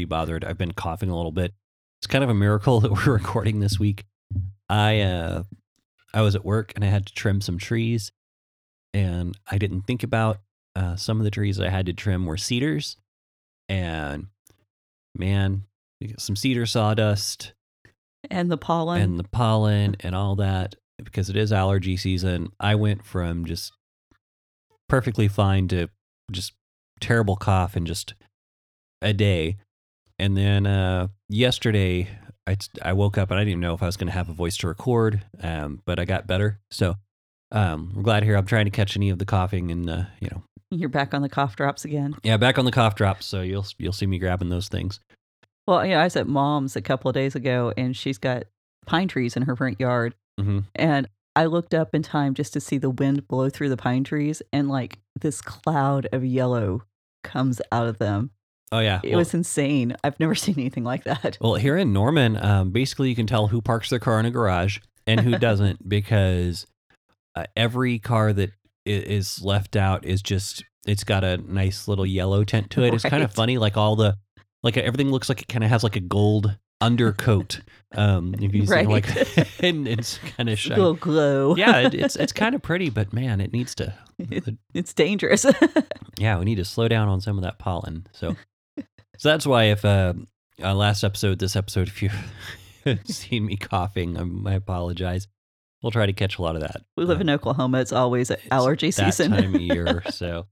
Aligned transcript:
be 0.00 0.04
bothered. 0.06 0.44
I've 0.44 0.58
been 0.58 0.72
coughing 0.72 1.10
a 1.10 1.16
little 1.16 1.32
bit. 1.32 1.54
It's 2.00 2.06
kind 2.06 2.24
of 2.24 2.30
a 2.30 2.34
miracle 2.34 2.80
that 2.80 2.92
we're 2.92 3.12
recording 3.12 3.60
this 3.60 3.78
week. 3.78 4.04
I 4.68 5.00
uh 5.00 5.42
I 6.12 6.22
was 6.22 6.34
at 6.34 6.44
work 6.44 6.72
and 6.74 6.84
I 6.84 6.88
had 6.88 7.06
to 7.06 7.14
trim 7.14 7.40
some 7.40 7.58
trees 7.58 8.12
and 8.92 9.38
I 9.50 9.58
didn't 9.58 9.82
think 9.82 10.02
about 10.02 10.40
uh, 10.74 10.96
some 10.96 11.18
of 11.18 11.24
the 11.24 11.30
trees 11.30 11.60
I 11.60 11.68
had 11.68 11.86
to 11.86 11.92
trim 11.92 12.26
were 12.26 12.36
cedars 12.36 12.96
and 13.68 14.26
man, 15.16 15.64
some 16.18 16.36
cedar 16.36 16.66
sawdust 16.66 17.52
and 18.30 18.50
the 18.50 18.56
pollen 18.56 19.02
and 19.02 19.18
the 19.18 19.28
pollen 19.28 19.96
and 20.00 20.14
all 20.14 20.36
that 20.36 20.74
because 21.02 21.30
it 21.30 21.36
is 21.36 21.52
allergy 21.52 21.96
season. 21.96 22.52
I 22.58 22.74
went 22.74 23.04
from 23.04 23.44
just 23.44 23.72
perfectly 24.88 25.28
fine 25.28 25.68
to 25.68 25.88
just 26.30 26.52
terrible 27.00 27.36
cough 27.36 27.76
in 27.76 27.86
just 27.86 28.14
a 29.00 29.12
day. 29.12 29.56
And 30.20 30.36
then 30.36 30.66
uh, 30.66 31.08
yesterday, 31.30 32.06
I, 32.46 32.58
I 32.82 32.92
woke 32.92 33.16
up 33.16 33.30
and 33.30 33.38
I 33.38 33.42
didn't 33.42 33.52
even 33.52 33.60
know 33.60 33.72
if 33.72 33.82
I 33.82 33.86
was 33.86 33.96
going 33.96 34.08
to 34.08 34.12
have 34.12 34.28
a 34.28 34.34
voice 34.34 34.58
to 34.58 34.68
record, 34.68 35.24
um, 35.42 35.80
but 35.86 35.98
I 35.98 36.04
got 36.04 36.26
better. 36.26 36.60
So 36.70 36.96
um, 37.52 37.92
we're 37.94 38.02
glad 38.02 38.22
here. 38.22 38.36
I'm 38.36 38.44
trying 38.44 38.66
to 38.66 38.70
catch 38.70 38.98
any 38.98 39.08
of 39.08 39.18
the 39.18 39.24
coughing 39.24 39.70
and, 39.70 39.88
uh, 39.88 40.02
you 40.20 40.28
know. 40.30 40.42
You're 40.70 40.90
back 40.90 41.14
on 41.14 41.22
the 41.22 41.30
cough 41.30 41.56
drops 41.56 41.86
again. 41.86 42.14
Yeah, 42.22 42.36
back 42.36 42.58
on 42.58 42.66
the 42.66 42.70
cough 42.70 42.96
drops. 42.96 43.24
So 43.24 43.40
you'll 43.40 43.66
you'll 43.78 43.94
see 43.94 44.06
me 44.06 44.18
grabbing 44.18 44.50
those 44.50 44.68
things. 44.68 45.00
Well, 45.66 45.84
yeah, 45.86 46.00
I 46.00 46.04
was 46.04 46.16
at 46.16 46.28
mom's 46.28 46.76
a 46.76 46.82
couple 46.82 47.08
of 47.08 47.14
days 47.14 47.34
ago 47.34 47.72
and 47.76 47.96
she's 47.96 48.18
got 48.18 48.44
pine 48.86 49.08
trees 49.08 49.36
in 49.36 49.42
her 49.42 49.56
front 49.56 49.80
yard. 49.80 50.14
Mm-hmm. 50.38 50.60
And 50.74 51.08
I 51.34 51.46
looked 51.46 51.72
up 51.74 51.94
in 51.94 52.02
time 52.02 52.34
just 52.34 52.52
to 52.52 52.60
see 52.60 52.76
the 52.76 52.90
wind 52.90 53.26
blow 53.26 53.48
through 53.48 53.70
the 53.70 53.76
pine 53.76 54.04
trees 54.04 54.42
and 54.52 54.68
like 54.68 54.98
this 55.18 55.40
cloud 55.40 56.08
of 56.12 56.24
yellow 56.24 56.82
comes 57.24 57.60
out 57.72 57.86
of 57.86 57.98
them. 57.98 58.30
Oh 58.72 58.78
yeah, 58.78 59.00
It 59.02 59.16
was 59.16 59.34
insane. 59.34 59.96
I've 60.04 60.18
never 60.20 60.34
seen 60.44 60.54
anything 60.58 60.84
like 60.84 61.04
that. 61.04 61.38
Well, 61.40 61.54
here 61.56 61.76
in 61.76 61.92
Norman, 61.92 62.36
um, 62.42 62.70
basically 62.70 63.08
you 63.08 63.16
can 63.16 63.26
tell 63.26 63.48
who 63.48 63.60
parks 63.60 63.90
their 63.90 63.98
car 63.98 64.20
in 64.20 64.26
a 64.26 64.30
garage 64.30 64.78
and 65.06 65.20
who 65.20 65.36
doesn't 65.38 65.88
because 65.88 66.66
uh, 67.34 67.44
every 67.56 67.98
car 67.98 68.32
that 68.32 68.50
is 68.86 69.42
left 69.42 69.76
out 69.76 70.04
is 70.04 70.22
just 70.22 70.64
it's 70.86 71.04
got 71.04 71.22
a 71.24 71.36
nice 71.38 71.86
little 71.88 72.06
yellow 72.06 72.44
tint 72.44 72.70
to 72.70 72.82
it. 72.84 72.94
It's 72.94 73.04
kind 73.04 73.22
of 73.22 73.32
funny, 73.32 73.58
like 73.58 73.76
all 73.76 73.96
the 73.96 74.16
like 74.62 74.76
everything 74.76 75.10
looks 75.10 75.28
like 75.28 75.42
it 75.42 75.48
kind 75.48 75.64
of 75.64 75.70
has 75.70 75.82
like 75.82 75.96
a 75.96 76.00
gold 76.00 76.56
undercoat. 76.80 77.60
Um, 77.94 78.34
if 78.40 78.54
you 78.54 78.64
Right. 78.64 78.88
like 78.88 79.08
and 79.62 79.86
it's 79.88 80.18
kind 80.36 80.48
of 80.48 80.58
shiny. 80.58 80.76
little 80.80 80.94
glow. 80.94 81.56
Yeah, 81.56 81.80
it, 81.80 81.94
it's 81.94 82.16
it's 82.16 82.32
kind 82.32 82.54
of 82.54 82.62
pretty, 82.62 82.88
but 82.88 83.12
man, 83.12 83.40
it 83.40 83.52
needs 83.52 83.74
to. 83.76 83.92
It- 84.18 84.56
It's 84.74 84.92
dangerous. 84.94 85.44
Yeah, 86.18 86.38
we 86.38 86.44
need 86.44 86.56
to 86.56 86.64
slow 86.64 86.88
down 86.88 87.08
on 87.08 87.20
some 87.20 87.36
of 87.38 87.42
that 87.44 87.58
pollen. 87.58 88.06
So, 88.12 88.36
so 89.20 89.28
that's 89.28 89.46
why 89.46 89.64
if 89.64 89.84
uh, 89.84 90.14
uh 90.62 90.74
last 90.74 91.04
episode, 91.04 91.38
this 91.38 91.54
episode, 91.54 91.88
if 91.94 92.02
you've 92.02 92.14
seen 93.04 93.44
me 93.44 93.56
coughing, 93.56 94.16
um, 94.16 94.46
I 94.46 94.54
apologize. 94.54 95.28
We'll 95.82 95.90
try 95.90 96.06
to 96.06 96.14
catch 96.14 96.38
a 96.38 96.42
lot 96.42 96.56
of 96.56 96.62
that. 96.62 96.82
we 96.96 97.04
live 97.04 97.18
uh, 97.18 97.20
in 97.20 97.28
Oklahoma. 97.28 97.80
It's 97.80 97.92
always 97.92 98.30
it's 98.30 98.42
allergy 98.50 98.90
that 98.92 99.12
season. 99.14 99.32
time 99.32 99.54
of 99.54 99.60
year. 99.60 100.02
So, 100.10 100.46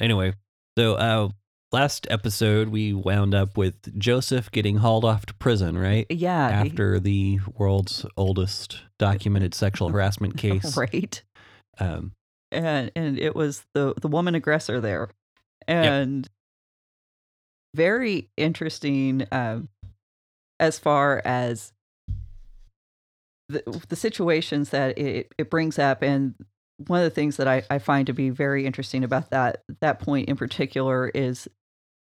anyway, 0.00 0.32
so 0.78 0.94
uh, 0.94 1.28
last 1.72 2.06
episode 2.08 2.68
we 2.68 2.94
wound 2.94 3.34
up 3.34 3.58
with 3.58 3.98
Joseph 3.98 4.50
getting 4.50 4.76
hauled 4.78 5.04
off 5.04 5.26
to 5.26 5.34
prison, 5.34 5.76
right? 5.76 6.06
yeah. 6.08 6.48
After 6.48 6.98
the 6.98 7.40
world's 7.54 8.06
oldest 8.16 8.80
documented 8.98 9.52
sexual 9.52 9.88
harassment 9.92 10.38
case. 10.38 10.74
Right. 10.74 11.22
Um, 11.78 12.12
and 12.50 12.90
and 12.96 13.18
it 13.18 13.36
was 13.36 13.66
the 13.74 13.92
the 14.00 14.08
woman 14.08 14.34
aggressor 14.34 14.80
there 14.80 15.10
and 15.68 16.26
very 17.76 18.28
interesting 18.36 19.26
um 19.32 19.68
as 20.58 20.78
far 20.78 21.20
as 21.24 21.72
the, 23.48 23.62
the 23.88 23.96
situations 23.96 24.70
that 24.70 24.98
it, 24.98 25.30
it 25.38 25.50
brings 25.50 25.78
up 25.78 26.02
and 26.02 26.34
one 26.88 26.98
of 26.98 27.04
the 27.04 27.14
things 27.14 27.36
that 27.36 27.46
I, 27.46 27.62
I 27.70 27.78
find 27.78 28.06
to 28.06 28.12
be 28.12 28.30
very 28.30 28.66
interesting 28.66 29.04
about 29.04 29.30
that 29.30 29.62
that 29.80 30.00
point 30.00 30.28
in 30.28 30.36
particular 30.36 31.08
is 31.08 31.48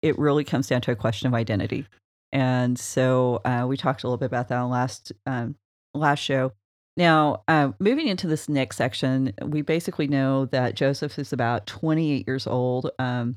it 0.01 0.17
really 0.17 0.43
comes 0.43 0.67
down 0.67 0.81
to 0.81 0.91
a 0.91 0.95
question 0.95 1.27
of 1.27 1.33
identity 1.33 1.85
and 2.31 2.79
so 2.79 3.41
uh, 3.45 3.65
we 3.67 3.77
talked 3.77 4.03
a 4.03 4.07
little 4.07 4.17
bit 4.17 4.25
about 4.25 4.47
that 4.47 4.57
on 4.57 4.69
last 4.69 5.11
um, 5.25 5.55
last 5.93 6.19
show 6.19 6.51
now, 6.97 7.43
uh, 7.47 7.71
moving 7.79 8.07
into 8.07 8.27
this 8.27 8.47
next 8.47 8.77
section, 8.77 9.33
we 9.41 9.61
basically 9.61 10.07
know 10.07 10.45
that 10.45 10.75
Joseph 10.75 11.19
is 11.19 11.33
about 11.33 11.65
28 11.65 12.25
years 12.25 12.47
old. 12.47 12.89
Um, 12.99 13.35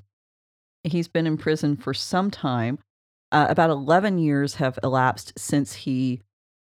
he's 0.88 1.09
been 1.09 1.26
in 1.26 1.37
prison 1.37 1.76
for 1.76 1.94
some 1.94 2.31
time. 2.31 2.78
Uh, 3.31 3.47
about 3.49 3.71
11 3.71 4.19
years 4.19 4.56
have 4.56 4.78
elapsed 4.82 5.32
since 5.38 5.75
he 5.75 6.22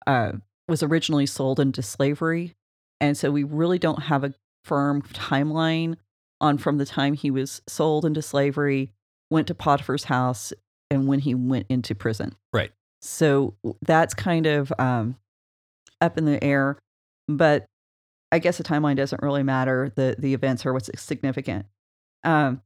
uh, 0.07 0.33
was 0.67 0.83
originally 0.83 1.27
sold 1.27 1.61
into 1.61 1.83
slavery. 1.83 2.57
And 3.01 3.17
so 3.17 3.31
we 3.31 3.45
really 3.45 3.79
don't 3.79 4.05
have 4.05 4.25
a 4.25 4.35
firm 4.65 5.03
timeline 5.03 5.97
on 6.41 6.59
from 6.59 6.79
the 6.79 6.87
time 6.87 7.15
he 7.15 7.31
was 7.31 7.63
sold 7.67 8.05
into 8.05 8.23
slavery, 8.23 8.93
went 9.31 9.47
to 9.49 9.55
Potiphar's 9.55 10.05
house, 10.05 10.53
and 10.91 11.07
when 11.07 11.21
he 11.21 11.35
went 11.35 11.67
into 11.69 11.95
prison. 11.95 12.35
Right. 12.53 12.73
So 13.01 13.55
that's 13.83 14.15
kind 14.15 14.47
of 14.47 14.73
um, 14.79 15.17
up 16.01 16.19
in 16.19 16.25
the 16.25 16.43
air, 16.43 16.79
but 17.29 17.67
I 18.33 18.39
guess 18.39 18.59
the 18.59 18.65
timeline 18.65 18.97
doesn't 18.97 19.23
really 19.23 19.43
matter. 19.43 19.93
The 19.95 20.17
the 20.19 20.35
events 20.35 20.67
are 20.67 20.73
what's 20.73 20.91
significant. 21.01 21.67
Um, 22.25 22.63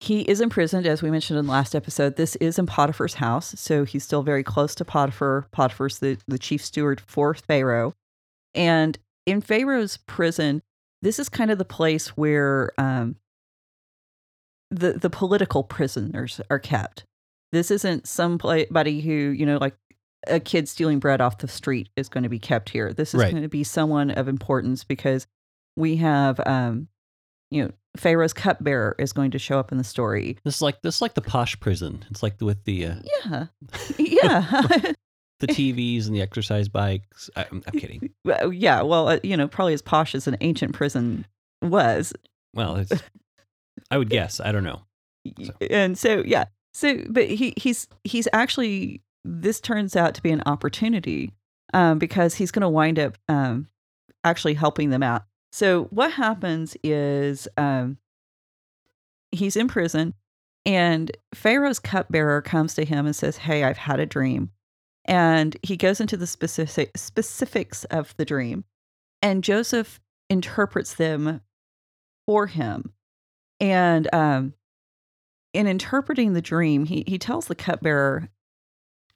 he 0.00 0.22
is 0.22 0.40
imprisoned, 0.40 0.86
as 0.86 1.02
we 1.02 1.10
mentioned 1.10 1.38
in 1.38 1.44
the 1.46 1.52
last 1.52 1.74
episode. 1.74 2.16
This 2.16 2.34
is 2.36 2.58
in 2.58 2.64
Potiphar's 2.66 3.14
house, 3.14 3.54
so 3.58 3.84
he's 3.84 4.02
still 4.02 4.22
very 4.22 4.42
close 4.42 4.74
to 4.76 4.84
Potiphar. 4.84 5.46
Potiphar's 5.52 5.98
the, 5.98 6.16
the 6.26 6.38
chief 6.38 6.64
steward 6.64 7.00
for 7.02 7.34
Pharaoh. 7.34 7.94
And 8.54 8.98
in 9.26 9.42
Pharaoh's 9.42 9.98
prison, 9.98 10.62
this 11.02 11.18
is 11.18 11.28
kind 11.28 11.50
of 11.50 11.58
the 11.58 11.64
place 11.66 12.08
where 12.16 12.72
um, 12.78 13.16
the 14.70 14.94
the 14.94 15.10
political 15.10 15.62
prisoners 15.64 16.40
are 16.50 16.58
kept. 16.58 17.04
This 17.52 17.70
isn't 17.70 18.06
somebody 18.08 19.00
who, 19.00 19.12
you 19.12 19.44
know, 19.44 19.58
like 19.58 19.76
a 20.26 20.40
kid 20.40 20.68
stealing 20.68 20.98
bread 20.98 21.20
off 21.20 21.38
the 21.38 21.48
street 21.48 21.88
is 21.96 22.08
going 22.08 22.22
to 22.22 22.28
be 22.28 22.38
kept 22.38 22.70
here. 22.70 22.92
This 22.92 23.14
is 23.14 23.20
Right. 23.20 23.30
going 23.30 23.42
to 23.42 23.48
be 23.48 23.64
someone 23.64 24.10
of 24.10 24.28
importance 24.28 24.84
because 24.84 25.26
we 25.76 25.96
have, 25.96 26.40
um, 26.46 26.88
you 27.50 27.64
know, 27.64 27.70
Pharaoh's 27.96 28.32
cupbearer 28.32 28.94
is 28.98 29.12
going 29.12 29.30
to 29.32 29.38
show 29.38 29.58
up 29.58 29.72
in 29.72 29.78
the 29.78 29.84
story. 29.84 30.38
this 30.44 30.56
is 30.56 30.62
like 30.62 30.80
this 30.82 30.96
is 30.96 31.02
like 31.02 31.14
the 31.14 31.20
posh 31.22 31.58
prison. 31.60 32.04
It's 32.10 32.22
like 32.22 32.40
with 32.40 32.64
the 32.64 32.86
uh, 32.86 32.94
Yeah, 33.24 33.46
yeah, 33.98 34.92
the 35.40 35.46
TVs 35.46 36.06
and 36.06 36.14
the 36.14 36.22
exercise 36.22 36.68
bikes. 36.68 37.28
I, 37.36 37.46
I'm, 37.50 37.62
I'm 37.66 37.78
kidding. 37.78 38.10
Yeah. 38.52 38.82
Well, 38.82 39.08
uh, 39.08 39.18
you 39.22 39.36
know, 39.36 39.48
probably 39.48 39.74
as 39.74 39.82
posh 39.82 40.14
as 40.14 40.26
an 40.28 40.36
ancient 40.40 40.72
prison 40.72 41.26
was. 41.62 42.12
Well, 42.54 42.76
it's, 42.76 42.92
I 43.90 43.98
would 43.98 44.08
guess. 44.10 44.40
I 44.40 44.52
don't 44.52 44.64
know. 44.64 44.82
So. 45.42 45.52
and 45.70 45.98
so 45.98 46.22
yeah 46.24 46.46
so 46.72 46.96
but 47.10 47.28
he 47.28 47.52
he's 47.58 47.86
he's 48.04 48.26
actually 48.32 49.02
this 49.22 49.60
turns 49.60 49.94
out 49.94 50.14
to 50.14 50.22
be 50.22 50.30
an 50.30 50.42
opportunity 50.46 51.34
um 51.74 51.98
because 51.98 52.34
he's 52.36 52.50
going 52.50 52.62
to 52.62 52.70
wind 52.70 52.98
up 52.98 53.18
um 53.28 53.68
actually 54.24 54.54
helping 54.54 54.88
them 54.88 55.02
out 55.02 55.24
so 55.52 55.84
what 55.84 56.12
happens 56.12 56.76
is 56.82 57.48
um 57.56 57.98
he's 59.32 59.56
in 59.56 59.68
prison 59.68 60.14
and 60.66 61.10
pharaoh's 61.34 61.78
cupbearer 61.78 62.42
comes 62.42 62.74
to 62.74 62.84
him 62.84 63.06
and 63.06 63.16
says 63.16 63.36
hey 63.38 63.64
i've 63.64 63.78
had 63.78 64.00
a 64.00 64.06
dream 64.06 64.50
and 65.06 65.56
he 65.62 65.76
goes 65.76 66.00
into 66.00 66.16
the 66.16 66.26
specific 66.26 66.90
specifics 66.96 67.84
of 67.86 68.14
the 68.16 68.24
dream 68.24 68.64
and 69.22 69.44
joseph 69.44 70.00
interprets 70.28 70.94
them 70.94 71.40
for 72.26 72.46
him 72.46 72.92
and 73.60 74.08
um 74.14 74.52
in 75.52 75.66
interpreting 75.66 76.32
the 76.32 76.42
dream, 76.42 76.84
he 76.84 77.04
he 77.06 77.18
tells 77.18 77.46
the 77.46 77.54
cupbearer, 77.54 78.28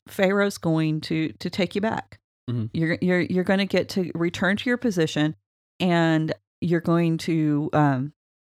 Pharaoh's 0.09 0.59
going 0.59 1.01
to 1.03 1.33
to 1.39 1.51
take 1.51 1.75
you 1.75 1.81
back. 1.81 2.19
Mhm. 2.51 2.71
You're 2.73 2.99
you're 3.01 3.21
you're 3.21 3.45
going 3.45 3.61
to 3.61 3.67
get 3.67 3.89
to 3.91 4.11
return 4.15 4.57
to 4.57 4.69
your 4.69 4.77
position, 4.77 5.37
and 5.81 6.32
you're 6.61 6.81
going 6.81 7.19
to 7.19 7.71
um, 7.73 8.12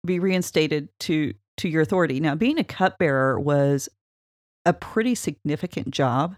be 0.05 0.19
reinstated 0.19 0.89
to 1.01 1.33
to 1.57 1.67
your 1.67 1.81
authority. 1.81 2.19
Now, 2.19 2.35
being 2.35 2.59
a 2.59 2.63
cupbearer 2.63 3.39
was 3.39 3.89
a 4.65 4.73
pretty 4.73 5.15
significant 5.15 5.89
job 5.91 6.35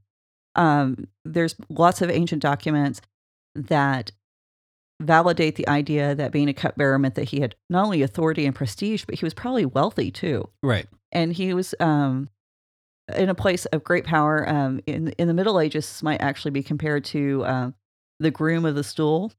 um, 0.56 1.08
there's 1.26 1.56
lots 1.70 2.02
of 2.02 2.10
ancient 2.10 2.42
documents 2.42 3.02
that 3.56 4.12
validate 5.02 5.56
the 5.56 5.68
idea 5.68 6.14
that 6.16 6.31
being 6.31 6.50
a 6.50 6.54
cupbearer 6.54 7.00
meant 7.00 7.16
that 7.16 7.30
he 7.30 7.40
had 7.40 7.56
not 7.70 7.86
only 7.86 8.02
authority 8.02 8.46
and 8.46 8.54
prestige, 8.54 9.06
but 9.06 9.16
he 9.16 9.26
was 9.26 9.34
probably 9.34 9.66
wealthy 9.66 10.12
too. 10.12 10.50
Right. 10.62 10.88
And 11.12 11.31
he 11.31 11.54
was 11.54 11.74
um, 11.80 12.30
in 13.16 13.30
a 13.30 13.36
place 13.36 13.66
of 13.68 13.84
great 13.84 14.04
power. 14.04 14.48
Um, 14.48 14.81
in 14.86 15.10
in 15.18 15.28
the 15.28 15.34
Middle 15.34 15.60
Ages, 15.60 16.04
might 16.04 16.22
actually 16.22 16.52
be 16.52 16.62
compared 16.62 17.06
to 17.06 17.46
um, 17.46 17.74
the 18.20 18.31
groom 18.31 18.66
of 18.66 18.76
the 18.76 18.84
stool. 18.84 19.31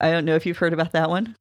I 0.00 0.10
don't 0.10 0.24
know 0.24 0.34
if 0.34 0.46
you've 0.46 0.58
heard 0.58 0.72
about 0.72 0.92
that 0.92 1.10
one. 1.10 1.36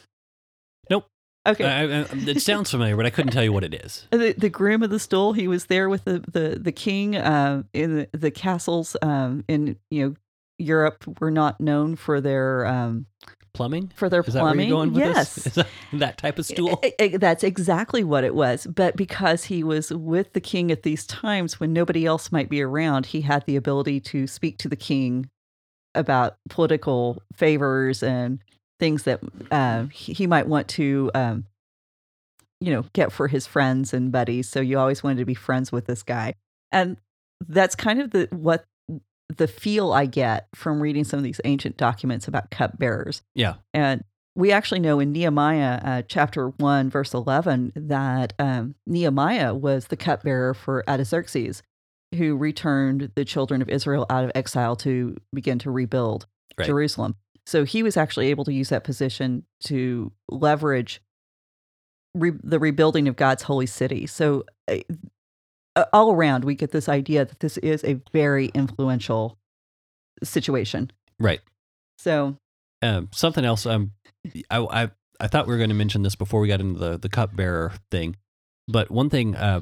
Nope. 0.90 1.08
Okay. 1.48 1.66
I, 1.66 1.84
I, 1.84 2.06
it 2.12 2.42
sounds 2.42 2.72
familiar, 2.72 2.96
but 2.96 3.06
I 3.06 3.10
couldn't 3.10 3.32
tell 3.32 3.44
you 3.44 3.54
what 3.54 3.64
it 3.64 3.74
is. 3.74 4.08
the, 4.12 4.34
the 4.38 4.50
groom 4.50 4.84
of 4.84 4.90
the 4.90 5.00
stool. 5.00 5.34
He 5.34 5.48
was 5.48 5.66
there 5.66 5.90
with 5.90 6.06
the 6.06 6.20
the 6.20 6.60
the 6.60 6.72
king 6.72 7.16
uh, 7.16 7.64
in 7.74 7.96
the, 7.96 8.10
the 8.18 8.32
castles 8.32 8.96
um, 9.02 9.44
in 9.48 9.78
you 9.90 10.06
know 10.06 10.16
Europe 10.58 11.06
were 11.20 11.32
not 11.32 11.60
known 11.62 11.96
for 11.96 12.20
their 12.22 12.66
um, 12.66 13.06
Plumbing? 13.54 13.92
for 13.96 14.10
their 14.10 14.22
Is 14.22 14.36
plumbing. 14.36 14.70
you're 14.70 14.78
going 14.78 14.94
with 14.94 15.04
yes. 15.04 15.36
this? 15.36 15.48
Is 15.48 15.54
that, 15.56 15.68
that 15.94 16.18
type 16.18 16.38
of 16.38 16.46
stool? 16.46 16.80
I- 16.84 16.94
I- 17.00 17.18
that's 17.18 17.44
exactly 17.44 18.04
what 18.04 18.24
it 18.24 18.36
was. 18.36 18.68
But 18.68 18.96
because 18.96 19.46
he 19.46 19.64
was 19.64 19.92
with 19.92 20.34
the 20.34 20.42
king 20.42 20.72
at 20.72 20.84
these 20.84 21.06
times 21.06 21.60
when 21.60 21.74
nobody 21.74 22.06
else 22.06 22.32
might 22.32 22.50
be 22.50 22.62
around, 22.62 23.08
he 23.08 23.22
had 23.22 23.46
the 23.46 23.56
ability 23.56 24.02
to 24.02 24.28
speak 24.28 24.60
to 24.60 24.70
the 24.70 24.76
king 24.76 25.30
about 26.00 26.38
political 26.50 27.22
favors 27.34 28.02
and 28.02 28.40
things 28.80 29.04
that 29.04 29.20
uh, 29.52 29.86
he 29.86 30.26
might 30.26 30.48
want 30.48 30.68
to, 30.70 31.12
um, 31.14 31.46
you 32.60 32.74
know, 32.74 32.86
get 32.94 33.12
for 33.12 33.28
his 33.28 33.46
friends 33.46 33.94
and 33.94 34.12
buddies. 34.12 34.50
So 34.50 34.62
you 34.62 34.80
always 34.80 35.04
wanted 35.04 35.20
to 35.20 35.26
be 35.26 35.34
friends 35.34 35.72
with 35.72 35.86
this 35.86 36.02
guy, 36.02 36.34
and 36.72 36.98
that's 37.48 37.76
kind 37.76 38.02
of 38.02 38.12
the 38.12 38.28
what 38.32 38.66
the 39.38 39.48
feel 39.48 39.94
I 39.94 40.06
get 40.06 40.48
from 40.56 40.82
reading 40.82 41.04
some 41.04 41.18
of 41.18 41.24
these 41.24 41.42
ancient 41.44 41.78
documents 41.78 42.28
about 42.28 42.50
cupbearers. 42.50 43.22
Yeah. 43.36 43.56
And 43.74 44.04
we 44.36 44.52
actually 44.52 44.80
know 44.80 45.00
in 45.00 45.12
Nehemiah 45.12 45.80
uh, 45.84 46.02
chapter 46.08 46.50
1, 46.50 46.90
verse 46.90 47.14
11, 47.14 47.74
that 47.76 48.34
um, 48.40 48.76
Nehemiah 48.88 49.54
was 49.54 49.88
the 49.88 49.98
cupbearer 49.98 50.54
for 50.54 50.84
Artaxerxes, 50.90 51.62
who 52.16 52.36
returned 52.36 53.12
the 53.16 53.26
children 53.26 53.62
of 53.62 53.70
Israel 53.70 54.06
out 54.10 54.26
of 54.26 54.32
exile 54.36 54.76
to 54.78 55.16
begin 55.34 55.60
to 55.60 55.72
rebuild 55.72 56.26
Right. 56.58 56.66
Jerusalem. 56.66 57.16
So 57.46 57.64
he 57.64 57.84
was 57.84 57.96
actually 57.96 58.28
able 58.28 58.44
to 58.46 58.54
use 58.54 58.70
that 58.70 58.84
position 58.84 59.46
to 59.66 60.12
leverage 60.28 61.02
re- 62.14 62.34
the 62.44 62.60
rebuilding 62.60 63.08
of 63.08 63.16
God's 63.16 63.44
holy 63.44 63.66
city. 63.66 64.08
So 64.08 64.44
uh, 64.68 65.86
all 65.94 66.12
around, 66.12 66.44
we 66.44 66.56
get 66.56 66.72
this 66.72 66.90
idea 66.90 67.26
that 67.26 67.40
this 67.40 67.58
is 67.58 67.84
a 67.86 68.02
very 68.12 68.48
influential 68.48 69.38
situation. 70.24 70.92
Right. 71.20 71.40
So 71.98 72.36
Um, 72.82 73.10
something 73.14 73.46
else. 73.46 73.66
Um, 73.66 73.92
I, 74.50 74.58
I 74.60 74.90
I 75.22 75.28
thought 75.28 75.48
we 75.48 75.54
were 75.54 75.58
going 75.58 75.70
to 75.70 75.76
mention 75.76 76.02
this 76.02 76.16
before 76.16 76.42
we 76.42 76.48
got 76.48 76.60
into 76.60 76.80
the 76.80 76.98
the 76.98 77.10
cupbearer 77.10 77.74
thing, 77.90 78.18
but 78.68 78.92
one 78.92 79.10
thing 79.10 79.36
uh, 79.36 79.62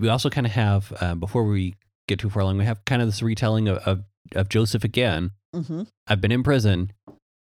we 0.00 0.08
also 0.08 0.30
kind 0.30 0.46
of 0.46 0.52
have 0.52 0.92
uh, 1.00 1.14
before 1.14 1.44
we 1.44 1.74
get 2.08 2.18
too 2.18 2.30
far 2.30 2.42
along, 2.42 2.58
we 2.58 2.64
have 2.64 2.84
kind 2.84 3.02
of 3.02 3.08
this 3.08 3.22
retelling 3.22 3.68
of 3.68 3.78
of, 3.78 4.04
of 4.34 4.48
Joseph 4.48 4.84
again. 4.84 5.32
mhm. 5.54 5.86
I've 6.06 6.20
been 6.20 6.32
in 6.32 6.42
prison, 6.42 6.92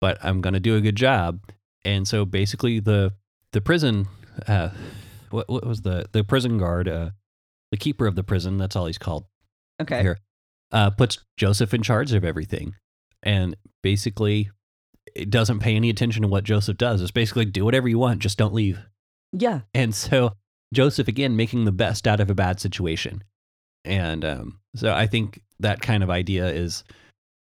but 0.01 0.19
I'm 0.23 0.41
to 0.55 0.61
do 0.61 0.77
a 0.77 0.81
good 0.81 0.97
job. 0.97 1.41
And 1.85 2.07
so 2.07 2.25
basically, 2.25 2.81
the 2.81 3.13
the 3.53 3.61
prison, 3.61 4.09
uh, 4.47 4.71
what 5.31 5.49
what 5.49 5.67
was 5.67 5.83
the 5.83 6.07
the 6.13 6.25
prison 6.25 6.59
guard, 6.59 6.89
uh, 6.89 7.11
the 7.71 7.77
keeper 7.77 8.07
of 8.07 8.17
the 8.17 8.25
prison? 8.25 8.59
That's 8.59 8.77
all 8.77 8.87
he's 8.87 8.99
called 8.99 9.25
okay. 9.81 10.03
here. 10.03 10.19
Uh, 10.73 10.91
puts 10.91 11.19
Joseph 11.37 11.73
in 11.73 11.83
charge 11.83 12.13
of 12.13 12.25
everything, 12.25 12.75
and 13.23 13.57
basically, 13.83 14.51
it 15.15 15.31
doesn't 15.31 15.61
pay 15.61 15.77
any 15.77 15.91
attention 15.91 16.23
to 16.23 16.29
what 16.29 16.45
Joseph 16.45 16.77
does. 16.77 17.01
It's 17.01 17.11
basically 17.11 17.45
do 17.45 17.65
whatever 17.65 17.89
you 17.89 17.99
want, 17.99 18.19
just 18.19 18.37
don't 18.37 18.55
leave. 18.55 18.81
Yeah. 19.33 19.61
And 19.75 19.95
so 19.95 20.33
Joseph 20.75 21.09
again 21.09 21.37
making 21.37 21.65
the 21.65 21.73
best 21.73 22.07
out 22.07 22.21
of 22.21 22.31
a 22.31 22.35
bad 22.35 22.61
situation, 22.61 23.23
and 23.87 24.25
um, 24.25 24.59
so 24.75 24.93
I 24.93 25.07
think 25.07 25.41
that 25.61 25.81
kind 25.81 26.03
of 26.03 26.11
idea 26.11 26.47
is 26.49 26.85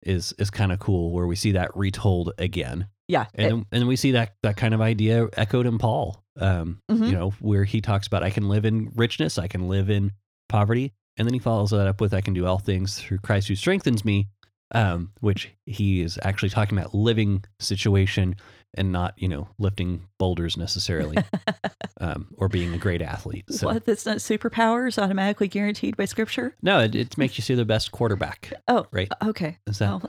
is 0.02 0.32
is 0.38 0.50
kind 0.50 0.72
of 0.72 0.78
cool 0.78 1.10
where 1.12 1.26
we 1.26 1.36
see 1.36 1.52
that 1.52 1.76
retold 1.76 2.32
again, 2.38 2.86
Yeah. 3.08 3.26
and 3.34 3.50
then, 3.50 3.66
and 3.72 3.88
we 3.88 3.96
see 3.96 4.12
that 4.12 4.34
that 4.42 4.56
kind 4.56 4.72
of 4.74 4.80
idea 4.80 5.28
echoed 5.36 5.66
in 5.66 5.78
Paul, 5.78 6.22
um, 6.38 6.78
Mhm. 6.90 7.06
you 7.06 7.12
know, 7.12 7.30
where 7.40 7.64
he 7.64 7.80
talks 7.80 8.06
about 8.06 8.22
I 8.22 8.30
can 8.30 8.48
live 8.48 8.64
in 8.64 8.90
richness, 8.94 9.38
I 9.38 9.46
can 9.48 9.68
live 9.68 9.90
in 9.90 10.12
poverty, 10.48 10.92
and 11.18 11.26
then 11.28 11.34
he 11.34 11.38
follows 11.40 11.70
that 11.70 11.86
up 11.86 12.00
with 12.00 12.14
I 12.14 12.22
can 12.22 12.32
do 12.34 12.46
all 12.46 12.58
things 12.58 12.98
through 12.98 13.18
Christ 13.18 13.48
who 13.48 13.56
strengthens 13.56 14.04
me, 14.04 14.28
um, 14.72 15.12
which 15.20 15.50
he 15.66 16.00
is 16.00 16.18
actually 16.22 16.48
talking 16.50 16.78
about 16.78 16.94
living 16.94 17.44
situation 17.60 18.36
and 18.74 18.92
not 18.92 19.14
you 19.16 19.28
know 19.28 19.48
lifting 19.58 20.06
boulders 20.18 20.56
necessarily 20.56 21.16
um, 22.00 22.28
or 22.36 22.48
being 22.48 22.72
a 22.72 22.78
great 22.78 23.02
athlete. 23.02 23.44
So 23.50 23.66
what? 23.66 23.84
That's 23.84 24.06
not 24.06 24.18
superpowers 24.18 25.02
automatically 25.02 25.48
guaranteed 25.48 25.96
by 25.96 26.04
scripture? 26.04 26.54
no, 26.62 26.80
it, 26.80 26.94
it 26.94 27.18
makes 27.18 27.36
you 27.38 27.42
see 27.42 27.54
the 27.54 27.64
best 27.64 27.92
quarterback. 27.92 28.52
Oh, 28.68 28.86
Right. 28.92 29.10
Okay. 29.24 29.58
Is 29.66 29.78
that 29.78 29.90
Oh. 29.90 30.00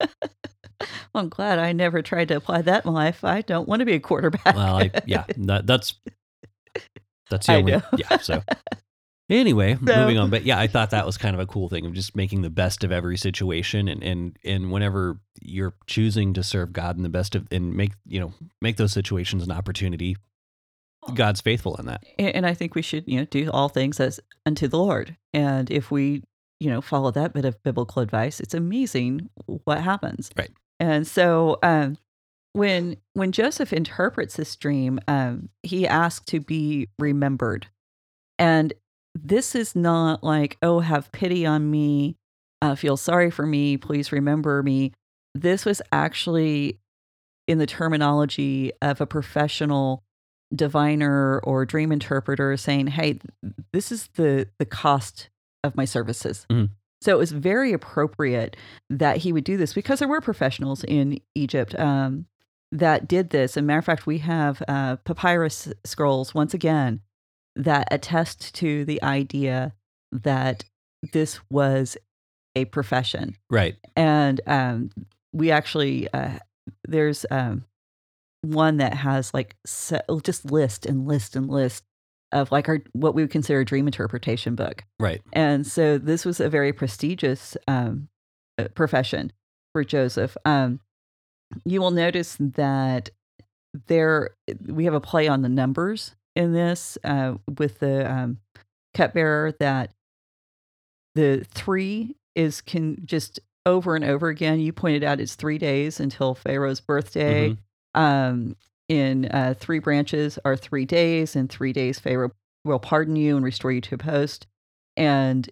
well, 1.12 1.22
I'm 1.22 1.28
glad 1.28 1.58
I 1.58 1.72
never 1.72 2.02
tried 2.02 2.28
to 2.28 2.36
apply 2.36 2.62
that 2.62 2.84
in 2.84 2.92
my 2.92 3.04
life. 3.04 3.24
I 3.24 3.42
don't 3.42 3.68
want 3.68 3.80
to 3.80 3.86
be 3.86 3.94
a 3.94 4.00
quarterback. 4.00 4.54
well? 4.56 4.76
I, 4.78 4.90
yeah, 5.06 5.24
that, 5.36 5.66
that's 5.66 5.94
that's 7.30 7.46
the 7.46 7.52
I 7.52 7.56
only 7.56 7.72
know. 7.72 7.82
yeah. 7.96 8.18
So 8.18 8.42
anyway, 9.30 9.74
So- 9.74 9.96
moving 9.96 10.18
on. 10.18 10.30
But 10.30 10.44
yeah, 10.44 10.58
I 10.58 10.66
thought 10.66 10.90
that 10.90 11.06
was 11.06 11.16
kind 11.16 11.34
of 11.34 11.40
a 11.40 11.46
cool 11.46 11.68
thing 11.68 11.86
of 11.86 11.92
just 11.92 12.16
making 12.16 12.42
the 12.42 12.50
best 12.50 12.84
of 12.84 12.92
every 12.92 13.16
situation, 13.16 13.88
and 13.88 14.02
and 14.02 14.38
and 14.44 14.70
whenever 14.70 15.20
you're 15.40 15.74
choosing 15.86 16.34
to 16.34 16.42
serve 16.42 16.72
God 16.72 16.96
in 16.96 17.02
the 17.02 17.08
best 17.08 17.34
of 17.34 17.46
and 17.50 17.74
make 17.74 17.92
you 18.06 18.20
know 18.20 18.32
make 18.60 18.76
those 18.76 18.92
situations 18.92 19.42
an 19.42 19.52
opportunity, 19.52 20.16
God's 21.14 21.40
faithful 21.40 21.76
in 21.76 21.86
that. 21.86 22.02
And 22.18 22.46
I 22.46 22.54
think 22.54 22.74
we 22.74 22.82
should, 22.82 23.04
you 23.06 23.18
know, 23.18 23.26
do 23.26 23.50
all 23.50 23.68
things 23.68 24.00
as 24.00 24.20
unto 24.46 24.68
the 24.68 24.78
Lord. 24.78 25.16
And 25.32 25.70
if 25.70 25.90
we, 25.90 26.22
you 26.60 26.70
know, 26.70 26.80
follow 26.80 27.10
that 27.10 27.34
bit 27.34 27.44
of 27.44 27.62
biblical 27.62 28.00
advice, 28.02 28.40
it's 28.40 28.54
amazing 28.54 29.28
what 29.64 29.80
happens. 29.80 30.30
Right. 30.36 30.50
And 30.80 31.06
so, 31.06 31.58
um, 31.62 31.98
when 32.52 32.96
when 33.14 33.32
Joseph 33.32 33.72
interprets 33.72 34.36
this 34.36 34.54
dream, 34.56 35.00
um, 35.08 35.48
he 35.62 35.86
asks 35.88 36.24
to 36.26 36.40
be 36.40 36.88
remembered, 36.98 37.66
and 38.38 38.72
this 39.14 39.54
is 39.54 39.74
not 39.76 40.22
like, 40.24 40.56
oh, 40.62 40.80
have 40.80 41.12
pity 41.12 41.46
on 41.46 41.70
me, 41.70 42.16
uh, 42.62 42.74
feel 42.74 42.96
sorry 42.96 43.30
for 43.30 43.46
me, 43.46 43.76
please 43.76 44.12
remember 44.12 44.62
me. 44.62 44.92
This 45.34 45.64
was 45.64 45.82
actually 45.92 46.78
in 47.46 47.58
the 47.58 47.66
terminology 47.66 48.72
of 48.80 49.00
a 49.00 49.06
professional 49.06 50.02
diviner 50.54 51.40
or 51.40 51.64
dream 51.66 51.90
interpreter 51.92 52.56
saying, 52.56 52.86
"Hey, 52.88 53.18
this 53.72 53.90
is 53.90 54.08
the 54.14 54.48
the 54.58 54.64
cost 54.64 55.30
of 55.62 55.76
my 55.76 55.84
services." 55.84 56.46
Mhm. 56.50 56.70
So 57.02 57.12
it 57.14 57.18
was 57.18 57.32
very 57.32 57.72
appropriate 57.72 58.56
that 58.88 59.18
he 59.18 59.32
would 59.32 59.44
do 59.44 59.56
this 59.56 59.74
because 59.74 59.98
there 59.98 60.08
were 60.08 60.20
professionals 60.22 60.84
in 60.84 61.18
Egypt 61.34 61.78
um, 61.78 62.26
that 62.72 63.06
did 63.08 63.30
this. 63.30 63.56
And 63.56 63.66
matter 63.66 63.78
of 63.80 63.84
fact, 63.84 64.06
we 64.06 64.18
have 64.18 64.62
uh, 64.68 64.96
papyrus 65.04 65.68
scrolls 65.84 66.34
once 66.34 66.54
again 66.54 67.00
that 67.56 67.88
attest 67.90 68.54
to 68.56 68.84
the 68.84 69.02
idea 69.02 69.72
that 70.12 70.64
this 71.12 71.40
was 71.50 71.96
a 72.56 72.64
profession 72.66 73.36
Right. 73.50 73.76
and 73.96 74.40
um, 74.46 74.90
we 75.32 75.50
actually 75.50 76.08
uh, 76.12 76.38
there's 76.86 77.26
um, 77.30 77.64
one 78.42 78.76
that 78.78 78.94
has 78.94 79.34
like 79.34 79.56
se- 79.66 80.02
just 80.22 80.50
list 80.50 80.86
and 80.86 81.06
list 81.06 81.34
and 81.36 81.48
list 81.48 81.84
of 82.32 82.50
like 82.52 82.68
our 82.68 82.80
what 82.92 83.14
we 83.14 83.22
would 83.22 83.30
consider 83.30 83.60
a 83.60 83.64
dream 83.64 83.86
interpretation 83.86 84.54
book 84.54 84.84
Right. 85.00 85.20
and 85.32 85.66
so 85.66 85.98
this 85.98 86.24
was 86.24 86.40
a 86.40 86.48
very 86.48 86.72
prestigious 86.72 87.56
um, 87.68 88.08
uh, 88.58 88.68
profession 88.74 89.32
for 89.72 89.82
joseph 89.84 90.36
um, 90.44 90.80
you 91.64 91.80
will 91.80 91.90
notice 91.90 92.36
that 92.40 93.10
there 93.88 94.30
we 94.66 94.84
have 94.84 94.94
a 94.94 95.00
play 95.00 95.26
on 95.28 95.42
the 95.42 95.48
numbers 95.48 96.14
in 96.36 96.52
this 96.52 96.98
uh, 97.04 97.34
with 97.58 97.78
the 97.78 98.10
um, 98.10 98.38
cupbearer 98.94 99.52
that 99.60 99.92
the 101.14 101.46
three 101.50 102.16
is 102.34 102.60
can 102.60 102.98
just 103.04 103.40
over 103.66 103.96
and 103.96 104.04
over 104.04 104.28
again. 104.28 104.60
You 104.60 104.72
pointed 104.72 105.04
out 105.04 105.20
it's 105.20 105.34
three 105.34 105.58
days 105.58 106.00
until 106.00 106.34
Pharaoh's 106.34 106.80
birthday. 106.80 107.50
Mhm. 107.50 107.58
Um, 108.00 108.56
in 108.88 109.26
uh, 109.26 109.54
three 109.56 109.78
branches 109.78 110.38
are 110.44 110.56
three 110.56 110.84
days, 110.84 111.36
and 111.36 111.48
three 111.48 111.72
days 111.72 111.98
Pharaoh 111.98 112.32
will 112.64 112.78
pardon 112.78 113.16
you 113.16 113.36
and 113.36 113.44
restore 113.44 113.72
you 113.72 113.80
to 113.80 113.94
a 113.94 113.98
post. 113.98 114.46
And 114.96 115.48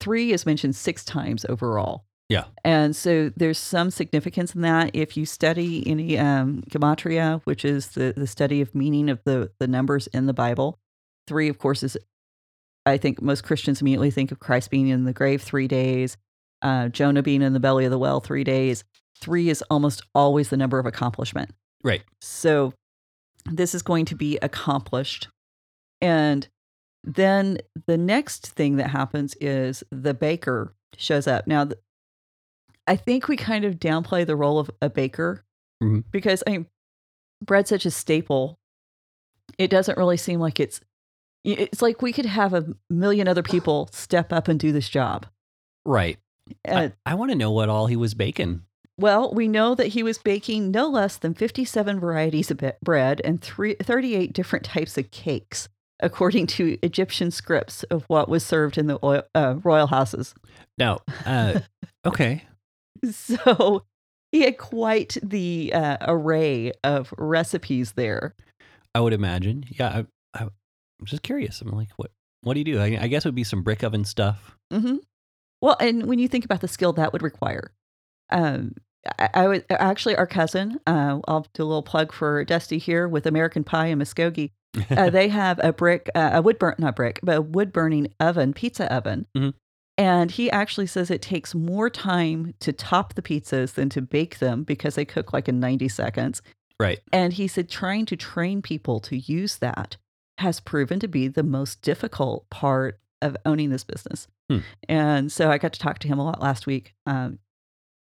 three 0.00 0.32
is 0.32 0.46
mentioned 0.46 0.76
six 0.76 1.04
times 1.04 1.44
overall. 1.48 2.04
Yeah. 2.28 2.44
And 2.64 2.96
so 2.96 3.30
there's 3.36 3.58
some 3.58 3.90
significance 3.90 4.54
in 4.54 4.62
that. 4.62 4.90
If 4.94 5.16
you 5.16 5.26
study 5.26 5.86
any 5.86 6.18
um, 6.18 6.62
gematria, 6.70 7.42
which 7.44 7.64
is 7.64 7.88
the, 7.88 8.14
the 8.16 8.26
study 8.26 8.60
of 8.60 8.74
meaning 8.74 9.10
of 9.10 9.22
the, 9.24 9.50
the 9.60 9.68
numbers 9.68 10.06
in 10.08 10.26
the 10.26 10.32
Bible, 10.32 10.78
three, 11.26 11.48
of 11.48 11.58
course, 11.58 11.82
is 11.82 11.98
I 12.86 12.96
think 12.96 13.22
most 13.22 13.44
Christians 13.44 13.80
immediately 13.80 14.10
think 14.10 14.32
of 14.32 14.40
Christ 14.40 14.70
being 14.70 14.88
in 14.88 15.04
the 15.04 15.12
grave 15.12 15.42
three 15.42 15.68
days. 15.68 16.16
uh, 16.64 16.88
Jonah 16.88 17.22
being 17.22 17.42
in 17.42 17.52
the 17.52 17.60
belly 17.60 17.84
of 17.84 17.90
the 17.90 17.98
well 17.98 18.20
three 18.20 18.42
days. 18.42 18.82
Three 19.20 19.48
is 19.50 19.62
almost 19.70 20.02
always 20.14 20.48
the 20.48 20.56
number 20.56 20.78
of 20.78 20.86
accomplishment. 20.86 21.50
Right. 21.84 22.02
So 22.20 22.72
this 23.44 23.74
is 23.74 23.82
going 23.82 24.06
to 24.06 24.16
be 24.16 24.38
accomplished. 24.42 25.28
And 26.00 26.48
then 27.04 27.58
the 27.86 27.98
next 27.98 28.48
thing 28.48 28.76
that 28.76 28.90
happens 28.90 29.36
is 29.40 29.84
the 29.90 30.14
baker 30.14 30.74
shows 30.96 31.26
up. 31.26 31.46
Now, 31.46 31.68
I 32.86 32.96
think 32.96 33.28
we 33.28 33.36
kind 33.36 33.64
of 33.64 33.76
downplay 33.76 34.26
the 34.26 34.36
role 34.36 34.58
of 34.58 34.70
a 34.82 34.90
baker 34.90 35.44
Mhm. 35.82 36.04
because 36.10 36.42
I 36.46 36.50
mean, 36.50 36.66
bread's 37.44 37.70
such 37.70 37.86
a 37.86 37.90
staple. 37.90 38.58
It 39.58 39.68
doesn't 39.70 39.98
really 39.98 40.16
seem 40.16 40.40
like 40.40 40.60
it's. 40.60 40.80
It's 41.44 41.82
like 41.82 42.00
we 42.00 42.12
could 42.12 42.24
have 42.26 42.54
a 42.54 42.74
million 42.88 43.28
other 43.28 43.42
people 43.42 43.88
step 43.92 44.32
up 44.32 44.48
and 44.48 44.58
do 44.58 44.72
this 44.72 44.88
job. 44.88 45.26
Right. 45.84 46.18
Uh, 46.66 46.88
I, 47.06 47.12
I 47.12 47.14
want 47.16 47.30
to 47.32 47.36
know 47.36 47.50
what 47.50 47.68
all 47.68 47.86
he 47.86 47.96
was 47.96 48.14
baking. 48.14 48.62
well, 48.98 49.32
we 49.34 49.46
know 49.48 49.74
that 49.74 49.88
he 49.88 50.02
was 50.02 50.16
baking 50.18 50.70
no 50.70 50.88
less 50.88 51.16
than 51.18 51.34
57 51.34 52.00
varieties 52.00 52.50
of 52.50 52.60
bread 52.82 53.20
and 53.24 53.42
three, 53.42 53.74
38 53.74 54.32
different 54.32 54.64
types 54.64 54.96
of 54.96 55.10
cakes, 55.10 55.68
according 56.00 56.46
to 56.46 56.78
Egyptian 56.82 57.30
scripts 57.30 57.82
of 57.84 58.04
what 58.08 58.28
was 58.28 58.44
served 58.44 58.78
in 58.78 58.86
the 58.86 58.98
oil, 59.04 59.22
uh, 59.34 59.56
royal 59.62 59.88
houses. 59.88 60.34
Now, 60.78 61.00
uh, 61.26 61.60
okay. 62.06 62.44
So 63.12 63.84
he 64.32 64.42
had 64.42 64.58
quite 64.58 65.16
the 65.22 65.72
uh, 65.74 65.96
array 66.02 66.72
of 66.82 67.12
recipes 67.18 67.92
there. 67.92 68.34
I 68.94 69.00
would 69.00 69.12
imagine. 69.12 69.64
Yeah. 69.68 70.04
I, 70.34 70.38
I, 70.38 70.42
I'm 70.44 71.06
just 71.06 71.22
curious. 71.22 71.60
I'm 71.60 71.68
like, 71.70 71.90
what? 71.96 72.10
What 72.42 72.54
do 72.54 72.60
you 72.60 72.64
do? 72.64 72.80
I, 72.80 72.98
I 73.02 73.06
guess 73.08 73.24
it 73.24 73.28
would 73.28 73.34
be 73.34 73.44
some 73.44 73.62
brick 73.62 73.82
oven 73.82 74.04
stuff. 74.04 74.56
hmm 74.72 74.96
Well, 75.62 75.76
and 75.80 76.06
when 76.06 76.18
you 76.18 76.28
think 76.28 76.44
about 76.44 76.60
the 76.60 76.68
skill 76.68 76.92
that 76.94 77.12
would 77.12 77.22
require, 77.22 77.72
um, 78.30 78.74
I, 79.18 79.28
I 79.34 79.48
would 79.48 79.64
actually 79.70 80.16
our 80.16 80.26
cousin. 80.26 80.78
Uh, 80.86 81.20
I'll 81.26 81.46
do 81.54 81.62
a 81.62 81.64
little 81.64 81.82
plug 81.82 82.12
for 82.12 82.44
Dusty 82.44 82.78
here 82.78 83.08
with 83.08 83.26
American 83.26 83.64
Pie 83.64 83.86
and 83.86 84.00
Muskogee. 84.02 84.50
uh, 84.90 85.08
they 85.18 85.28
have 85.28 85.58
a 85.62 85.72
brick, 85.72 86.10
uh, 86.14 86.30
a 86.34 86.42
wood 86.42 86.58
burn, 86.58 86.74
not 86.78 86.96
brick, 86.96 87.20
but 87.22 87.36
a 87.36 87.42
wood 87.42 87.72
burning 87.72 88.08
oven, 88.20 88.52
pizza 88.52 88.92
oven. 88.92 89.26
Mhm. 89.36 89.54
And 89.96 90.30
he 90.30 90.50
actually 90.50 90.86
says 90.86 91.10
it 91.10 91.22
takes 91.22 91.54
more 91.54 91.88
time 91.88 92.54
to 92.60 92.72
top 92.72 93.14
the 93.14 93.22
pizzas 93.22 93.74
than 93.74 93.88
to 93.90 94.02
bake 94.02 94.38
them 94.38 94.64
because 94.64 94.96
they 94.96 95.04
cook 95.04 95.32
like 95.32 95.48
in 95.48 95.60
90 95.60 95.88
seconds. 95.88 96.42
right. 96.80 97.00
And 97.12 97.32
he 97.32 97.46
said 97.46 97.68
trying 97.68 98.06
to 98.06 98.16
train 98.16 98.60
people 98.60 98.98
to 99.00 99.16
use 99.16 99.58
that 99.58 99.96
has 100.38 100.58
proven 100.58 100.98
to 101.00 101.08
be 101.08 101.28
the 101.28 101.44
most 101.44 101.80
difficult 101.82 102.48
part 102.50 102.98
of 103.22 103.36
owning 103.44 103.70
this 103.70 103.84
business. 103.84 104.26
Hmm. 104.50 104.58
And 104.88 105.32
so 105.32 105.50
I 105.50 105.58
got 105.58 105.72
to 105.72 105.78
talk 105.78 106.00
to 106.00 106.08
him 106.08 106.18
a 106.18 106.24
lot 106.24 106.40
last 106.40 106.66
week. 106.66 106.94
Um, 107.06 107.38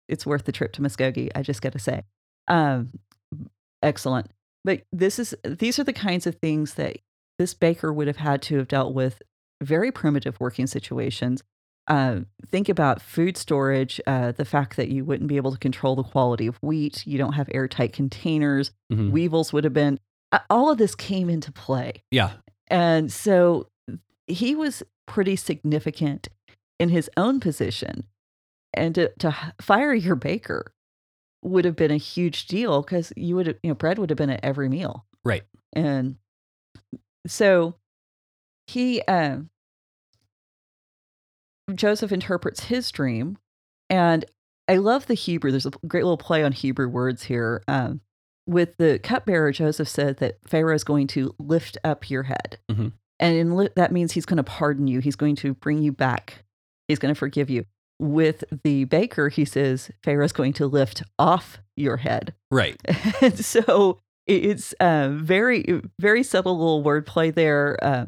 it's 0.08 0.26
worth 0.26 0.44
the 0.44 0.52
trip 0.52 0.72
to 0.74 0.82
Muskogee, 0.82 1.30
I 1.34 1.42
just 1.42 1.62
got 1.62 1.72
to 1.72 1.78
say. 1.78 2.02
Um, 2.48 2.90
excellent. 3.82 4.30
But 4.64 4.82
this 4.92 5.18
is 5.18 5.34
these 5.44 5.78
are 5.78 5.84
the 5.84 5.92
kinds 5.92 6.26
of 6.26 6.36
things 6.36 6.74
that 6.74 6.98
this 7.38 7.54
baker 7.54 7.92
would 7.92 8.08
have 8.08 8.16
had 8.16 8.42
to 8.42 8.58
have 8.58 8.68
dealt 8.68 8.94
with 8.94 9.22
very 9.62 9.92
primitive 9.92 10.38
working 10.40 10.66
situations. 10.66 11.42
Uh, 11.88 12.20
think 12.50 12.68
about 12.68 13.00
food 13.00 13.36
storage, 13.36 14.00
uh, 14.06 14.32
the 14.32 14.44
fact 14.44 14.76
that 14.76 14.88
you 14.88 15.04
wouldn't 15.04 15.28
be 15.28 15.36
able 15.36 15.52
to 15.52 15.58
control 15.58 15.94
the 15.94 16.02
quality 16.02 16.46
of 16.46 16.56
wheat, 16.62 17.06
you 17.06 17.16
don't 17.16 17.34
have 17.34 17.48
airtight 17.52 17.92
containers, 17.92 18.72
Mhm. 18.92 19.10
weevils 19.12 19.52
would 19.52 19.62
have 19.64 19.72
been, 19.72 20.00
uh, 20.32 20.40
all 20.50 20.70
of 20.70 20.78
this 20.78 20.94
came 20.96 21.30
into 21.30 21.52
play. 21.52 22.02
Yeah. 22.10 22.32
And 22.68 23.12
so 23.12 23.68
he 24.26 24.56
was 24.56 24.82
pretty 25.06 25.36
significant 25.36 26.26
in 26.80 26.88
his 26.88 27.08
own 27.16 27.38
position. 27.38 28.04
And 28.74 28.94
to, 28.96 29.12
to 29.20 29.34
fire 29.60 29.94
your 29.94 30.16
baker 30.16 30.72
would 31.42 31.64
have 31.64 31.76
been 31.76 31.92
a 31.92 31.96
huge 31.96 32.46
deal 32.48 32.82
because 32.82 33.12
you 33.16 33.36
would 33.36 33.46
have, 33.46 33.58
you 33.62 33.68
know, 33.70 33.74
bread 33.74 33.98
would 33.98 34.10
have 34.10 34.16
been 34.16 34.30
at 34.30 34.40
every 34.42 34.68
meal. 34.68 35.06
Right. 35.24 35.44
And 35.72 36.16
so 37.26 37.76
he, 38.66 39.00
uh, 39.02 39.38
Joseph 41.74 42.12
interprets 42.12 42.64
his 42.64 42.90
dream. 42.90 43.38
And 43.90 44.24
I 44.68 44.76
love 44.76 45.06
the 45.06 45.14
Hebrew. 45.14 45.50
There's 45.50 45.66
a 45.66 45.70
great 45.86 46.04
little 46.04 46.16
play 46.16 46.42
on 46.42 46.52
Hebrew 46.52 46.88
words 46.88 47.24
here. 47.24 47.62
Um, 47.68 48.00
with 48.46 48.76
the 48.78 48.98
cupbearer, 49.02 49.52
Joseph 49.52 49.88
said 49.88 50.18
that 50.18 50.38
Pharaoh 50.46 50.74
is 50.74 50.84
going 50.84 51.06
to 51.08 51.34
lift 51.38 51.78
up 51.84 52.08
your 52.10 52.24
head. 52.24 52.58
Mhm. 52.70 52.92
And 53.18 53.36
in 53.36 53.56
li- 53.56 53.70
that 53.76 53.92
means 53.92 54.12
he's 54.12 54.26
going 54.26 54.36
to 54.36 54.44
pardon 54.44 54.86
you, 54.86 55.00
he's 55.00 55.16
going 55.16 55.36
to 55.36 55.54
bring 55.54 55.82
you 55.82 55.90
back, 55.92 56.44
he's 56.88 56.98
going 56.98 57.12
to 57.14 57.18
forgive 57.18 57.48
you. 57.50 57.64
With 57.98 58.44
the 58.64 58.84
baker, 58.84 59.30
he 59.30 59.44
says 59.44 59.90
Pharaoh's 60.04 60.32
going 60.32 60.52
to 60.54 60.66
lift 60.66 61.02
off 61.18 61.58
your 61.76 61.96
head. 61.98 62.34
Right. 62.50 62.76
and 63.22 63.38
so 63.44 63.98
it- 64.26 64.44
it's 64.44 64.72
uh, 64.80 65.08
very, 65.12 65.80
very 66.00 66.22
subtle 66.22 66.56
little 66.58 66.84
wordplay 66.84 67.34
there. 67.34 67.78
Uh, 67.82 68.06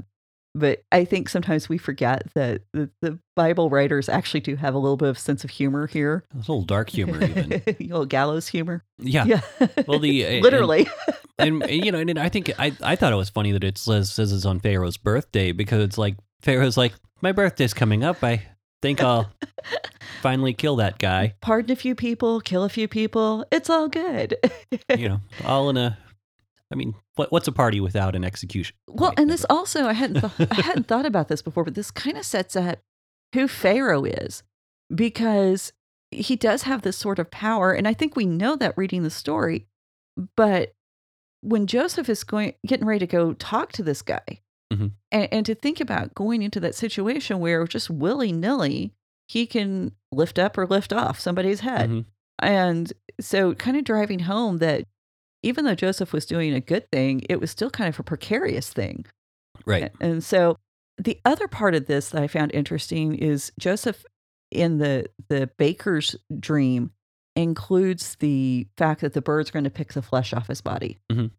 but 0.55 0.83
I 0.91 1.05
think 1.05 1.29
sometimes 1.29 1.69
we 1.69 1.79
forget 1.79 2.25
that 2.35 2.63
the, 2.73 2.91
the 3.01 3.19
Bible 3.37 3.71
writers 3.71 4.09
actually 4.09 4.41
do 4.41 4.57
have 4.57 4.75
a 4.75 4.79
little 4.79 4.97
bit 4.97 5.09
of 5.09 5.19
sense 5.19 5.45
of 5.45 5.51
humor 5.51 5.87
here. 5.87 6.25
A 6.35 6.39
little 6.39 6.63
dark 6.63 6.91
humor, 6.91 7.23
even. 7.23 7.53
a 7.67 7.77
little 7.79 8.07
gallows 8.07 8.49
humor. 8.49 8.85
Yeah. 8.99 9.25
Yeah. 9.25 9.41
Well, 9.87 9.99
the 9.99 10.41
literally. 10.43 10.89
and, 11.39 11.63
and, 11.63 11.85
you 11.85 11.93
know, 11.93 11.99
and 11.99 12.19
I 12.19 12.29
think 12.29 12.51
I 12.59 12.73
I 12.83 12.97
thought 12.97 13.13
it 13.13 13.17
was 13.17 13.31
funny 13.31 13.53
that 13.53 13.65
it 13.65 13.79
says 13.79 14.11
says 14.11 14.33
it's 14.33 14.45
on 14.45 14.61
Pharaoh's 14.61 14.97
birthday 14.97 15.53
because 15.53 15.83
it's 15.83 15.99
like 15.99 16.17
Pharaoh's 16.41 16.77
like 16.77 16.95
my 17.21 17.33
birthday's 17.33 17.75
coming 17.75 18.05
up. 18.05 18.23
I 18.23 18.43
think 18.83 19.03
I'll 19.03 19.31
finally 20.23 20.55
kill 20.55 20.77
that 20.77 20.99
guy. 20.99 21.35
Pardon 21.41 21.73
a 21.73 21.77
few 21.77 21.95
people, 21.95 22.41
kill 22.41 22.65
a 22.65 22.69
few 22.69 22.89
people. 22.89 23.45
It's 23.51 23.71
all 23.71 23.89
good. 23.89 24.37
You 24.97 25.09
know, 25.09 25.21
all 25.45 25.71
in 25.71 25.77
a. 25.77 25.99
I 26.71 26.75
mean, 26.75 26.95
what 27.17 27.33
what's 27.33 27.49
a 27.49 27.53
party 27.53 27.81
without 27.81 28.15
an 28.15 28.25
execution? 28.25 28.77
Well, 28.89 29.11
Right, 29.11 29.21
and 29.21 29.31
this 29.31 29.47
also 29.49 29.87
I 29.87 29.93
hadn't 29.95 30.21
th- 30.21 30.51
I 30.51 30.55
hadn't 30.63 30.87
thought 30.87 31.07
about 31.07 31.29
this 31.29 31.43
before, 31.43 31.65
but 31.65 31.75
this 31.75 31.91
kind 31.91 32.17
of 32.19 32.25
sets 32.25 32.57
up 32.57 32.79
who 33.35 33.49
Pharaoh 33.49 34.05
is 34.05 34.43
because 34.95 35.73
he 36.11 36.37
does 36.37 36.63
have 36.63 36.83
this 36.83 36.97
sort 36.97 37.19
of 37.19 37.31
power, 37.31 37.73
and 37.73 37.87
I 37.87 37.95
think 37.95 38.17
we 38.17 38.27
know 38.27 38.57
that 38.57 38.77
reading 38.77 39.03
the 39.03 39.11
story. 39.11 39.67
But 40.37 40.73
when 41.43 41.67
Joseph 41.67 42.09
is 42.09 42.25
going 42.25 42.55
getting 42.67 42.87
ready 42.87 43.01
to 43.01 43.07
go 43.11 43.33
talk 43.35 43.73
to 43.73 43.83
this 43.83 44.03
guy, 44.03 44.41
Mhm. 44.73 44.93
and, 45.13 45.29
and 45.33 45.47
to 45.47 45.55
think 45.55 45.81
about 45.81 46.15
going 46.15 46.43
into 46.43 46.61
that 46.61 46.75
situation 46.75 47.41
where 47.41 47.67
just 47.67 47.89
willy 47.89 48.33
nilly 48.33 48.93
he 49.29 49.47
can 49.47 49.93
lift 50.13 50.39
up 50.39 50.59
or 50.59 50.67
lift 50.67 50.93
off 50.93 51.19
somebody's 51.21 51.61
head, 51.61 51.89
Mhm. 51.91 52.05
and 52.41 52.93
so 53.21 53.55
kind 53.55 53.77
of 53.77 53.85
driving 53.85 54.21
home 54.21 54.59
that 54.59 54.85
even 55.43 55.65
though 55.65 55.75
Joseph 55.75 56.13
was 56.13 56.27
doing 56.27 56.53
a 56.55 56.61
good 56.61 56.91
thing, 56.91 57.23
it 57.29 57.41
was 57.41 57.51
still 57.51 57.71
kind 57.71 57.89
of 57.89 57.99
a 57.99 58.03
precarious 58.03 58.71
thing. 58.71 59.07
Right. 59.65 59.93
And 60.01 60.23
so 60.23 60.57
the 60.99 61.21
other 61.25 61.49
part 61.49 61.75
of 61.75 61.87
this 61.87 62.11
that 62.11 62.23
I 62.23 62.27
found 62.27 62.53
interesting 62.55 63.15
is 63.15 63.53
Joseph 63.59 64.05
in 64.51 64.79
the 64.79 65.07
the 65.29 65.51
baker's 65.59 66.17
dream 66.41 66.91
includes 67.37 68.17
the 68.19 68.67
fact 68.77 69.03
that 69.03 69.13
the 69.13 69.21
bird's 69.21 69.51
are 69.51 69.53
going 69.53 69.65
to 69.65 69.71
pick 69.71 69.93
the 69.93 70.03
flesh 70.03 70.33
off 70.33 70.49
his 70.49 70.61
body. 70.61 70.99
Mhm. 71.11 71.31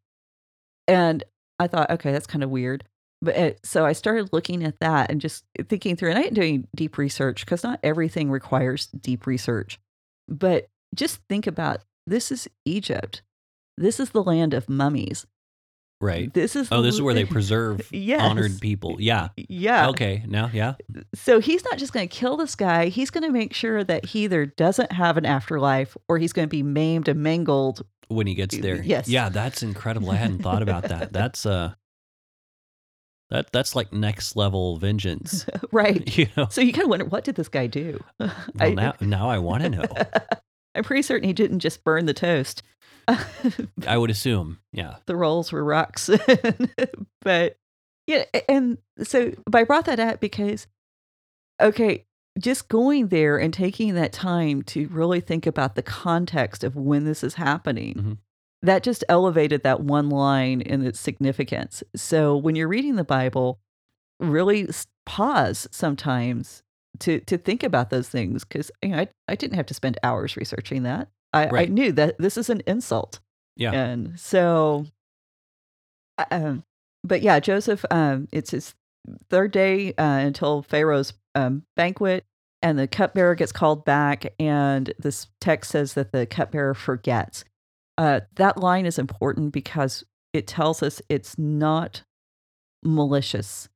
And 0.87 1.23
I 1.59 1.67
thought, 1.67 1.89
okay, 1.91 2.11
that's 2.11 2.27
kind 2.27 2.43
of 2.43 2.49
weird. 2.49 2.85
But 3.21 3.35
it, 3.35 3.59
so 3.65 3.85
I 3.85 3.91
started 3.91 4.31
looking 4.31 4.63
at 4.63 4.79
that 4.79 5.11
and 5.11 5.19
just 5.19 5.43
thinking 5.67 5.97
through, 5.97 6.11
and 6.11 6.19
I 6.19 6.29
doing 6.29 6.67
deep 6.73 6.97
research 6.97 7.43
because 7.43 7.63
not 7.63 7.79
everything 7.83 8.31
requires 8.31 8.87
deep 8.87 9.25
research. 9.27 9.77
But 10.29 10.69
just 10.95 11.19
think 11.27 11.45
about 11.45 11.81
this 12.07 12.31
is 12.31 12.47
Egypt. 12.63 13.21
This 13.79 14.00
is 14.00 14.09
the 14.12 14.24
land 14.24 14.53
of 14.53 14.67
mummies. 14.69 15.25
Right. 16.01 16.33
This 16.33 16.55
is 16.55 16.69
Oh, 16.71 16.81
this 16.81 16.95
is 16.95 17.01
where 17.01 17.13
they 17.13 17.25
preserve 17.38 17.89
Yes. 17.91 18.21
honored 18.21 18.59
people. 18.62 18.98
Yeah. 19.00 19.29
Yeah. 19.36 19.89
Okay. 19.89 20.24
Now, 20.27 20.50
yeah. 20.53 20.75
So 21.15 21.39
he's 21.39 21.63
not 21.65 21.77
just 21.77 21.91
going 21.91 22.07
to 22.07 22.15
kill 22.15 22.38
this 22.38 22.55
guy. 22.55 22.88
He's 22.88 23.09
going 23.09 23.24
to 23.25 23.31
make 23.31 23.53
sure 23.53 23.83
that 23.83 24.05
he 24.05 24.24
either 24.24 24.45
doesn't 24.45 24.91
have 24.93 25.17
an 25.17 25.25
afterlife 25.25 25.98
or 26.07 26.17
he's 26.17 26.31
going 26.31 26.48
to 26.48 26.50
be 26.50 26.63
maimed 26.63 27.07
and 27.09 27.21
mangled. 27.21 27.86
When 28.07 28.27
he 28.27 28.33
gets 28.33 28.57
there. 28.57 28.81
Yes. 28.81 29.07
Yeah, 29.09 29.27
that's 29.29 29.62
incredible. 29.62 30.09
I 30.12 30.15
hadn't 30.15 30.39
thought 30.41 30.62
about 30.62 30.83
that. 30.83 31.12
That's 31.13 31.45
uh 31.45 31.74
that 33.29 33.51
that's 33.51 33.75
like 33.75 33.93
next 33.93 34.36
level 34.36 34.77
vengeance. 34.77 35.45
right. 35.71 36.17
You 36.17 36.27
know. 36.36 36.48
So 36.50 36.62
you 36.62 36.74
kind 36.74 36.86
of 36.86 36.89
wonder, 36.89 37.05
what 37.05 37.24
did 37.24 37.36
this 37.36 37.48
guy 37.50 37.67
do? 37.67 38.03
Well, 38.19 38.31
I- 38.59 38.71
now 38.74 38.93
now 39.01 39.29
I 39.29 39.38
want 39.38 39.63
to 39.63 39.69
know. 39.69 39.83
I'm 40.75 40.83
pretty 40.83 41.01
certain 41.03 41.27
he 41.27 41.33
didn't 41.33 41.59
just 41.59 41.83
burn 41.83 42.05
the 42.07 42.13
toast. 42.13 42.63
I 43.87 43.97
would 43.97 44.09
assume. 44.09 44.59
Yeah. 44.71 44.95
the 45.05 45.15
rolls 45.15 45.51
were 45.51 45.63
rocks. 45.63 46.09
but 47.21 47.57
yeah, 48.07 48.25
and 48.47 48.77
so 49.03 49.33
but 49.45 49.59
I 49.59 49.63
brought 49.63 49.85
that 49.85 49.99
up 49.99 50.19
because 50.19 50.67
okay, 51.61 52.05
just 52.39 52.69
going 52.69 53.07
there 53.07 53.37
and 53.37 53.53
taking 53.53 53.95
that 53.95 54.13
time 54.13 54.61
to 54.63 54.87
really 54.87 55.19
think 55.19 55.45
about 55.45 55.75
the 55.75 55.81
context 55.83 56.63
of 56.63 56.75
when 56.75 57.05
this 57.05 57.23
is 57.23 57.35
happening. 57.35 57.93
Mhm. 57.95 58.17
That 58.61 58.83
just 58.83 59.03
elevated 59.07 59.63
that 59.63 59.81
one 59.81 60.09
line 60.09 60.59
in 60.61 60.85
its 60.85 60.99
significance. 60.99 61.81
So 61.95 62.35
when 62.35 62.55
you're 62.55 62.67
reading 62.67 62.95
the 62.97 63.03
Bible, 63.05 63.59
really 64.19 64.67
pause 65.05 65.67
sometimes 65.71 66.61
to 66.99 67.19
to 67.21 67.37
think 67.37 67.63
about 67.63 67.89
those 67.89 68.09
things 68.09 68.43
because 68.43 68.69
you 68.81 68.89
know 68.89 68.99
I, 68.99 69.07
I 69.29 69.35
didn't 69.35 69.55
have 69.55 69.67
to 69.67 69.73
spend 69.73 69.97
hours 70.03 70.35
researching 70.35 70.83
that. 70.83 71.09
I, 71.33 71.48
I 71.48 71.65
knew 71.65 71.91
that 71.93 72.17
this 72.17 72.38
is 72.38 72.50
an 72.50 72.62
insult. 72.65 73.19
Yeah. 73.55 73.71
And 73.71 74.19
so, 74.19 74.86
uh, 76.17 76.25
um, 76.31 76.63
but 77.03 77.21
yeah, 77.21 77.39
Joseph, 77.39 77.86
um, 77.91 78.27
it's 78.31 78.51
his 78.51 78.74
third 79.29 79.51
day 79.51 79.93
uh, 79.93 80.03
until 80.03 80.63
Pharaoh's 80.63 81.13
um, 81.36 81.63
banquet, 81.75 82.25
and 82.62 82.77
the 82.77 82.88
cupbearer 82.88 83.36
gets 83.36 83.51
called 83.51 83.86
back, 83.86 84.33
and 84.39 84.93
this 85.00 85.27
text 85.39 85.71
says 85.71 85.93
that 85.93 86.12
the 86.12 86.25
cupbearer 86.25 86.74
forgets. 86.74 87.45
Uh, 87.98 88.21
that 88.36 88.57
line 88.57 88.86
is 88.86 89.00
important 89.00 89.53
because 89.53 90.03
it 90.33 90.48
tells 90.48 90.83
us 90.83 91.01
it's 91.09 91.38
not 91.38 92.03
malicious. 92.83 93.69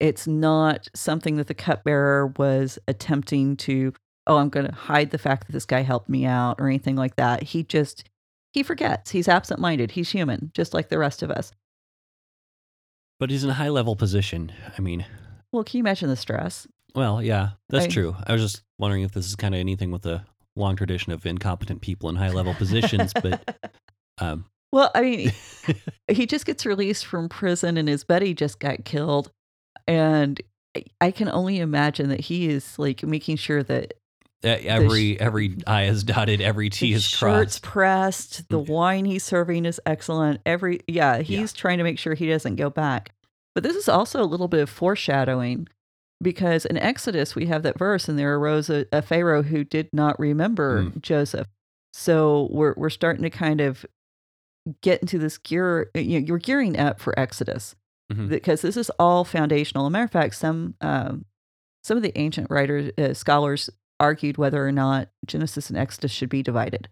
It's 0.00 0.26
not 0.26 0.88
something 0.94 1.36
that 1.36 1.46
the 1.46 1.54
cupbearer 1.54 2.28
was 2.36 2.78
attempting 2.88 3.56
to, 3.58 3.92
oh, 4.26 4.36
I'm 4.38 4.48
going 4.48 4.66
to 4.66 4.72
hide 4.74 5.10
the 5.10 5.18
fact 5.18 5.46
that 5.46 5.52
this 5.52 5.66
guy 5.66 5.82
helped 5.82 6.08
me 6.08 6.24
out 6.24 6.56
or 6.60 6.66
anything 6.68 6.96
like 6.96 7.16
that. 7.16 7.42
He 7.42 7.62
just, 7.62 8.04
he 8.52 8.62
forgets. 8.62 9.10
He's 9.10 9.28
absent 9.28 9.60
minded. 9.60 9.90
He's 9.92 10.10
human, 10.10 10.50
just 10.54 10.72
like 10.74 10.88
the 10.88 10.98
rest 10.98 11.22
of 11.22 11.30
us. 11.30 11.52
But 13.20 13.30
he's 13.30 13.44
in 13.44 13.50
a 13.50 13.54
high 13.54 13.68
level 13.68 13.96
position. 13.96 14.52
I 14.76 14.80
mean, 14.80 15.04
Well, 15.52 15.64
can 15.64 15.78
you 15.78 15.82
imagine 15.82 16.08
the 16.08 16.16
stress? 16.16 16.66
well, 16.94 17.22
yeah, 17.22 17.50
that's 17.68 17.86
I- 17.86 17.88
true. 17.88 18.16
I 18.26 18.32
was 18.32 18.42
just 18.42 18.62
wondering 18.78 19.02
if 19.02 19.12
this 19.12 19.26
is 19.26 19.36
kind 19.36 19.54
of 19.54 19.58
anything 19.60 19.90
with 19.90 20.06
a 20.06 20.24
long 20.56 20.76
tradition 20.76 21.12
of 21.12 21.26
incompetent 21.26 21.80
people 21.80 22.08
in 22.08 22.16
high 22.16 22.30
level 22.30 22.54
positions, 22.54 23.12
but 23.12 23.58
um, 24.18 24.44
well, 24.72 24.90
I 24.94 25.00
mean, 25.02 25.32
he 26.08 26.26
just 26.26 26.46
gets 26.46 26.64
released 26.66 27.06
from 27.06 27.28
prison 27.28 27.76
and 27.76 27.88
his 27.88 28.04
buddy 28.04 28.34
just 28.34 28.58
got 28.58 28.84
killed. 28.84 29.30
And 29.86 30.40
I- 30.76 30.84
I 31.00 31.10
can 31.10 31.28
only 31.28 31.58
imagine 31.60 32.08
that 32.08 32.20
he 32.20 32.48
is 32.48 32.78
like 32.78 33.02
making 33.02 33.36
sure 33.36 33.62
that 33.64 33.94
e- 34.44 34.68
every 34.68 35.18
every 35.20 35.56
I 35.66 35.84
is 35.84 36.04
dotted, 36.04 36.40
every 36.40 36.70
T 36.70 36.92
is 36.92 37.02
shirt's 37.04 37.58
crossed. 37.58 37.62
pressed, 37.62 38.48
the 38.48 38.58
Okay. 38.60 38.72
wine 38.72 39.04
he's 39.04 39.24
serving 39.24 39.64
is 39.64 39.80
excellent. 39.86 40.40
Every 40.46 40.80
yeah, 40.86 41.18
he's 41.22 41.52
trying 41.52 41.78
to 41.78 41.84
make 41.84 41.98
sure 41.98 42.14
he 42.14 42.28
doesn't 42.28 42.56
go 42.56 42.70
back. 42.70 43.12
But 43.54 43.62
this 43.64 43.76
is 43.76 43.88
also 43.88 44.22
a 44.22 44.26
little 44.26 44.48
bit 44.48 44.60
of 44.60 44.68
foreshadowing 44.70 45.68
because 46.22 46.64
in 46.64 46.76
Exodus 46.76 47.34
we 47.34 47.46
have 47.46 47.62
that 47.62 47.78
verse 47.78 48.08
and 48.08 48.18
there 48.18 48.34
arose 48.36 48.68
a, 48.70 48.86
a 48.92 49.02
Pharaoh 49.02 49.42
who 49.42 49.64
did 49.64 49.88
not 49.92 50.18
remember 50.18 50.84
Mm. 50.84 51.00
Joseph. 51.02 51.46
So 51.92 52.48
we're 52.50 52.74
we're 52.76 52.90
starting 52.90 53.22
to 53.22 53.30
kind 53.30 53.60
of 53.60 53.84
get 54.82 55.00
into 55.00 55.18
this 55.18 55.36
gear 55.38 55.90
you 55.94 56.20
know, 56.20 56.26
you're 56.26 56.38
gearing 56.38 56.78
up 56.78 56.98
for 57.00 57.18
Exodus 57.18 57.74
Mhm. 58.12 58.28
because 58.28 58.60
this 58.62 58.76
is 58.76 58.90
all 58.98 59.24
foundational. 59.24 59.84
As 59.84 59.88
a 59.88 59.90
matter 59.90 60.04
of 60.04 60.10
fact, 60.10 60.34
some 60.34 60.74
um, 60.80 61.24
some 61.82 61.96
of 61.96 62.02
the 62.02 62.16
ancient 62.18 62.50
writers 62.50 62.90
uh, 62.98 63.12
scholars 63.14 63.70
argued 64.00 64.38
whether 64.38 64.66
or 64.66 64.72
not 64.72 65.08
Genesis 65.26 65.70
and 65.70 65.78
Exodus 65.78 66.12
should 66.12 66.28
be 66.28 66.42
divided, 66.42 66.88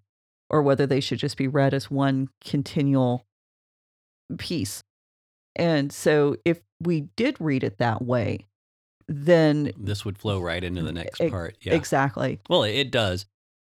or 0.50 0.62
whether 0.62 0.86
they 0.86 1.00
should 1.00 1.18
just 1.18 1.36
be 1.36 1.48
read 1.48 1.74
as 1.74 1.90
one 1.90 2.28
continual 2.44 3.26
piece. 4.38 4.82
And 5.56 5.92
so, 5.92 6.36
if 6.44 6.60
we 6.80 7.08
did 7.16 7.36
read 7.40 7.64
it 7.64 7.78
that 7.78 8.02
way, 8.02 8.46
then 9.08 9.72
This 9.76 10.04
would 10.04 10.18
flow 10.18 10.40
right 10.40 10.62
into 10.62 10.82
the 10.82 10.92
next 10.92 11.20
Ex- 11.20 11.30
part. 11.30 11.56
Yeah. 11.60 11.74
exactly, 11.74 12.40
Well, 12.48 12.62
it 12.64 12.90
does, 12.90 13.26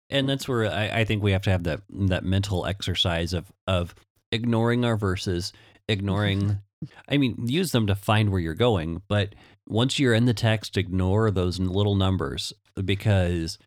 and 0.10 0.26
mm. 0.26 0.30
that's 0.30 0.48
where 0.48 0.72
I, 0.72 1.02
I 1.02 1.06
think 1.06 1.22
we 1.22 1.32
have 1.32 1.44
to 1.44 1.52
have 1.52 1.64
that 1.64 1.82
that 1.90 2.24
mental 2.24 2.66
exercise 2.66 3.34
of 3.34 3.52
of 3.68 3.94
ignoring 4.32 4.86
our 4.86 4.98
verses, 4.98 5.52
mm-hmm. 5.52 5.94
ignoring. 5.94 6.60
I 7.08 7.18
mean, 7.18 7.48
use 7.48 7.72
them 7.72 7.88
to 7.88 7.96
find 7.96 8.30
where 8.30 8.40
you're 8.40 8.54
going, 8.54 9.02
but 9.08 9.34
once 9.68 10.00
you're 10.00 10.14
in 10.14 10.26
the 10.26 10.34
text, 10.34 10.78
ignore 10.78 11.32
those 11.32 11.60
little 11.60 11.96
numbers 11.96 12.54
because 12.84 13.58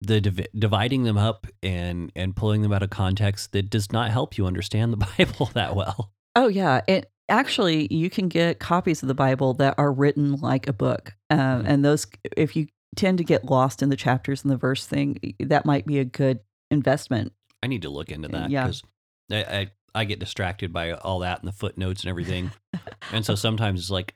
the 0.00 0.20
div- 0.20 0.46
dividing 0.56 1.02
them 1.04 1.18
up 1.18 1.46
and 1.62 2.12
and 2.14 2.36
pulling 2.36 2.62
them 2.62 2.72
out 2.72 2.82
of 2.82 2.90
context 2.90 3.52
that 3.52 3.68
does 3.68 3.92
not 3.92 4.10
help 4.10 4.38
you 4.38 4.46
understand 4.46 4.92
the 4.92 4.96
Bible 5.18 5.46
that 5.54 5.74
well. 5.74 6.12
Oh 6.36 6.48
yeah, 6.48 6.80
it 6.86 7.10
actually 7.28 7.92
you 7.92 8.08
can 8.08 8.28
get 8.28 8.58
copies 8.60 9.02
of 9.02 9.08
the 9.08 9.14
Bible 9.14 9.54
that 9.54 9.74
are 9.76 9.92
written 9.92 10.36
like 10.36 10.68
a 10.68 10.72
book, 10.72 11.14
um, 11.30 11.38
Mhm. 11.38 11.64
and 11.66 11.84
those 11.84 12.06
if 12.36 12.54
you 12.56 12.68
tend 12.96 13.18
to 13.18 13.24
get 13.24 13.44
lost 13.44 13.82
in 13.82 13.90
the 13.90 13.96
chapters 13.96 14.42
and 14.42 14.50
the 14.50 14.56
verse 14.56 14.86
thing, 14.86 15.18
that 15.40 15.66
might 15.66 15.84
be 15.84 15.98
a 15.98 16.04
good 16.04 16.40
investment. 16.70 17.32
I 17.62 17.66
need 17.66 17.82
to 17.82 17.90
look 17.90 18.10
into 18.10 18.28
that 18.28 18.50
Yeah. 18.50 18.64
because 18.64 18.82
I, 19.30 19.36
I 19.36 19.70
I 19.94 20.04
get 20.04 20.20
distracted 20.20 20.72
by 20.72 20.92
all 20.92 21.18
that 21.20 21.40
and 21.40 21.48
the 21.48 21.52
footnotes 21.52 22.02
and 22.02 22.10
everything, 22.10 22.52
and 23.12 23.26
so 23.26 23.34
sometimes 23.34 23.80
it's 23.80 23.90
like 23.90 24.14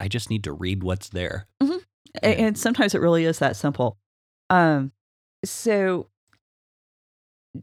I 0.00 0.08
just 0.08 0.30
need 0.30 0.44
to 0.44 0.52
read 0.52 0.82
what's 0.82 1.08
there. 1.10 1.46
A- 1.60 1.66
Yeah. 2.22 2.28
and 2.46 2.58
sometimes 2.58 2.94
it 2.94 3.00
really 3.00 3.24
is 3.24 3.38
that 3.38 3.54
simple. 3.56 3.98
Um, 4.48 4.92
so 5.44 6.08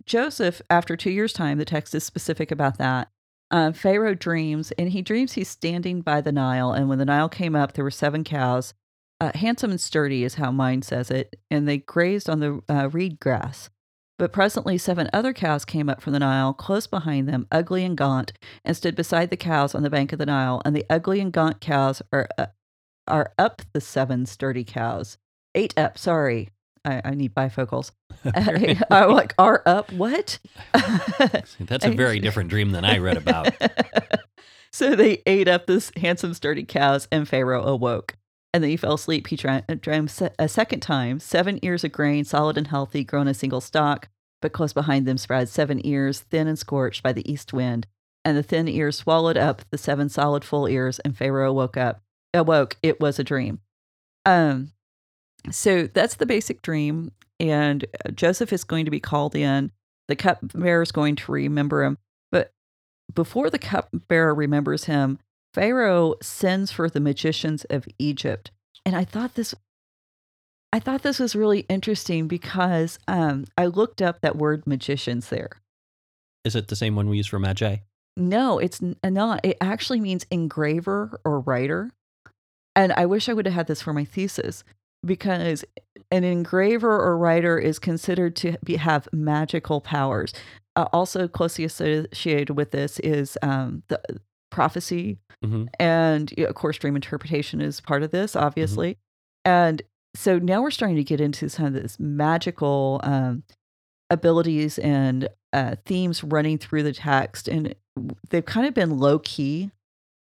Joseph, 0.05 0.61
after 0.69 0.95
two 0.95 1.11
years' 1.11 1.33
time, 1.33 1.57
the 1.57 1.65
text 1.65 1.95
is 1.95 2.03
specific 2.03 2.51
about 2.51 2.77
that. 2.77 3.09
Um, 3.51 3.71
Pharaoh 3.73 4.13
dreams, 4.15 4.71
and 4.77 4.89
he 4.89 5.01
dreams 5.01 5.33
he's 5.33 5.47
standing 5.49 6.01
by 6.01 6.19
the 6.21 6.31
Nile, 6.33 6.71
and 6.73 6.89
when 6.89 6.97
the 6.99 7.05
Nile 7.05 7.29
came 7.29 7.55
up, 7.55 7.73
there 7.73 7.83
were 7.85 7.91
seven 7.91 8.23
cows, 8.25 8.73
uh, 9.21 9.31
handsome 9.35 9.71
and 9.71 9.79
sturdy, 9.79 10.23
is 10.25 10.35
how 10.35 10.51
mine 10.51 10.81
says 10.81 11.09
it, 11.09 11.35
and 11.49 11.67
they 11.67 11.77
grazed 11.77 12.29
on 12.29 12.39
the 12.41 12.61
uh, 12.69 12.89
reed 12.89 13.19
grass. 13.21 13.69
But 14.17 14.33
presently, 14.33 14.77
seven 14.79 15.09
other 15.13 15.31
cows 15.31 15.63
came 15.63 15.89
up 15.89 16.01
from 16.01 16.13
the 16.13 16.19
Nile, 16.19 16.53
close 16.53 16.87
behind 16.87 17.29
them, 17.29 17.47
ugly 17.51 17.85
and 17.85 17.95
gaunt, 17.95 18.33
and 18.65 18.75
stood 18.75 18.95
beside 18.95 19.29
the 19.29 19.37
cows 19.37 19.75
on 19.75 19.83
the 19.83 19.91
bank 19.91 20.11
of 20.11 20.17
the 20.17 20.25
Nile. 20.25 20.61
And 20.65 20.75
the 20.75 20.85
ugly 20.89 21.19
and 21.19 21.31
gaunt 21.31 21.61
cows 21.61 22.01
are 22.11 22.27
uh, 22.37 22.47
are 23.07 23.31
up 23.37 23.61
the 23.73 23.81
seven 23.81 24.25
sturdy 24.25 24.63
cows. 24.63 25.17
Eight 25.55 25.77
up, 25.77 25.97
sorry. 25.97 26.49
I, 26.83 27.01
I 27.05 27.13
need 27.13 27.35
bifocals. 27.35 27.91
I'm 28.91 29.11
like, 29.11 29.35
are 29.37 29.61
up 29.65 29.91
what? 29.93 30.39
That's 31.59 31.85
a 31.85 31.91
very 31.91 32.19
different 32.19 32.49
dream 32.49 32.71
than 32.71 32.85
I 32.85 32.97
read 32.97 33.17
about. 33.17 33.51
so 34.71 34.95
they 34.95 35.21
ate 35.25 35.47
up 35.47 35.67
this 35.67 35.91
handsome, 35.95 36.33
sturdy 36.33 36.63
cows, 36.63 37.07
and 37.11 37.27
Pharaoh 37.27 37.63
awoke. 37.63 38.15
And 38.57 38.63
then 38.63 38.71
he 38.71 38.77
fell 38.77 38.95
asleep. 38.95 39.27
He 39.27 39.37
se- 39.37 40.31
a 40.39 40.47
second 40.47 40.79
time, 40.79 41.19
seven 41.19 41.59
ears 41.61 41.83
of 41.83 41.91
grain, 41.91 42.25
solid 42.25 42.57
and 42.57 42.65
healthy, 42.65 43.03
grown 43.03 43.27
a 43.27 43.35
single 43.35 43.61
stalk, 43.61 44.09
but 44.41 44.51
close 44.51 44.73
behind 44.73 45.05
them 45.05 45.19
spread 45.19 45.47
seven 45.47 45.79
ears, 45.85 46.21
thin 46.21 46.47
and 46.47 46.57
scorched 46.57 47.03
by 47.03 47.13
the 47.13 47.31
east 47.31 47.53
wind. 47.53 47.85
And 48.25 48.35
the 48.35 48.41
thin 48.41 48.67
ears 48.67 48.97
swallowed 48.97 49.37
up 49.37 49.61
the 49.69 49.77
seven 49.77 50.09
solid 50.09 50.43
full 50.43 50.67
ears, 50.67 50.97
and 50.97 51.15
Pharaoh 51.15 51.53
woke 51.53 51.77
up. 51.77 52.01
Awoke. 52.33 52.77
It 52.81 52.99
was 52.99 53.19
a 53.19 53.23
dream. 53.23 53.59
Um, 54.25 54.71
so 55.51 55.85
that's 55.85 56.15
the 56.15 56.25
basic 56.25 56.63
dream. 56.63 57.11
And 57.39 57.85
uh, 58.03 58.09
Joseph 58.09 58.51
is 58.51 58.63
going 58.63 58.85
to 58.85 58.91
be 58.91 58.99
called 58.99 59.35
in. 59.35 59.71
The 60.07 60.15
cupbearer 60.15 60.81
is 60.81 60.91
going 60.91 61.15
to 61.17 61.31
remember 61.31 61.83
him. 61.83 61.99
But 62.31 62.53
before 63.13 63.51
the 63.51 63.59
cupbearer 63.59 64.33
remembers 64.33 64.85
him, 64.85 65.19
Pharaoh 65.57 66.13
sends 66.21 66.71
for 66.71 66.87
the 66.87 66.99
magicians 66.99 67.65
of 67.65 67.87
Egypt. 67.97 68.51
And 68.85 68.95
I 68.95 69.03
thought 69.03 69.33
this 69.33 69.55
I 70.71 70.79
thought 70.79 71.01
this 71.01 71.17
was 71.17 71.35
really 71.35 71.61
interesting 71.61 72.27
because 72.27 72.99
um, 73.07 73.45
I 73.57 73.65
looked 73.65 73.99
up 73.99 74.21
that 74.21 74.35
word 74.35 74.67
magicians 74.67 75.29
there. 75.29 75.49
Is 76.45 76.55
it 76.55 76.67
the 76.67 76.75
same 76.75 76.95
one 76.95 77.09
we 77.09 77.17
use 77.17 77.25
for 77.25 77.39
magi? 77.39 77.77
No, 78.15 78.59
it's 78.59 78.81
not. 79.03 79.43
It 79.43 79.57
actually 79.59 79.99
means 79.99 80.27
engraver 80.29 81.19
or 81.25 81.39
writer. 81.39 81.91
And 82.75 82.93
I 82.93 83.07
wish 83.07 83.27
I 83.27 83.33
would 83.33 83.45
have 83.45 83.55
had 83.55 83.67
this 83.67 83.81
for 83.81 83.93
my 83.93 84.05
thesis 84.05 84.63
because 85.03 85.65
an 86.11 86.23
engraver 86.23 87.01
or 87.01 87.17
writer 87.17 87.57
is 87.57 87.79
considered 87.79 88.35
to 88.37 88.57
be, 88.63 88.75
have 88.75 89.07
magical 89.11 89.81
powers. 89.81 90.33
Uh, 90.75 90.85
also, 90.93 91.27
closely 91.27 91.65
associated 91.65 92.51
with 92.51 92.69
this 92.69 92.99
is 92.99 93.37
um, 93.41 93.81
the 93.87 93.99
prophecy, 94.57 95.19
hmm 95.43 95.65
and 95.79 96.33
of 96.39 96.55
course, 96.55 96.79
dream 96.79 96.95
interpretation 96.95 97.61
is 97.61 97.79
part 97.79 98.01
of 98.01 98.09
this, 98.09 98.35
obviously. 98.35 98.97
And 99.45 99.83
so 100.15 100.39
now 100.39 100.63
we're 100.63 100.71
starting 100.71 100.97
to 100.97 101.03
get 101.03 101.21
into 101.21 101.47
some 101.47 101.67
of 101.67 101.73
this 101.73 101.99
magical 101.99 102.99
um, 103.03 103.43
abilities 104.09 104.79
and 104.79 105.29
uh, 105.53 105.75
themes 105.85 106.23
running 106.23 106.57
through 106.57 106.81
the 106.81 106.93
text, 106.93 107.47
and 107.47 107.75
they've 108.31 108.45
kind 108.45 108.65
of 108.65 108.73
been 108.73 108.97
low 108.97 109.19
key 109.19 109.69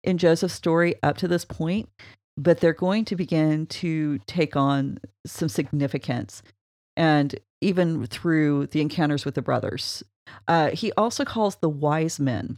in 0.02 0.16
Joseph's 0.16 0.54
story 0.54 0.94
up 1.02 1.18
to 1.18 1.28
this 1.28 1.44
point, 1.44 1.90
but 2.38 2.60
they're 2.60 2.72
going 2.72 3.04
to 3.04 3.16
begin 3.16 3.66
to 3.66 4.18
take 4.26 4.56
on 4.56 4.98
some 5.26 5.50
significance, 5.50 6.42
and 6.96 7.38
even 7.60 8.06
through 8.06 8.66
the 8.68 8.80
encounters 8.80 9.26
with 9.26 9.34
the 9.34 9.42
brothers. 9.42 10.02
Uh, 10.48 10.70
he 10.70 10.90
also 10.92 11.24
calls 11.24 11.56
the 11.56 11.68
wise 11.68 12.18
men, 12.18 12.56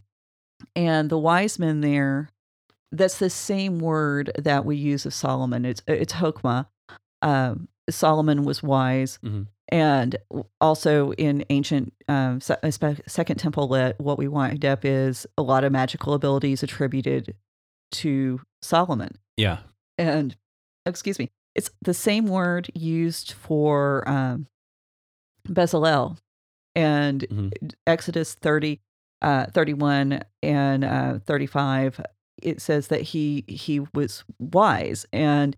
and 0.77 1.11
the 1.11 1.19
wise 1.19 1.59
men 1.59 1.81
there. 1.81 2.29
That's 2.93 3.19
the 3.19 3.31
same 3.31 3.79
word 3.81 4.31
that 4.39 4.65
we 4.65 4.77
use 4.77 5.05
of 5.07 5.15
Solomon. 5.15 5.65
It's 5.65 5.83
it's 5.87 6.13
hokmah. 6.15 6.67
Um, 7.23 7.69
Solomon 7.91 8.45
was 8.45 8.63
wise, 8.63 9.19
Mhm. 9.25 9.47
and 9.69 10.17
also 10.61 11.13
in 11.13 11.45
ancient 11.51 11.93
um, 12.09 12.39
uh, 12.49 12.71
Second 13.07 13.37
Temple 13.39 13.69
lit, 13.69 13.97
what 13.99 14.17
we 14.19 14.29
wind 14.29 14.65
up 14.65 14.85
is 14.85 15.27
a 15.37 15.43
lot 15.43 15.65
of 15.65 15.73
magical 15.73 16.15
abilities 16.15 16.63
attributed 16.63 17.35
to 17.93 18.41
Solomon. 18.63 19.19
Yeah. 19.37 19.59
And 19.99 20.37
excuse 20.87 21.19
me, 21.19 21.31
it's 21.55 21.71
the 21.83 21.95
same 21.95 22.27
word 22.27 22.71
used 22.75 23.33
for 23.33 24.09
um, 24.09 24.47
Bezalel 25.49 26.17
and 26.75 27.21
Mhm. 27.23 27.73
Exodus 27.87 28.35
30, 28.35 28.81
uh, 29.25 29.47
31 29.47 30.23
and 30.43 30.85
uh, 30.85 31.19
35. 31.27 32.01
It 32.43 32.61
says 32.61 32.89
that 32.89 33.01
he 33.03 33.45
he 33.49 33.81
was 33.95 34.23
wise, 34.39 35.07
and 35.13 35.57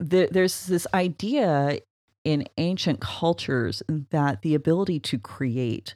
the, 0.00 0.28
there's 0.30 0.66
this 0.66 0.86
idea 0.94 1.78
in 2.24 2.44
ancient 2.56 3.00
cultures 3.00 3.82
that 4.10 4.42
the 4.42 4.54
ability 4.54 4.98
to 5.00 5.18
create 5.18 5.94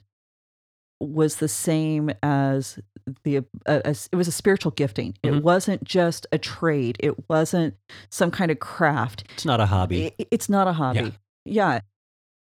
was 0.99 1.37
the 1.37 1.47
same 1.47 2.11
as 2.21 2.79
the 3.23 3.37
uh, 3.65 3.81
as, 3.85 4.09
it 4.11 4.15
was 4.17 4.27
a 4.27 4.31
spiritual 4.31 4.71
gifting. 4.71 5.13
Mhm. 5.23 5.37
It 5.37 5.43
wasn't 5.43 5.83
just 5.83 6.27
a 6.31 6.37
trade. 6.37 6.97
It 6.99 7.29
wasn't 7.29 7.75
some 8.09 8.29
kind 8.31 8.51
of 8.51 8.59
craft. 8.59 9.23
It's 9.33 9.45
not 9.45 9.59
a 9.61 9.65
hobby. 9.67 10.11
I- 10.19 10.25
it's 10.31 10.49
not 10.49 10.67
a 10.67 10.73
hobby. 10.73 11.13
Yeah. 11.45 11.79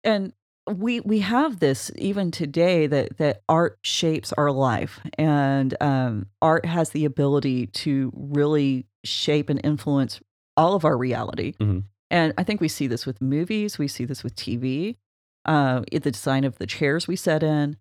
And 0.04 0.34
we 0.67 0.99
we 1.01 1.19
have 1.19 1.60
this 1.60 1.91
even 1.97 2.32
today 2.32 2.88
that 2.88 3.17
that 3.17 3.41
art 3.47 3.78
shapes 3.84 4.34
our 4.34 4.51
life 4.51 4.99
and 5.17 5.75
um, 5.82 6.25
art 6.41 6.65
has 6.65 6.89
the 6.89 7.06
ability 7.06 7.67
to 7.67 8.12
really 8.15 8.86
shape 9.04 9.49
and 9.49 9.62
influence 9.63 10.19
all 10.58 10.73
of 10.73 10.84
our 10.86 10.97
reality. 10.97 11.54
Mhm. 11.60 11.84
And 12.10 12.34
I 12.38 12.43
think 12.43 12.62
we 12.62 12.67
see 12.67 12.88
this 12.88 13.06
with 13.06 13.21
movies, 13.21 13.78
we 13.78 13.88
see 13.88 14.06
this 14.06 14.23
with 14.23 14.36
TV, 14.36 14.97
uh, 15.45 15.82
the 15.91 15.99
design 16.12 16.43
of 16.43 16.58
the 16.58 16.65
chairs 16.67 17.08
we 17.08 17.15
sit 17.15 17.43
in, 17.43 17.78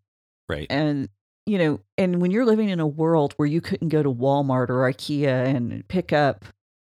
Right. 0.49 0.67
and 0.71 1.09
you 1.47 1.59
know, 1.59 1.81
and 1.99 2.21
when 2.23 2.31
you're 2.31 2.47
living 2.47 2.71
in 2.71 2.81
a 2.81 2.87
world 2.87 3.35
where 3.37 3.47
you 3.47 3.61
couldn't 3.61 3.89
go 3.91 4.03
to 4.03 4.11
Walmart 4.13 4.71
or 4.71 4.91
IKEA 4.91 5.47
and 5.55 5.87
pick 5.89 6.11
up 6.13 6.45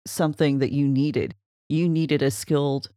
something 0.07 0.59
that 0.61 0.71
you 0.73 0.87
needed, 0.89 1.35
you 1.69 1.89
needed 1.89 2.23
a 2.23 2.31
skilled 2.31 2.89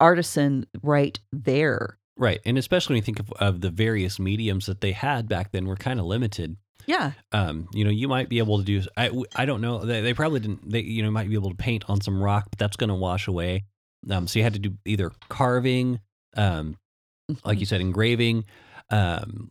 artisan 0.00 0.66
right 0.82 1.18
there. 1.32 1.96
Right. 2.16 2.40
And 2.44 2.56
especially 2.58 2.94
when 2.94 2.98
you 2.98 3.02
think 3.02 3.20
of, 3.20 3.32
of 3.32 3.60
the 3.60 3.70
various 3.70 4.18
mediums 4.18 4.66
that 4.66 4.80
they 4.80 4.92
had 4.92 5.28
back 5.28 5.52
then 5.52 5.66
were 5.66 5.76
kind 5.76 5.98
of 5.98 6.06
limited. 6.06 6.56
Yeah. 6.86 7.12
Um, 7.32 7.68
you 7.72 7.84
know, 7.84 7.90
you 7.90 8.08
might 8.08 8.28
be 8.28 8.38
able 8.38 8.58
to 8.58 8.64
do, 8.64 8.82
I, 8.96 9.10
I 9.34 9.46
don't 9.46 9.60
know. 9.60 9.84
They, 9.84 10.00
they 10.00 10.14
probably 10.14 10.40
didn't, 10.40 10.70
they, 10.70 10.80
you 10.80 11.02
know, 11.02 11.10
might 11.10 11.28
be 11.28 11.34
able 11.34 11.50
to 11.50 11.56
paint 11.56 11.84
on 11.88 12.00
some 12.00 12.22
rock, 12.22 12.46
but 12.50 12.58
that's 12.58 12.76
going 12.76 12.88
to 12.88 12.94
wash 12.94 13.26
away. 13.26 13.64
Um, 14.10 14.26
so 14.28 14.38
you 14.38 14.42
had 14.42 14.52
to 14.52 14.58
do 14.58 14.74
either 14.84 15.10
carving, 15.28 16.00
um, 16.36 16.76
like 17.44 17.58
you 17.58 17.66
said, 17.66 17.80
engraving, 17.80 18.44
um, 18.90 19.50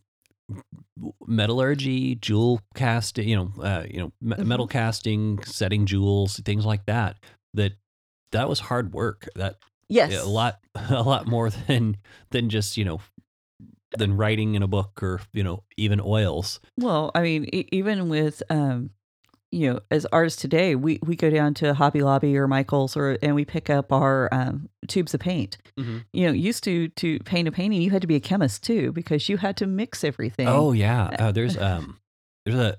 metallurgy, 1.26 2.16
jewel 2.16 2.62
casting, 2.76 3.28
you 3.28 3.36
know, 3.36 3.64
uh, 3.64 3.84
you 3.90 4.00
know, 4.00 4.12
me- 4.22 4.44
metal 4.44 4.68
casting, 4.68 5.42
setting 5.44 5.86
jewels, 5.86 6.40
things 6.42 6.66
like 6.66 6.86
that. 6.86 7.18
That 7.56 7.74
that 8.32 8.48
was 8.48 8.60
hard 8.60 8.94
work. 8.94 9.28
That 9.36 9.56
yes. 9.94 10.24
a 10.24 10.28
lot, 10.28 10.60
a 10.76 11.04
lot 11.04 11.28
more 11.28 11.50
than 11.50 11.98
than 12.32 12.50
just 12.50 12.78
you 12.78 12.86
know 12.86 13.00
than 13.98 14.18
writing 14.18 14.56
in 14.56 14.64
a 14.64 14.68
book 14.68 15.02
or 15.04 15.22
you 15.34 15.44
know 15.44 15.64
even 15.78 16.02
oils. 16.04 16.60
Well, 16.80 17.12
I 17.16 17.22
mean, 17.22 17.46
e- 17.54 17.68
even 17.72 18.10
with 18.10 18.42
um, 18.50 18.90
you 19.52 19.72
know, 19.72 19.80
as 19.92 20.06
artists 20.08 20.42
today, 20.42 20.74
we 20.76 21.00
we 21.04 21.16
go 21.16 21.30
down 21.30 21.54
to 21.56 21.76
Hobby 21.76 22.02
Lobby 22.02 22.36
or 22.36 22.48
Michaels 22.48 22.98
or 22.98 23.20
and 23.22 23.36
we 23.36 23.46
pick 23.46 23.70
up 23.70 23.92
our 23.92 24.28
um, 24.32 24.68
tubes 24.88 25.14
of 25.14 25.20
paint. 25.20 25.58
You 26.12 26.28
know, 26.28 26.32
used 26.34 26.64
to 26.64 26.88
to 26.90 27.20
paint 27.20 27.48
a 27.48 27.52
painting, 27.52 27.82
you 27.82 27.92
had 27.92 28.02
to 28.02 28.08
be 28.08 28.16
a 28.16 28.20
chemist 28.20 28.64
too 28.64 28.92
because 28.94 29.30
you 29.30 29.38
had 29.38 29.58
to 29.58 29.68
mix 29.68 30.04
everything. 30.04 30.48
Oh 30.48 30.72
yeah, 30.72 31.16
uh, 31.20 31.32
there's 31.32 31.56
um 31.58 32.00
there's 32.46 32.58
a 32.60 32.76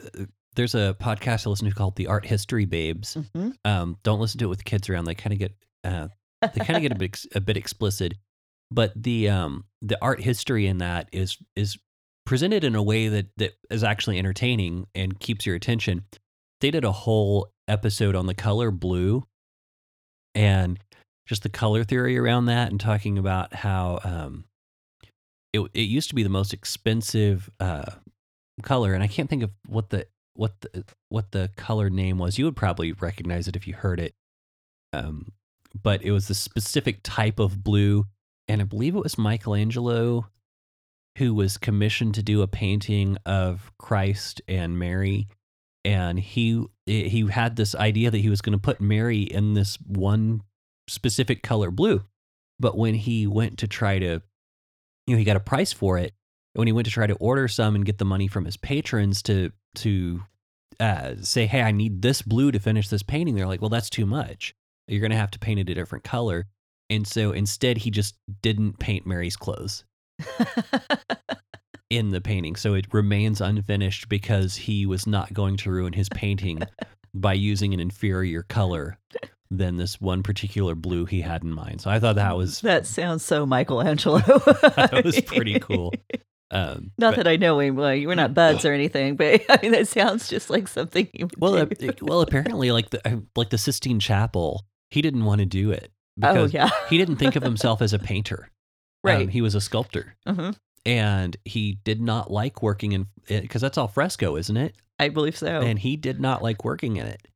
there's 0.57 0.74
a 0.74 0.96
podcast 1.00 1.46
I 1.46 1.50
listen 1.50 1.68
to 1.68 1.74
called 1.74 1.96
The 1.96 2.09
Art 2.09 2.27
History 2.27 2.64
Babes. 2.64 3.16
Mhm. 3.16 3.55
Um, 3.64 3.98
don't 4.03 4.20
listen 4.20 4.38
to 4.40 4.46
it 4.46 4.48
with 4.48 4.64
kids 4.64 4.88
around; 4.88 5.05
they 5.05 5.14
kind 5.14 5.33
of 5.33 5.38
get 5.38 5.53
uh, 5.85 6.09
they 6.53 6.65
kind 6.65 6.77
of 6.77 6.83
get 6.83 6.93
a 6.93 6.97
bit 6.97 7.25
a 7.35 7.41
bit 7.41 7.57
explicit. 7.57 8.15
But 8.71 8.93
the 9.01 9.29
um 9.29 9.65
the 9.83 9.99
art 10.03 10.21
history 10.21 10.67
in 10.67 10.79
that 10.79 11.09
is 11.13 11.39
is 11.57 11.79
presented 12.27 12.65
in 12.65 12.75
a 12.75 12.83
way 12.83 13.09
that 13.09 13.27
that 13.37 13.53
is 13.71 13.85
actually 13.85 14.19
entertaining 14.19 14.87
and 14.95 15.19
keeps 15.21 15.47
your 15.47 15.57
attention. 15.57 16.05
They 16.61 16.71
did 16.71 16.85
a 16.85 16.93
whole 16.93 17.51
episode 17.69 18.15
on 18.15 18.27
the 18.27 18.35
color 18.35 18.71
blue 18.71 19.25
and 20.35 20.79
just 21.27 21.43
the 21.43 21.49
color 21.49 21.85
theory 21.85 22.19
around 22.19 22.47
that 22.47 22.71
and 22.71 22.81
talking 22.81 23.19
about 23.19 23.55
how 23.55 24.01
um 24.05 24.45
it 25.53 25.61
it 25.75 25.83
used 25.83 26.09
to 26.09 26.15
be 26.15 26.23
the 26.23 26.29
most 26.29 26.53
expensive 26.53 27.49
uh 27.61 27.91
color 28.63 28.95
and 28.95 29.03
I 29.03 29.07
can't 29.07 29.29
think 29.29 29.43
of 29.43 29.51
what 29.67 29.91
the 29.91 30.07
what 30.35 30.61
the 30.61 30.85
what 31.09 31.31
the 31.33 31.51
color 31.57 31.91
name 31.91 32.19
was. 32.19 32.39
You 32.39 32.45
would 32.47 32.57
probably 32.57 32.93
recognize 32.93 33.47
it 33.49 33.57
if 33.57 33.67
you 33.67 33.75
heard 33.75 34.01
it. 34.01 34.15
Um 34.93 35.33
but 35.83 36.03
it 36.03 36.13
was 36.13 36.31
a 36.31 36.35
specific 36.35 37.01
type 37.03 37.39
of 37.39 37.63
blue 37.63 38.07
and 38.49 38.61
I 38.61 38.65
believe 38.65 38.95
it 38.95 39.03
was 39.03 39.19
Michelangelo 39.19 40.29
who 41.19 41.33
was 41.33 41.57
commissioned 41.57 42.15
to 42.15 42.23
do 42.23 42.43
a 42.43 42.49
painting 42.49 43.17
of 43.25 43.73
Christ 43.79 44.43
and 44.49 44.79
Mary 44.79 45.29
and 45.85 46.19
he 46.19 46.65
he 46.87 47.27
had 47.29 47.57
this 47.57 47.75
idea 47.75 48.11
that 48.11 48.19
he 48.19 48.31
was 48.31 48.41
going 48.41 48.53
to 48.53 48.63
put 48.63 48.81
Mary 48.81 49.23
in 49.23 49.55
this 49.55 49.77
one 49.87 50.43
specific 50.89 51.43
color 51.43 51.71
blue 51.71 52.03
but 52.59 52.77
when 52.77 52.95
he 52.95 53.27
went 53.27 53.59
to 53.59 53.69
try 53.69 53.99
to 53.99 54.23
you 55.07 55.15
know 55.15 55.19
he 55.19 55.25
got 55.25 55.37
a 55.37 55.41
price 55.41 55.73
for 55.73 55.99
it 55.99 56.13
when 56.55 56.67
he 56.67 56.73
went 56.73 56.87
to 56.87 56.93
try 56.93 57.07
to 57.07 57.15
order 57.15 57.49
some 57.49 57.75
and 57.75 57.87
get 57.87 57.99
the 57.99 58.05
money 58.05 58.29
from 58.29 58.45
his 58.45 58.57
patrons 58.57 59.23
to 59.23 59.51
to 59.75 60.23
uh, 60.81 61.15
say 61.21 61.47
hey 61.47 61.63
I 61.63 61.71
need 61.71 62.03
this 62.03 62.23
blue 62.23 62.51
to 62.51 62.59
finish 62.59 62.89
this 62.89 63.03
painting 63.03 63.35
they're 63.35 63.47
like 63.47 63.61
well 63.61 63.71
that's 63.71 63.91
too 63.91 64.07
much 64.07 64.55
you're 64.88 65.01
going 65.01 65.11
to 65.11 65.16
have 65.16 65.31
to 65.31 65.38
paint 65.38 65.61
it 65.61 65.68
a 65.68 65.75
different 65.75 66.05
color 66.05 66.47
and 66.90 67.07
so 67.07 67.33
instead 67.33 67.79
he 67.79 67.90
just 67.90 68.16
didn't 68.42 68.79
paint 68.79 69.07
Mary's 69.07 69.37
clothes 69.37 69.85
in 71.90 72.11
the 72.11 72.20
painting. 72.20 72.57
So 72.57 72.75
it 72.75 72.92
remains 72.92 73.40
unfinished 73.40 74.09
because 74.09 74.57
he 74.57 74.87
was 74.87 75.07
not 75.07 75.33
going 75.33 75.57
to 75.59 75.70
ruin 75.70 75.92
his 75.92 76.09
painting 76.09 76.61
by 77.14 77.33
using 77.33 77.73
an 77.73 77.81
inferior 77.81 78.42
color 78.42 78.99
than 79.51 79.77
this 79.77 80.01
one 80.01 80.23
particular 80.23 80.75
blue 80.75 81.05
he 81.05 81.20
had 81.20 81.42
in 81.42 81.53
mind. 81.53 81.81
So 81.81 81.90
I 81.90 82.01
thought 82.01 82.16
that 82.16 82.37
was 82.37 82.61
that 82.62 82.87
sounds 82.87 83.25
so 83.25 83.47
Michelangelo. 83.47 84.18
that 84.18 85.03
was 85.05 85.20
pretty 85.20 85.61
cool. 85.61 85.92
Um, 86.51 86.90
Not 86.99 87.14
but- 87.14 87.25
that 87.25 87.31
I 87.31 87.37
know 87.37 87.61
him. 87.61 87.77
Like 87.77 88.07
we're 88.07 88.14
not 88.14 88.35
buds 88.35 88.64
or 88.64 88.73
anything, 88.73 89.16
but 89.16 89.42
I 89.49 89.59
mean 89.62 89.73
that 89.73 89.88
sounds 89.88 90.29
just 90.29 90.51
like 90.51 90.68
something 90.68 91.09
he 91.12 91.25
would 91.25 91.35
well, 91.38 91.57
uh, 91.57 91.66
well, 92.03 92.20
apparently, 92.20 92.73
like 92.73 92.90
the 92.90 93.07
uh, 93.09 93.16
like 93.37 93.51
the 93.51 93.59
Sistine 93.59 94.01
Chapel, 94.01 94.66
he 94.95 95.03
didn't 95.03 95.25
want 95.25 95.41
to 95.41 95.47
do 95.47 95.71
it 95.73 95.91
oh 96.23 96.33
because 96.33 96.55
yeah, 96.55 96.71
he 96.89 96.97
didn't 96.99 97.17
think 97.17 97.37
of 97.37 97.43
himself 97.51 97.83
as 97.83 97.93
a 97.93 97.99
painter. 97.99 98.51
right. 99.03 99.23
Um, 99.23 99.29
he 99.29 99.41
was 99.43 99.55
a 99.55 99.61
sculptor, 99.61 100.15
Mhm. 100.27 100.57
and 100.87 101.37
he 101.45 101.79
did 101.85 102.01
not 102.01 102.31
like 102.31 102.63
working 102.63 102.93
in 102.93 103.07
because 103.29 103.61
that's 103.61 103.77
all 103.79 103.89
fresco, 103.89 104.37
isn't 104.37 104.57
it? 104.57 104.75
I 104.99 105.09
believe 105.09 105.37
so. 105.37 105.61
and 105.61 105.79
he 105.79 105.97
did 105.97 106.21
not 106.21 106.43
like 106.43 106.65
working 106.65 106.97
in 106.97 107.07
it. 107.07 107.27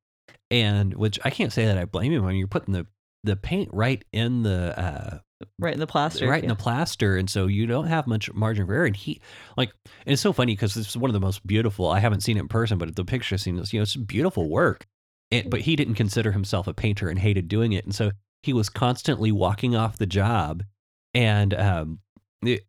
And 0.51 0.94
which 0.94 1.18
I 1.25 1.31
can't 1.31 1.53
say 1.53 1.66
that 1.66 1.77
I 1.77 1.85
blame 1.85 2.12
him. 2.12 2.25
I 2.25 2.29
mean, 2.29 2.38
you're 2.38 2.49
putting 2.49 2.73
the 2.73 2.87
the 3.25 3.37
paint 3.37 3.68
right 3.73 4.03
in 4.12 4.42
the 4.44 4.79
uh, 4.79 5.18
right 5.59 5.75
in 5.75 5.81
the 5.81 5.87
plaster. 5.87 6.27
right 6.29 6.42
in 6.42 6.49
the 6.49 6.55
plaster, 6.57 7.16
and 7.18 7.29
so 7.29 7.47
you 7.47 7.66
don't 7.66 7.87
have 7.88 8.07
much 8.07 8.33
margin 8.33 8.62
of 8.62 8.71
error. 8.71 8.87
And 8.87 8.97
he 8.97 9.21
like, 9.59 9.73
and 10.07 10.12
it's 10.14 10.23
so 10.23 10.33
funny 10.33 10.53
because 10.53 10.73
this 10.75 10.88
is 10.88 10.97
one 10.97 11.11
of 11.11 11.14
the 11.14 11.21
most 11.21 11.47
beautiful. 11.47 11.88
I 11.90 11.99
haven't 11.99 12.23
seen 12.23 12.37
it 12.38 12.40
in 12.40 12.49
person, 12.49 12.79
but 12.79 12.94
the 12.97 13.05
picture 13.05 13.35
I've 13.35 13.40
seen 13.42 13.59
is 13.59 13.73
you 13.75 13.81
know 13.81 13.83
it's 13.83 13.97
beautiful 13.97 14.49
work. 14.49 14.87
And, 15.30 15.50
but 15.50 15.60
he 15.62 15.76
didn't 15.76 15.94
consider 15.94 16.32
himself 16.32 16.66
a 16.66 16.72
painter 16.74 17.08
and 17.08 17.18
hated 17.18 17.48
doing 17.48 17.72
it, 17.72 17.84
and 17.84 17.94
so 17.94 18.12
he 18.42 18.52
was 18.52 18.68
constantly 18.68 19.30
walking 19.32 19.76
off 19.76 19.98
the 19.98 20.06
job, 20.06 20.62
and 21.14 21.52
um, 21.54 21.98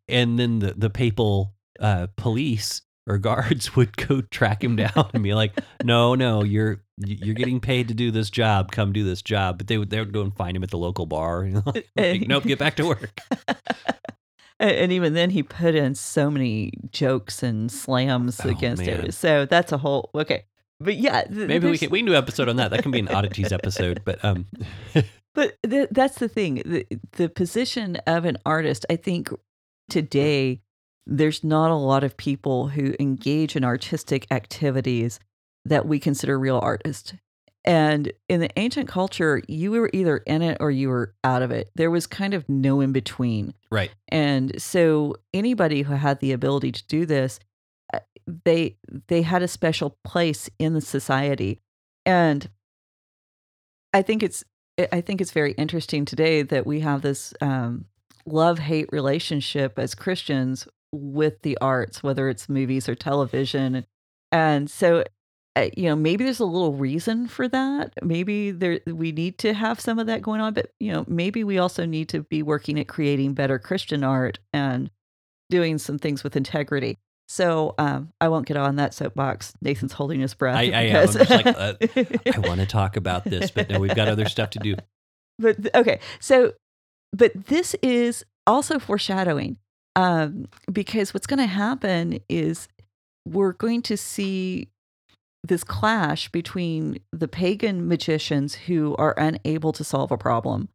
and 0.08 0.38
then 0.38 0.58
the 0.58 0.74
the 0.76 0.90
papal 0.90 1.54
uh, 1.80 2.08
police 2.16 2.82
or 3.06 3.16
guards 3.28 3.74
would 3.76 3.96
go 3.96 4.20
track 4.20 4.62
him 4.62 4.76
down 4.76 5.10
and 5.14 5.22
be 5.22 5.32
like, 5.32 5.52
"No, 5.82 6.14
no, 6.14 6.42
you're 6.44 6.82
you're 6.98 7.34
getting 7.34 7.60
paid 7.60 7.88
to 7.88 7.94
do 7.94 8.10
this 8.10 8.28
job. 8.28 8.72
Come 8.72 8.92
do 8.92 9.04
this 9.04 9.22
job." 9.22 9.56
But 9.56 9.68
they 9.68 9.78
would 9.78 9.88
they 9.88 9.98
would 9.98 10.12
go 10.12 10.20
and 10.20 10.36
find 10.36 10.54
him 10.56 10.62
at 10.62 10.70
the 10.70 10.76
local 10.78 11.06
bar. 11.06 11.44
You 11.46 11.52
know, 11.52 11.72
like, 11.96 12.28
nope, 12.28 12.44
get 12.44 12.58
back 12.58 12.76
to 12.76 12.86
work. 12.86 13.18
And- 14.58 14.70
And 14.76 14.92
even 14.92 15.14
then, 15.14 15.30
he 15.30 15.42
put 15.42 15.74
in 15.74 15.94
so 15.94 16.30
many 16.30 16.72
jokes 16.92 17.42
and 17.42 17.72
slams 17.72 18.38
Oh, 18.44 18.48
against 18.50 18.84
man. 18.84 19.06
it. 19.06 19.14
So 19.14 19.46
that's 19.46 19.72
a 19.72 19.78
whole 19.78 20.10
okay. 20.14 20.44
But 20.80 20.96
yeah, 20.96 21.22
th- 21.24 21.48
Maybe 21.48 21.68
we 21.68 21.78
can 21.78 21.90
we 21.90 21.98
can 21.98 22.06
do 22.06 22.12
an 22.12 22.18
episode 22.18 22.48
on 22.48 22.56
that. 22.56 22.70
That 22.70 22.82
can 22.82 22.90
be 22.90 23.00
an 23.00 23.08
oddities 23.08 23.52
episode. 23.52 24.02
But 24.04 24.24
um, 24.24 24.46
But 25.34 25.56
th- 25.68 25.88
that's 25.90 26.18
the 26.18 26.28
thing. 26.28 26.62
The, 26.64 26.86
the 27.12 27.28
position 27.28 27.96
of 28.06 28.24
an 28.24 28.38
artist, 28.44 28.84
I 28.90 28.96
think 28.96 29.30
today, 29.88 30.60
there's 31.06 31.44
not 31.44 31.70
a 31.70 31.76
lot 31.76 32.02
of 32.04 32.16
people 32.16 32.68
who 32.68 32.94
engage 32.98 33.56
in 33.56 33.64
artistic 33.64 34.26
activities 34.30 35.20
that 35.64 35.86
we 35.86 35.98
consider 36.00 36.38
real 36.38 36.58
artists. 36.60 37.14
And 37.64 38.10
in 38.28 38.40
the 38.40 38.50
ancient 38.58 38.88
culture, 38.88 39.42
you 39.46 39.72
were 39.72 39.90
either 39.92 40.18
in 40.18 40.40
it 40.40 40.56
or 40.60 40.70
you 40.70 40.88
were 40.88 41.14
out 41.22 41.42
of 41.42 41.50
it. 41.50 41.70
There 41.74 41.90
was 41.90 42.06
kind 42.06 42.32
of 42.32 42.48
no 42.48 42.80
in 42.80 42.92
between. 42.92 43.52
right, 43.70 43.90
And 44.08 44.60
so 44.60 45.16
anybody 45.34 45.82
who 45.82 45.92
had 45.92 46.20
the 46.20 46.32
ability 46.32 46.72
to 46.72 46.86
do 46.86 47.04
this, 47.04 47.38
they 48.44 48.76
they 49.08 49.22
had 49.22 49.42
a 49.42 49.48
special 49.48 49.96
place 50.04 50.48
in 50.58 50.74
the 50.74 50.80
society. 50.80 51.60
And 52.06 52.48
I 53.92 54.02
think 54.02 54.22
it's 54.22 54.44
I- 54.92 55.00
think 55.02 55.20
it's 55.20 55.32
very 55.32 55.52
interesting 55.52 56.04
today 56.04 56.42
that 56.42 56.66
we 56.66 56.80
have 56.80 57.02
this 57.02 57.34
um, 57.42 57.84
love 58.24 58.58
hate 58.58 58.88
relationship 58.92 59.78
as 59.78 59.94
Christians 59.94 60.66
with 60.92 61.42
the 61.42 61.58
arts, 61.60 62.02
whether 62.02 62.28
it's 62.28 62.48
movies 62.48 62.88
or 62.88 62.94
television. 62.94 63.84
And 64.32 64.70
so, 64.70 65.04
uh, 65.56 65.68
you 65.76 65.84
know, 65.84 65.96
maybe 65.96 66.24
there's 66.24 66.40
a 66.40 66.44
little 66.46 66.72
reason 66.74 67.28
for 67.28 67.46
that. 67.48 67.92
Maybe 68.02 68.52
there 68.52 68.80
we 68.86 69.12
need 69.12 69.38
to 69.38 69.52
have 69.52 69.80
some 69.80 69.98
of 69.98 70.06
that 70.06 70.22
going 70.22 70.40
on, 70.40 70.54
but 70.54 70.72
you 70.80 70.92
know, 70.92 71.04
maybe 71.08 71.44
we 71.44 71.58
also 71.58 71.84
need 71.84 72.08
to 72.10 72.22
be 72.22 72.42
working 72.42 72.78
at 72.80 72.88
creating 72.88 73.34
better 73.34 73.58
Christian 73.58 74.02
art 74.04 74.38
and 74.52 74.90
doing 75.50 75.78
some 75.78 75.98
things 75.98 76.24
with 76.24 76.36
integrity. 76.36 76.98
So 77.32 77.76
um, 77.78 78.12
I 78.20 78.26
won't 78.26 78.46
get 78.46 78.56
on 78.56 78.74
that 78.76 78.92
soapbox. 78.92 79.52
Nathan's 79.62 79.92
holding 79.92 80.18
his 80.18 80.34
breath. 80.34 80.56
I- 80.56 80.72
I 80.72 80.82
am. 80.88 81.06
Like, 81.12 81.46
uh, 81.46 81.74
I 82.34 82.38
want 82.40 82.58
to 82.60 82.66
talk 82.66 82.96
about 82.96 83.22
this, 83.22 83.52
but 83.52 83.70
no, 83.70 83.78
we've 83.78 83.94
got 83.94 84.08
other 84.08 84.28
stuff 84.28 84.50
to 84.50 84.58
do. 84.58 84.74
but 85.38 85.56
okay 85.74 86.00
so 86.18 86.52
but 87.12 87.30
this 87.46 87.74
is 87.82 88.24
also 88.48 88.78
foreshadowing 88.80 89.56
um 89.94 90.46
because 90.72 91.14
what's 91.14 91.26
going 91.28 91.38
to 91.38 91.46
happen 91.46 92.18
is 92.28 92.66
we're 93.26 93.52
going 93.52 93.80
to 93.82 93.96
see 93.96 94.68
this 95.44 95.62
clash 95.64 96.28
between 96.30 96.98
the 97.12 97.28
pagan 97.28 97.86
magicians 97.88 98.54
who 98.66 98.94
are 98.96 99.14
unable 99.16 99.72
to 99.72 99.84
solve 99.84 100.10
a 100.10 100.18
problem 100.18 100.68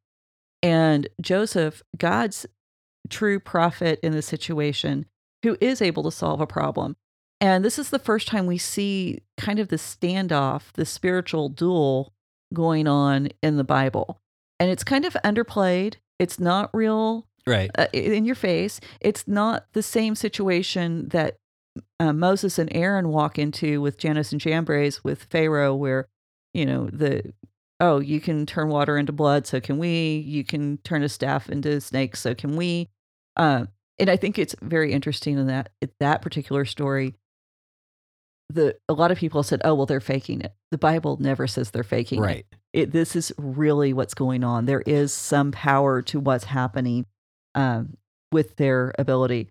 and 0.63 1.07
joseph 1.21 1.83
god's 1.97 2.45
true 3.09 3.39
prophet 3.41 3.99
in 4.01 4.13
the 4.13 4.21
situation 4.21 5.05
who 5.45 5.57
is 5.61 5.81
able 5.81 6.03
to 6.03 6.11
solve 6.11 6.41
a 6.41 6.47
problem 6.47 6.95
and 7.39 7.63
this 7.63 7.77
is 7.77 7.89
the 7.89 7.99
first 7.99 8.27
time 8.27 8.45
we 8.45 8.57
see 8.57 9.19
kind 9.37 9.59
of 9.59 9.69
the 9.69 9.75
standoff 9.77 10.71
the 10.73 10.85
spiritual 10.85 11.49
duel 11.49 12.13
going 12.53 12.87
on 12.87 13.29
in 13.41 13.57
the 13.57 13.63
bible 13.63 14.19
and 14.59 14.69
it's 14.69 14.83
kind 14.83 15.05
of 15.05 15.17
underplayed. 15.23 15.95
It's 16.19 16.39
not 16.39 16.69
real 16.73 17.27
Right. 17.47 17.69
uh, 17.77 17.87
in 17.93 18.25
your 18.25 18.35
face. 18.35 18.79
It's 19.01 19.27
not 19.27 19.65
the 19.73 19.83
same 19.83 20.15
situation 20.15 21.09
that 21.09 21.35
uh, 21.99 22.13
Moses 22.13 22.57
and 22.57 22.73
Aaron 22.73 23.09
walk 23.09 23.37
into 23.37 23.81
with 23.81 23.97
Jannes 23.97 24.31
and 24.31 24.41
Jambres 24.41 25.03
with 25.03 25.25
Pharaoh, 25.25 25.75
where 25.75 26.07
you 26.53 26.65
know 26.65 26.89
the 26.89 27.33
oh 27.81 27.99
you 27.99 28.21
can 28.21 28.45
turn 28.45 28.69
water 28.69 28.97
into 28.97 29.11
blood, 29.11 29.45
so 29.45 29.59
can 29.59 29.77
we. 29.77 30.17
You 30.25 30.43
can 30.45 30.77
turn 30.79 31.03
a 31.03 31.09
staff 31.09 31.49
into 31.49 31.81
snakes, 31.81 32.21
so 32.21 32.33
can 32.33 32.55
we. 32.55 32.89
Uh, 33.35 33.65
and 33.99 34.09
I 34.09 34.17
think 34.17 34.37
it's 34.37 34.55
very 34.61 34.91
interesting 34.93 35.37
in 35.37 35.47
that 35.47 35.69
that 35.99 36.21
particular 36.21 36.65
story. 36.65 37.15
The 38.49 38.77
a 38.87 38.93
lot 38.93 39.11
of 39.11 39.17
people 39.17 39.41
said, 39.43 39.61
"Oh, 39.63 39.73
well, 39.73 39.85
they're 39.85 39.99
faking 39.99 40.41
it." 40.41 40.53
The 40.71 40.77
Bible 40.77 41.17
never 41.19 41.47
says 41.47 41.71
they're 41.71 41.83
faking 41.83 42.19
it 42.19 42.25
Right. 42.25 42.45
it, 42.73 42.91
this 42.91 43.15
is 43.15 43.33
really 43.37 43.91
what's 43.93 44.13
going 44.13 44.43
on. 44.43 44.65
There 44.65 44.83
is 44.85 45.13
some 45.13 45.51
power 45.51 46.01
to 46.03 46.19
what's 46.19 46.43
happening 46.43 47.05
um, 47.55 47.97
with 48.31 48.55
their 48.57 48.93
ability. 48.99 49.49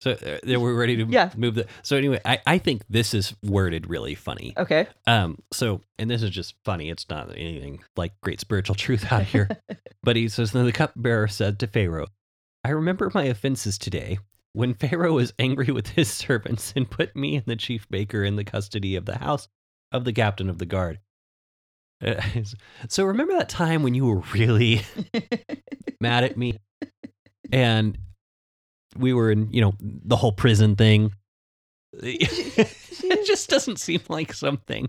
So 0.00 0.12
uh, 0.12 0.60
we're 0.60 0.74
ready 0.78 0.96
to 0.96 1.04
Yeah. 1.04 1.30
move 1.36 1.56
the. 1.56 1.66
So 1.82 1.96
anyway, 1.96 2.20
I, 2.24 2.38
I 2.46 2.58
think 2.58 2.82
this 2.88 3.14
is 3.14 3.34
worded 3.42 3.88
really 3.90 4.14
funny. 4.14 4.54
Okay. 4.56 4.86
Um. 5.06 5.38
So 5.52 5.80
and 5.98 6.08
this 6.10 6.22
is 6.22 6.30
just 6.30 6.54
funny. 6.64 6.88
It's 6.90 7.08
not 7.08 7.30
anything 7.30 7.82
like 7.96 8.12
great 8.20 8.40
spiritual 8.40 8.74
truth 8.76 9.10
out 9.12 9.24
here. 9.24 9.48
but 10.02 10.16
he 10.16 10.28
says, 10.28 10.52
then 10.52 10.66
the 10.66 10.72
cupbearer 10.72 11.26
said 11.28 11.58
to 11.60 11.66
Pharaoh, 11.66 12.06
"I 12.64 12.70
remember 12.70 13.10
my 13.12 13.24
offenses 13.24 13.76
today." 13.78 14.18
When 14.54 14.74
Pharaoh 14.74 15.12
was 15.14 15.34
angry 15.38 15.70
with 15.72 15.88
his 15.88 16.08
servants 16.12 16.72
and 16.74 16.88
put 16.90 17.14
me 17.14 17.36
and 17.36 17.44
the 17.46 17.54
chief 17.56 17.88
baker 17.88 18.24
in 18.24 18.36
the 18.36 18.44
custody 18.44 18.96
of 18.96 19.04
the 19.04 19.18
house 19.18 19.46
of 19.92 20.04
the 20.04 20.12
captain 20.12 20.48
of 20.48 20.58
the 20.58 20.66
guard. 20.66 20.98
Uh, 22.04 22.20
so 22.88 23.04
remember 23.04 23.32
that 23.34 23.48
time 23.48 23.82
when 23.82 23.94
you 23.94 24.06
were 24.06 24.22
really 24.32 24.82
mad 26.00 26.24
at 26.24 26.36
me 26.36 26.58
and 27.52 27.98
we 28.96 29.12
were 29.12 29.30
in 29.30 29.50
you 29.52 29.60
know 29.60 29.74
the 29.80 30.16
whole 30.16 30.32
prison 30.32 30.76
thing 30.76 31.12
it 32.02 33.26
just 33.26 33.48
doesn't 33.48 33.78
seem 33.78 34.00
like 34.08 34.32
something 34.32 34.88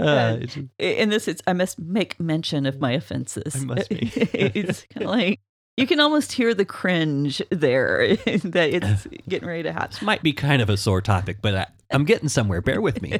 uh, 0.00 0.38
In 0.78 1.10
this, 1.10 1.28
it's 1.28 1.42
I 1.46 1.52
must 1.52 1.78
make 1.78 2.18
mention 2.18 2.66
of 2.66 2.80
my 2.80 2.92
offenses. 2.92 3.54
I 3.54 3.60
must 3.64 3.90
make- 3.90 4.16
it's 4.34 4.84
kind 4.94 5.04
of 5.04 5.10
like 5.10 5.38
you 5.76 5.86
can 5.86 6.00
almost 6.00 6.32
hear 6.32 6.54
the 6.54 6.64
cringe 6.64 7.40
there 7.50 8.16
that 8.16 8.70
it's 8.74 9.06
getting 9.28 9.46
ready 9.48 9.62
to 9.64 9.72
happen. 9.72 9.90
this 9.92 10.02
might 10.02 10.22
be 10.22 10.32
kind 10.32 10.60
of 10.60 10.68
a 10.68 10.76
sore 10.76 11.00
topic 11.00 11.38
but 11.40 11.54
I, 11.54 11.66
i'm 11.92 12.04
getting 12.04 12.28
somewhere 12.28 12.60
bear 12.60 12.80
with 12.80 13.00
me 13.00 13.18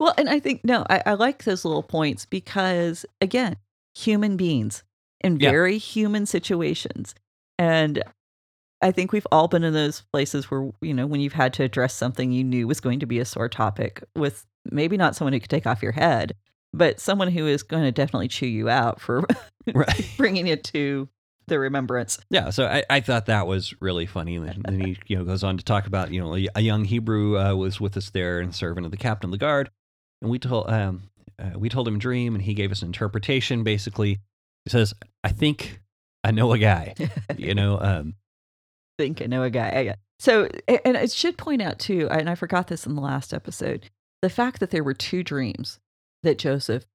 Well, 0.00 0.14
and 0.18 0.28
I 0.28 0.40
think 0.40 0.64
no, 0.64 0.84
I, 0.90 1.02
I 1.06 1.12
like 1.14 1.44
those 1.44 1.64
little 1.64 1.82
points 1.84 2.26
because 2.26 3.04
again, 3.20 3.56
human 3.94 4.36
beings 4.36 4.82
in 5.20 5.38
Yeah. 5.38 5.50
very 5.50 5.78
human 5.78 6.26
situations, 6.26 7.14
and 7.58 8.02
I 8.82 8.90
think 8.90 9.12
we've 9.12 9.26
all 9.30 9.48
been 9.48 9.64
in 9.64 9.72
those 9.72 10.02
places 10.12 10.50
where 10.50 10.70
you 10.80 10.92
know 10.92 11.06
when 11.06 11.20
you've 11.20 11.32
had 11.32 11.52
to 11.54 11.62
address 11.62 11.94
something 11.94 12.32
you 12.32 12.44
knew 12.44 12.66
was 12.66 12.80
going 12.80 13.00
to 13.00 13.06
be 13.06 13.18
a 13.18 13.24
sore 13.24 13.48
topic 13.48 14.02
with 14.16 14.44
maybe 14.70 14.96
not 14.96 15.16
someone 15.16 15.32
who 15.32 15.40
could 15.40 15.50
take 15.50 15.66
off 15.66 15.82
your 15.82 15.92
head, 15.92 16.34
but 16.72 17.00
someone 17.00 17.28
who 17.28 17.46
is 17.46 17.62
going 17.62 17.84
to 17.84 17.92
definitely 17.92 18.28
chew 18.28 18.46
you 18.46 18.68
out 18.68 19.00
for 19.00 19.24
right 19.74 20.10
bringing 20.16 20.46
it 20.46 20.64
to 20.64 21.08
the 21.48 21.58
remembrance. 21.58 22.18
Yeah, 22.30 22.50
so 22.50 22.66
I, 22.66 22.84
I 22.88 23.00
thought 23.00 23.26
that 23.26 23.46
was 23.46 23.74
really 23.80 24.06
funny. 24.06 24.36
And 24.36 24.64
then, 24.64 24.80
he 24.80 24.98
you 25.06 25.16
know 25.16 25.24
goes 25.24 25.44
on 25.44 25.56
to 25.58 25.64
talk 25.64 25.86
about 25.86 26.12
you 26.12 26.20
know 26.20 26.36
a, 26.36 26.48
a 26.56 26.60
young 26.60 26.84
Hebrew 26.84 27.38
uh, 27.38 27.54
was 27.54 27.80
with 27.80 27.96
us 27.96 28.10
there 28.10 28.40
and 28.40 28.54
servant 28.54 28.84
of 28.84 28.90
the 28.90 28.98
captain 28.98 29.28
of 29.28 29.32
the 29.32 29.38
guard, 29.38 29.70
and 30.20 30.30
we 30.30 30.38
told 30.38 30.68
um 30.68 31.04
uh, 31.38 31.58
we 31.58 31.68
told 31.68 31.88
him 31.88 31.98
dream 31.98 32.34
and 32.34 32.42
he 32.42 32.54
gave 32.54 32.72
us 32.72 32.82
an 32.82 32.88
interpretation. 32.88 33.64
Basically, 33.64 34.20
he 34.64 34.70
says, 34.70 34.94
"I 35.24 35.28
think 35.28 35.80
I 36.24 36.30
know 36.30 36.52
a 36.52 36.58
guy." 36.58 36.94
You 37.38 37.54
know, 37.54 37.80
um, 37.80 38.14
think 38.98 39.22
I 39.22 39.26
know 39.26 39.42
a 39.42 39.50
guy. 39.50 39.68
I- 39.68 39.94
So, 40.18 40.48
and 40.84 40.96
I 40.96 41.06
should 41.06 41.36
point 41.36 41.62
out 41.62 41.78
too, 41.78 42.08
and 42.10 42.30
I 42.30 42.34
forgot 42.34 42.68
this 42.68 42.86
in 42.86 42.94
the 42.94 43.00
last 43.00 43.34
episode, 43.34 43.90
the 44.20 44.30
fact 44.30 44.60
that 44.60 44.70
there 44.70 44.84
were 44.84 44.94
two 44.94 45.22
dreams 45.24 45.80
that 46.22 46.38
Joseph 46.38 46.86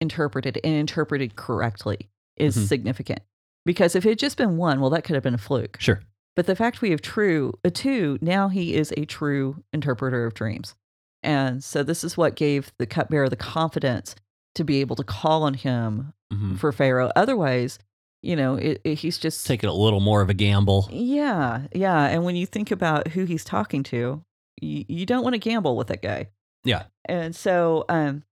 interpreted 0.00 0.58
and 0.64 0.74
interpreted 0.74 1.36
correctly 1.36 2.08
is 2.36 2.56
Mhm. 2.56 2.66
significant. 2.66 3.20
Because 3.64 3.94
if 3.94 4.04
it 4.06 4.10
had 4.10 4.18
just 4.18 4.36
been 4.38 4.56
one, 4.56 4.80
well, 4.80 4.90
that 4.90 5.04
could 5.04 5.14
have 5.14 5.22
been 5.22 5.34
a 5.34 5.38
fluke. 5.38 5.76
sure, 5.80 6.00
But 6.34 6.46
the 6.46 6.56
fact 6.56 6.80
we 6.80 6.90
have 6.90 7.02
true 7.02 7.52
a 7.62 7.70
two, 7.70 8.18
now 8.22 8.48
he 8.48 8.74
is 8.74 8.92
a 8.96 9.04
true 9.04 9.62
interpreter 9.72 10.24
of 10.24 10.32
dreams. 10.34 10.74
And 11.22 11.62
so 11.62 11.82
this 11.82 12.02
is 12.02 12.16
what 12.16 12.34
gave 12.36 12.72
the 12.78 12.86
cupbearer 12.86 13.28
the 13.28 13.36
confidence 13.36 14.16
to 14.54 14.64
be 14.64 14.80
able 14.80 14.96
to 14.96 15.04
call 15.04 15.42
on 15.42 15.54
him 15.54 16.14
Mhm. 16.32 16.58
for 16.58 16.72
Pharaoh. 16.72 17.12
Otherwise, 17.14 17.78
you 18.22 18.36
know, 18.36 18.54
it, 18.56 18.80
it- 18.84 18.94
he's 18.96 19.18
just 19.18 19.46
taking 19.46 19.68
a 19.68 19.74
little 19.74 20.00
more 20.00 20.20
of 20.22 20.30
a 20.30 20.34
gamble. 20.34 20.88
yeah, 20.90 21.66
yeah. 21.74 22.04
And 22.06 22.24
when 22.24 22.36
you 22.36 22.46
think 22.46 22.70
about 22.70 23.08
who 23.08 23.24
he's 23.24 23.44
talking 23.44 23.82
to, 23.84 24.22
you, 24.60 24.84
you 24.88 25.06
don't 25.06 25.22
want 25.24 25.34
to 25.34 25.38
gamble 25.38 25.76
with 25.76 25.88
that 25.88 26.02
guy. 26.02 26.28
Yeah. 26.64 26.84
And 27.06 27.34
so, 27.34 27.84
um, 27.88 28.22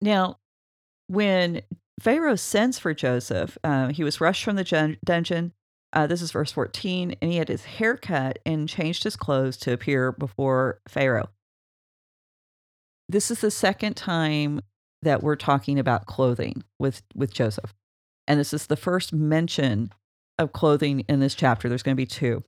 now 0.00 0.38
when 1.06 1.62
Pharaoh 2.00 2.34
sends 2.36 2.78
for 2.78 2.92
Joseph, 2.94 3.56
uh, 3.62 3.88
he 3.88 4.02
was 4.02 4.20
rushed 4.20 4.42
from 4.44 4.56
the 4.56 4.64
gen- 4.64 4.98
dungeon. 5.04 5.52
Uh, 5.92 6.06
this 6.06 6.22
is 6.22 6.32
verse 6.32 6.50
14, 6.50 7.14
and 7.20 7.30
he 7.30 7.36
had 7.36 7.48
his 7.48 7.64
hair 7.64 7.96
cut 7.98 8.38
and 8.46 8.68
changed 8.68 9.04
his 9.04 9.14
clothes 9.14 9.56
to 9.58 9.72
appear 9.72 10.10
before 10.10 10.80
Pharaoh. 10.88 11.28
This 13.08 13.30
is 13.30 13.40
the 13.40 13.50
second 13.50 13.94
time 13.94 14.60
that 15.02 15.22
we're 15.22 15.36
talking 15.36 15.78
about 15.78 16.06
clothing 16.06 16.64
with, 16.78 17.02
with 17.14 17.32
Joseph. 17.34 17.74
And 18.26 18.38
this 18.38 18.52
is 18.52 18.66
the 18.66 18.76
first 18.76 19.12
mention 19.12 19.92
of 20.38 20.52
clothing 20.52 21.00
in 21.08 21.20
this 21.20 21.34
chapter. 21.34 21.68
There's 21.68 21.82
going 21.82 21.96
to 21.96 22.00
be 22.00 22.06
two. 22.06 22.44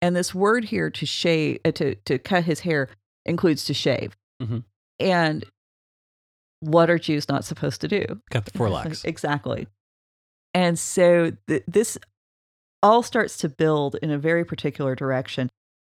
And 0.00 0.14
this 0.14 0.34
word 0.34 0.66
here 0.66 0.90
to 0.90 1.06
shave, 1.06 1.58
uh, 1.64 1.72
to, 1.72 1.94
to 1.96 2.18
cut 2.18 2.44
his 2.44 2.60
hair 2.60 2.88
includes 3.26 3.64
to 3.64 3.74
shave. 3.74 4.16
Mhm. 4.40 4.64
And 5.00 5.44
what 6.60 6.90
are 6.90 6.98
Jews 6.98 7.28
not 7.28 7.44
supposed 7.44 7.80
to 7.80 7.88
do? 7.88 8.04
Got 8.30 8.44
the 8.44 8.52
forelocks. 8.52 9.04
exactly. 9.04 9.66
And 10.54 10.78
so 10.78 11.32
th- 11.46 11.64
this 11.66 11.98
all 12.82 13.02
starts 13.02 13.36
to 13.38 13.48
build 13.48 13.96
in 14.02 14.10
a 14.10 14.18
very 14.18 14.44
particular 14.44 14.94
direction. 14.94 15.48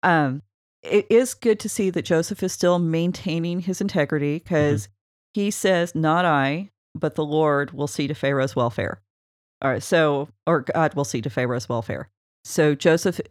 Um, 0.03 0.41
it 0.81 1.07
is 1.09 1.33
good 1.33 1.59
to 1.61 1.69
see 1.69 1.89
that 1.89 2.03
Joseph 2.03 2.43
is 2.43 2.51
still 2.51 2.77
maintaining 2.77 3.61
his 3.61 3.79
integrity 3.79 4.39
because 4.39 4.89
he 5.33 5.49
says, 5.49 5.95
Not 5.95 6.25
I, 6.25 6.71
but 6.95 7.15
the 7.15 7.25
Lord 7.25 7.71
will 7.71 7.87
see 7.87 8.07
to 8.07 8.13
Pharaoh's 8.13 8.55
welfare. 8.55 9.01
All 9.61 9.71
right. 9.71 9.83
So, 9.83 10.29
or 10.45 10.61
God 10.61 10.93
will 10.93 11.05
see 11.05 11.21
to 11.21 11.29
Pharaoh's 11.29 11.69
welfare. 11.69 12.09
So 12.43 12.75
Joseph 12.75 13.21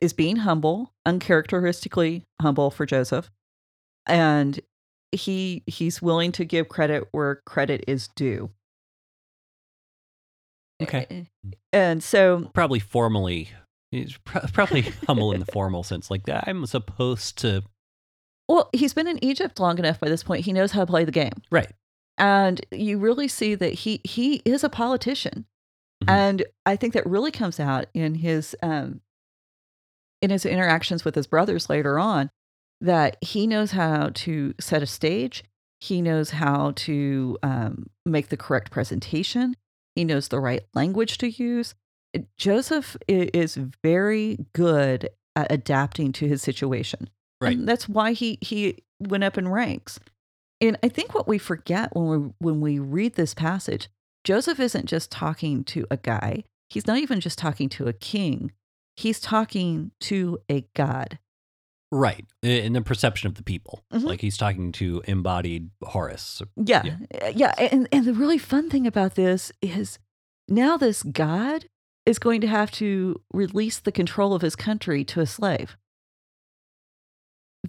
is 0.00 0.12
being 0.12 0.36
humble, 0.36 0.92
uncharacteristically 1.04 2.24
humble 2.40 2.70
for 2.70 2.86
Joseph. 2.86 3.30
And 4.06 4.58
he 5.12 5.62
he's 5.66 6.02
willing 6.02 6.32
to 6.32 6.44
give 6.44 6.68
credit 6.68 7.08
where 7.12 7.36
credit 7.46 7.84
is 7.86 8.08
due. 8.08 8.50
Eh, 10.80 10.84
okay. 10.84 11.06
Eh, 11.10 11.14
eh, 11.14 11.50
and 11.72 12.02
so 12.02 12.50
Probably 12.54 12.80
formally, 12.80 13.50
he's 13.90 14.16
probably 14.24 14.82
humble 15.06 15.32
in 15.32 15.40
the 15.40 15.46
formal 15.46 15.82
sense, 15.82 16.10
like 16.10 16.24
that. 16.26 16.44
I'm 16.46 16.66
supposed 16.66 17.38
to 17.38 17.62
Well, 18.48 18.70
he's 18.72 18.94
been 18.94 19.08
in 19.08 19.22
Egypt 19.22 19.60
long 19.60 19.78
enough 19.78 20.00
by 20.00 20.08
this 20.08 20.22
point. 20.22 20.44
He 20.44 20.52
knows 20.52 20.72
how 20.72 20.80
to 20.80 20.86
play 20.86 21.04
the 21.04 21.12
game. 21.12 21.42
Right. 21.50 21.72
And 22.18 22.64
you 22.70 22.98
really 22.98 23.28
see 23.28 23.54
that 23.54 23.74
he 23.74 24.00
he 24.04 24.36
is 24.44 24.64
a 24.64 24.68
politician. 24.68 25.46
Mhm. 26.04 26.10
And 26.10 26.44
I 26.64 26.76
think 26.76 26.94
that 26.94 27.06
really 27.06 27.30
comes 27.30 27.60
out 27.60 27.86
in 27.94 28.16
his 28.16 28.56
um 28.62 29.00
in 30.22 30.30
his 30.30 30.46
interactions 30.46 31.04
with 31.04 31.14
his 31.14 31.26
brothers 31.26 31.68
later 31.68 31.98
on 31.98 32.30
that 32.80 33.16
he 33.22 33.46
knows 33.46 33.72
how 33.72 34.10
to 34.14 34.54
set 34.60 34.82
a 34.82 34.86
stage. 34.86 35.44
He 35.80 36.00
knows 36.02 36.30
how 36.30 36.72
to 36.76 37.38
um, 37.42 37.90
make 38.04 38.28
the 38.28 38.36
correct 38.36 38.70
presentation. 38.70 39.56
He 39.94 40.04
knows 40.04 40.28
the 40.28 40.40
right 40.40 40.62
language 40.74 41.18
to 41.18 41.28
use. 41.28 41.74
Joseph 42.38 42.96
is 43.08 43.56
very 43.82 44.46
good 44.54 45.10
at 45.34 45.52
adapting 45.52 46.12
to 46.12 46.26
his 46.26 46.42
situation. 46.42 47.10
Right. 47.40 47.56
And 47.56 47.68
that's 47.68 47.88
why 47.88 48.12
he 48.12 48.38
he 48.40 48.84
went 49.00 49.24
up 49.24 49.36
in 49.36 49.48
ranks. 49.48 50.00
And 50.60 50.78
I 50.82 50.88
think 50.88 51.14
what 51.14 51.28
we 51.28 51.38
forget 51.38 51.94
when 51.94 52.06
we 52.08 52.30
when 52.38 52.60
we 52.60 52.78
read 52.78 53.14
this 53.14 53.34
passage, 53.34 53.88
Joseph 54.24 54.58
isn't 54.60 54.86
just 54.86 55.10
talking 55.10 55.64
to 55.64 55.86
a 55.90 55.96
guy. 55.96 56.44
He's 56.70 56.86
not 56.86 56.98
even 56.98 57.20
just 57.20 57.38
talking 57.38 57.68
to 57.70 57.86
a 57.86 57.92
king. 57.92 58.52
He's 58.96 59.20
talking 59.20 59.92
to 60.00 60.38
a 60.50 60.66
god. 60.74 61.18
Right. 61.92 62.24
In 62.42 62.72
the 62.72 62.80
perception 62.80 63.28
of 63.28 63.34
the 63.36 63.42
people. 63.44 63.84
Mhm. 63.92 64.04
Like 64.04 64.20
he's 64.20 64.36
talking 64.36 64.72
to 64.72 65.02
embodied 65.06 65.70
Horus. 65.82 66.42
Yeah. 66.56 66.82
Yeah. 66.84 66.96
Uh, 67.22 67.32
Yeah. 67.34 67.54
And 67.58 67.88
and 67.92 68.04
the 68.04 68.14
really 68.14 68.38
fun 68.38 68.70
thing 68.70 68.86
about 68.86 69.14
this 69.14 69.52
is 69.62 69.98
now 70.48 70.76
this 70.76 71.02
god 71.02 71.66
is 72.06 72.18
going 72.18 72.40
to 72.40 72.46
have 72.48 72.70
to 72.72 73.20
release 73.32 73.78
the 73.78 73.92
control 73.92 74.32
of 74.32 74.42
his 74.42 74.56
country 74.56 75.04
to 75.04 75.20
a 75.20 75.26
slave. 75.26 75.76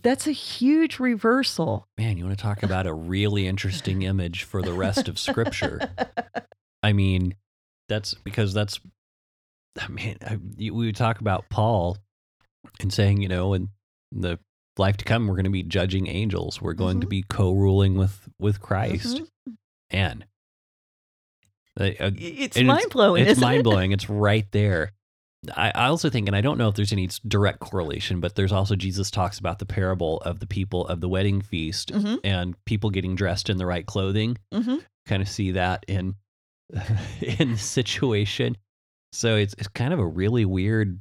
That's 0.04 0.28
a 0.28 0.32
huge 0.32 1.00
reversal. 1.00 1.88
Man, 1.98 2.18
you 2.18 2.26
want 2.26 2.38
to 2.38 2.42
talk 2.42 2.64
about 2.64 2.88
a 2.88 2.94
really 2.94 3.48
interesting 3.48 4.02
image 4.04 4.44
for 4.44 4.62
the 4.62 4.74
rest 4.74 5.08
of 5.08 5.18
scripture. 5.20 5.80
I 6.84 6.94
mean, 6.94 7.36
that's 7.90 8.14
because 8.14 8.54
that's, 8.54 8.80
I 9.80 9.88
mean, 9.88 10.18
I, 10.26 10.38
you- 10.58 10.74
we 10.74 10.86
would 10.88 10.96
talk 10.96 11.20
about 11.22 11.46
Paul 11.50 11.98
and 12.80 12.92
saying, 12.94 13.22
you 13.22 13.28
know, 13.28 13.54
in 13.54 13.70
the 14.12 14.40
life 14.78 14.98
to 14.98 15.06
come, 15.06 15.28
we're 15.28 15.36
going 15.36 15.46
to 15.46 15.50
be 15.50 15.64
judging 15.64 16.08
angels. 16.08 16.62
We're 16.62 16.74
going 16.74 17.00
to 17.02 17.08
Mhm. 17.08 17.12
be 17.12 17.24
co-ruling 17.24 17.96
with 17.96 18.30
with 18.40 18.60
Christ. 18.62 19.22
Mhm. 19.50 19.56
And 19.90 20.26
uh, 21.80 21.84
uh, 22.00 22.12
It's 22.16 22.60
mind 22.62 22.90
blowing. 22.92 23.26
it's 23.26 23.40
mind 23.40 23.64
blowing. 23.64 23.92
It's 23.92 24.10
right 24.10 24.46
there. 24.52 24.92
I, 25.56 25.72
I 25.74 25.88
also 25.88 26.10
think, 26.10 26.28
and 26.28 26.36
I 26.36 26.42
don't 26.42 26.58
know 26.58 26.68
if 26.68 26.76
there's 26.76 26.92
any 26.94 27.10
direct 27.28 27.60
correlation, 27.60 28.20
but 28.20 28.36
there's 28.36 28.52
also 28.52 28.76
Jesus 28.76 29.12
talks 29.12 29.40
about 29.40 29.60
the 29.60 29.66
parable 29.66 30.18
of 30.20 30.40
the 30.40 30.48
people 30.48 30.88
of 30.88 31.02
the 31.02 31.10
wedding 31.10 31.42
feast 31.42 31.92
hmm 31.92 32.16
and 32.24 32.56
people 32.66 32.90
getting 32.90 33.16
dressed 33.16 33.50
in 33.50 33.58
the 33.58 33.66
right 33.66 33.86
clothing. 33.86 34.38
hmm 34.54 34.78
Kind 35.06 35.22
of 35.22 35.30
see 35.30 35.52
that 35.52 35.86
in 35.88 36.16
in 37.22 37.52
the 37.52 37.58
situation. 37.58 38.58
So 39.14 39.36
it's 39.36 39.56
it's 39.58 39.70
kind 39.70 39.94
of 39.94 40.00
a 40.00 40.06
really 40.06 40.46
weird. 40.46 41.00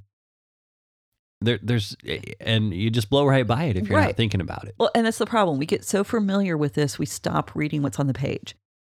There, 1.43 1.59
there's, 1.63 1.95
and 2.41 2.73
you 2.73 2.89
just 2.91 3.11
blow 3.11 3.27
right 3.27 3.47
by 3.47 3.65
it 3.65 3.77
if 3.77 3.89
you're 3.89 4.01
not 4.01 4.17
thinking 4.17 4.41
about 4.41 4.67
it. 4.69 4.75
Well, 4.79 4.91
and 4.95 5.05
that's 5.05 5.19
the 5.19 5.27
problem. 5.27 5.59
We 5.59 5.67
get 5.67 5.85
so 5.85 6.03
familiar 6.03 6.57
with 6.57 6.73
this, 6.73 6.99
we 6.99 7.05
stop 7.05 7.55
reading 7.55 7.83
what's 7.83 8.01
on 8.01 8.07
the 8.07 8.15
page. 8.15 8.57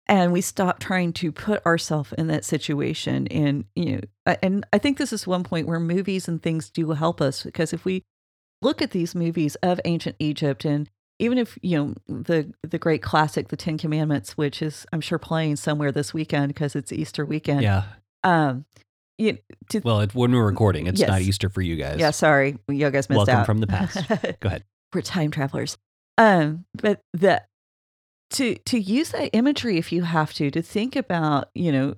And 0.09 0.33
we 0.33 0.41
stop 0.41 0.79
trying 0.79 1.13
to 1.13 1.31
put 1.31 1.65
ourselves 1.65 2.13
in 2.17 2.27
that 2.27 2.43
situation. 2.43 3.27
And, 3.27 3.65
you 3.75 3.97
know, 4.25 4.35
and 4.41 4.65
I 4.73 4.77
think 4.79 4.97
this 4.97 5.13
is 5.13 5.27
one 5.27 5.43
point 5.43 5.67
where 5.67 5.79
movies 5.79 6.27
and 6.27 6.41
things 6.41 6.69
do 6.69 6.89
help 6.91 7.21
us 7.21 7.43
because 7.43 7.71
if 7.73 7.85
we 7.85 8.03
look 8.61 8.81
at 8.81 8.91
these 8.91 9.13
movies 9.15 9.55
of 9.63 9.79
ancient 9.85 10.15
Egypt 10.19 10.65
and 10.65 10.89
even 11.19 11.37
if, 11.37 11.57
you 11.61 11.77
know, 11.77 11.93
the 12.23 12.51
the 12.63 12.79
great 12.79 13.01
classic, 13.03 13.49
The 13.49 13.57
Ten 13.57 13.77
Commandments, 13.77 14.37
which 14.37 14.61
is 14.61 14.85
I'm 14.91 15.01
sure 15.01 15.19
playing 15.19 15.57
somewhere 15.57 15.91
this 15.91 16.13
weekend 16.13 16.47
because 16.49 16.75
it's 16.75 16.91
Easter 16.91 17.25
weekend. 17.25 17.61
Yeah. 17.61 17.83
Um 18.23 18.65
you 19.17 19.37
to, 19.69 19.81
Well, 19.83 19.99
it, 19.99 20.15
when 20.15 20.31
we're 20.31 20.45
recording, 20.45 20.87
it's 20.87 21.01
not 21.01 21.21
Easter 21.21 21.49
for 21.49 21.61
you 21.61 21.75
guys. 21.75 21.99
yeah, 21.99 22.11
sorry. 22.11 22.57
You 22.69 22.89
guys 22.89 23.09
missed 23.09 23.17
Welcome 23.17 23.35
out. 23.35 23.45
from 23.45 23.57
the 23.59 23.67
past. 23.67 24.07
Go 24.39 24.47
ahead. 24.47 24.63
we're 24.93 25.01
time 25.01 25.29
travelers. 25.29 25.77
Um, 26.17 26.65
but 26.73 27.01
the 27.13 27.43
to 28.31 28.55
to 28.55 28.79
use 28.79 29.09
that 29.11 29.29
imagery 29.35 29.77
if 29.77 29.91
you 29.91 30.03
have 30.03 30.33
to 30.35 30.51
to 30.51 30.61
think 30.61 30.95
about 30.95 31.49
you 31.55 31.71
know 31.71 31.95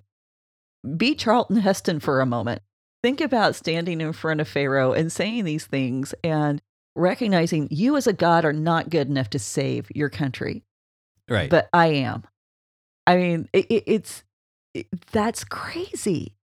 be 0.98 1.14
Charlton 1.16 1.58
Heston 1.58 2.00
for 2.00 2.22
a 2.22 2.26
moment. 2.26 2.62
Think 3.04 3.20
about 3.22 3.56
standing 3.56 4.00
in 4.02 4.14
front 4.14 4.42
of 4.42 4.48
Pharaoh 4.48 4.94
and 4.94 5.12
saying 5.12 5.44
these 5.46 5.66
things 5.66 6.14
and 6.24 6.62
recognizing 6.96 7.68
you 7.72 7.96
as 7.98 8.06
a 8.08 8.14
god 8.14 8.46
are 8.46 8.54
not 8.54 8.90
good 8.90 9.08
enough 9.08 9.30
to 9.32 9.40
save 9.40 9.88
your 9.96 10.10
country, 10.10 10.64
Right. 11.30 11.50
but 11.50 11.70
I 11.74 11.88
am. 11.88 12.24
I 13.08 13.18
mean, 13.18 13.50
it, 13.54 13.66
it, 13.70 13.84
it's 13.88 14.24
it, 14.74 14.88
that's 15.12 15.44
crazy. 15.44 16.36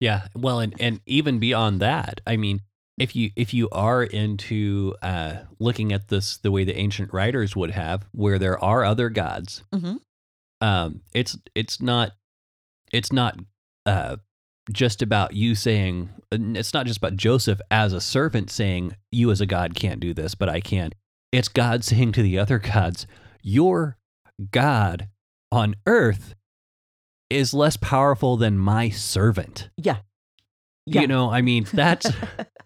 Yeah, 0.00 0.26
well, 0.34 0.60
and 0.60 0.74
and 0.80 1.00
even 1.06 1.38
beyond 1.38 1.80
that, 1.80 2.20
I 2.26 2.36
mean, 2.36 2.62
if 3.00 3.16
you 3.16 3.30
if 3.34 3.52
you 3.54 3.68
are 3.72 4.04
into 4.04 4.94
uh, 5.02 5.38
looking 5.58 5.90
at 5.92 6.08
this 6.08 6.36
the 6.36 6.50
way 6.52 6.62
the 6.64 6.76
ancient 6.76 7.12
writers 7.12 7.56
would 7.56 7.70
have, 7.72 8.06
where 8.12 8.38
there 8.38 8.62
are 8.62 8.84
other 8.84 9.08
gods, 9.08 9.64
Mhm. 9.74 9.98
um, 10.60 11.00
it's 11.14 11.36
it's 11.54 11.80
not 11.80 12.12
it's 12.92 13.10
not 13.12 13.38
uh, 13.86 14.16
just 14.70 15.00
about 15.02 15.34
you 15.34 15.54
saying 15.54 16.10
it's 16.30 16.74
not 16.74 16.86
just 16.86 16.98
about 16.98 17.16
Joseph 17.16 17.60
as 17.70 17.92
a 17.92 18.00
servant 18.00 18.50
saying 18.50 18.94
you 19.10 19.30
as 19.30 19.40
a 19.40 19.46
god 19.46 19.74
can't 19.74 19.98
do 19.98 20.12
this, 20.14 20.34
but 20.34 20.48
I 20.48 20.60
can. 20.60 20.90
It's 21.32 21.48
God 21.48 21.82
saying 21.84 22.12
to 22.12 22.22
the 22.22 22.38
other 22.38 22.58
gods, 22.58 23.06
your 23.42 23.96
God 24.52 25.08
on 25.50 25.74
earth 25.86 26.34
is 27.30 27.54
less 27.54 27.76
powerful 27.76 28.36
than 28.36 28.58
my 28.58 28.90
servant. 28.90 29.70
Yeah. 29.76 29.98
Yeah. 30.86 31.02
You 31.02 31.06
know, 31.06 31.30
I 31.30 31.40
mean, 31.42 31.66
that's 31.72 32.06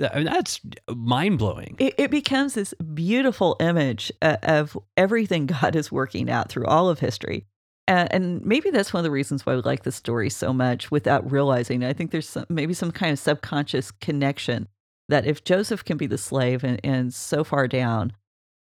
I 0.00 0.16
mean, 0.16 0.24
that's 0.24 0.60
mind 0.88 1.38
blowing. 1.38 1.76
it, 1.78 1.94
it 1.98 2.10
becomes 2.10 2.54
this 2.54 2.72
beautiful 2.94 3.56
image 3.60 4.10
uh, 4.22 4.36
of 4.42 4.76
everything 4.96 5.46
God 5.60 5.76
is 5.76 5.92
working 5.92 6.30
out 6.30 6.48
through 6.48 6.66
all 6.66 6.88
of 6.88 7.00
history. 7.00 7.46
And, 7.86 8.12
and 8.12 8.44
maybe 8.44 8.70
that's 8.70 8.92
one 8.92 9.00
of 9.00 9.04
the 9.04 9.10
reasons 9.10 9.44
why 9.44 9.54
we 9.56 9.62
like 9.62 9.82
the 9.82 9.92
story 9.92 10.30
so 10.30 10.52
much 10.52 10.90
without 10.90 11.30
realizing. 11.30 11.84
I 11.84 11.92
think 11.92 12.12
there's 12.12 12.28
some, 12.28 12.46
maybe 12.48 12.72
some 12.72 12.92
kind 12.92 13.12
of 13.12 13.18
subconscious 13.18 13.90
connection 13.90 14.68
that 15.08 15.26
if 15.26 15.44
Joseph 15.44 15.84
can 15.84 15.96
be 15.96 16.06
the 16.06 16.16
slave 16.16 16.62
and, 16.64 16.80
and 16.84 17.12
so 17.12 17.42
far 17.44 17.66
down, 17.66 18.12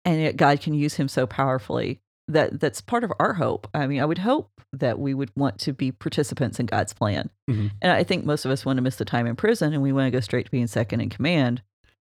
and 0.05 0.21
yet 0.21 0.37
God 0.37 0.61
can 0.61 0.75
use 0.75 0.95
him 0.95 1.09
so 1.09 1.27
powerfully, 1.27 2.02
that 2.29 2.61
that's 2.61 2.81
part 2.81 3.05
of 3.05 3.13
our 3.19 3.35
hope. 3.35 3.69
I 3.75 3.87
mean, 3.87 4.01
I 4.01 4.05
would 4.05 4.19
hope 4.19 4.51
that 4.73 4.99
we 4.99 5.13
would 5.13 5.31
want 5.37 5.59
to 5.61 5.73
be 5.73 5.93
participants 5.93 6.59
in 6.61 6.67
God's 6.67 6.93
plan. 6.93 7.31
Mhm. 7.51 7.73
And 7.83 7.93
I 7.93 8.05
think 8.05 8.25
most 8.25 8.45
of 8.45 8.51
us 8.51 8.65
want 8.65 8.77
to 8.79 8.83
miss 8.83 8.97
the 8.97 9.05
time 9.05 9.27
in 9.27 9.37
prison 9.37 9.73
and 9.73 9.83
we 9.83 9.93
want 9.93 10.07
to 10.07 10.11
go 10.17 10.21
straight 10.21 10.47
to 10.47 10.51
being 10.51 10.67
second 10.67 11.01
in 11.01 11.11
command. 11.11 11.63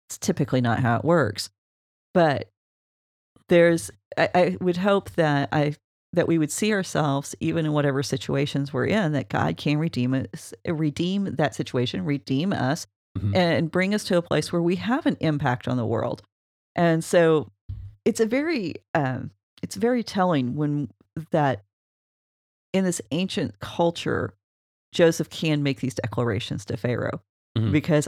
It's 0.08 0.18
typically 0.18 0.62
not 0.62 0.80
how 0.80 0.98
it 0.98 1.04
works. 1.04 1.50
But 2.14 2.50
there's 3.50 3.92
I, 4.18 4.30
I 4.36 4.58
would 4.62 4.78
hope 4.78 5.12
that 5.12 5.50
I 5.52 5.76
that 6.14 6.28
we 6.28 6.38
would 6.38 6.52
see 6.52 6.72
ourselves 6.72 7.36
even 7.40 7.66
in 7.66 7.74
whatever 7.74 8.04
situations 8.04 8.72
we're 8.72 8.86
in, 8.86 9.14
that 9.14 9.30
God 9.30 9.58
can 9.58 9.80
redeem 9.80 10.14
us, 10.14 10.54
redeem 10.68 11.36
that 11.38 11.56
situation, 11.56 12.06
redeem 12.06 12.54
us, 12.54 12.86
Mhm. 13.18 13.36
and 13.36 13.72
bring 13.72 13.94
us 13.96 14.04
to 14.06 14.18
a 14.18 14.22
place 14.22 14.52
where 14.54 14.62
we 14.62 14.76
have 14.76 15.06
an 15.08 15.18
impact 15.20 15.68
on 15.68 15.76
the 15.78 15.86
world. 15.88 16.22
And 16.76 17.04
so 17.04 17.52
it's 18.06 18.20
a 18.20 18.26
very 18.28 18.76
um, 18.94 19.32
it's 19.64 19.76
very 19.76 20.04
telling 20.04 20.56
when 20.56 20.90
that 21.32 21.64
in 22.74 22.84
this 22.84 23.02
ancient 23.12 23.60
culture, 23.60 24.34
Joseph 24.92 25.30
can 25.30 25.64
make 25.64 25.80
these 25.80 25.94
declarations 25.96 26.66
to 26.66 26.78
Pharaoh 26.78 27.22
Mhm. 27.58 27.72
because 27.72 28.08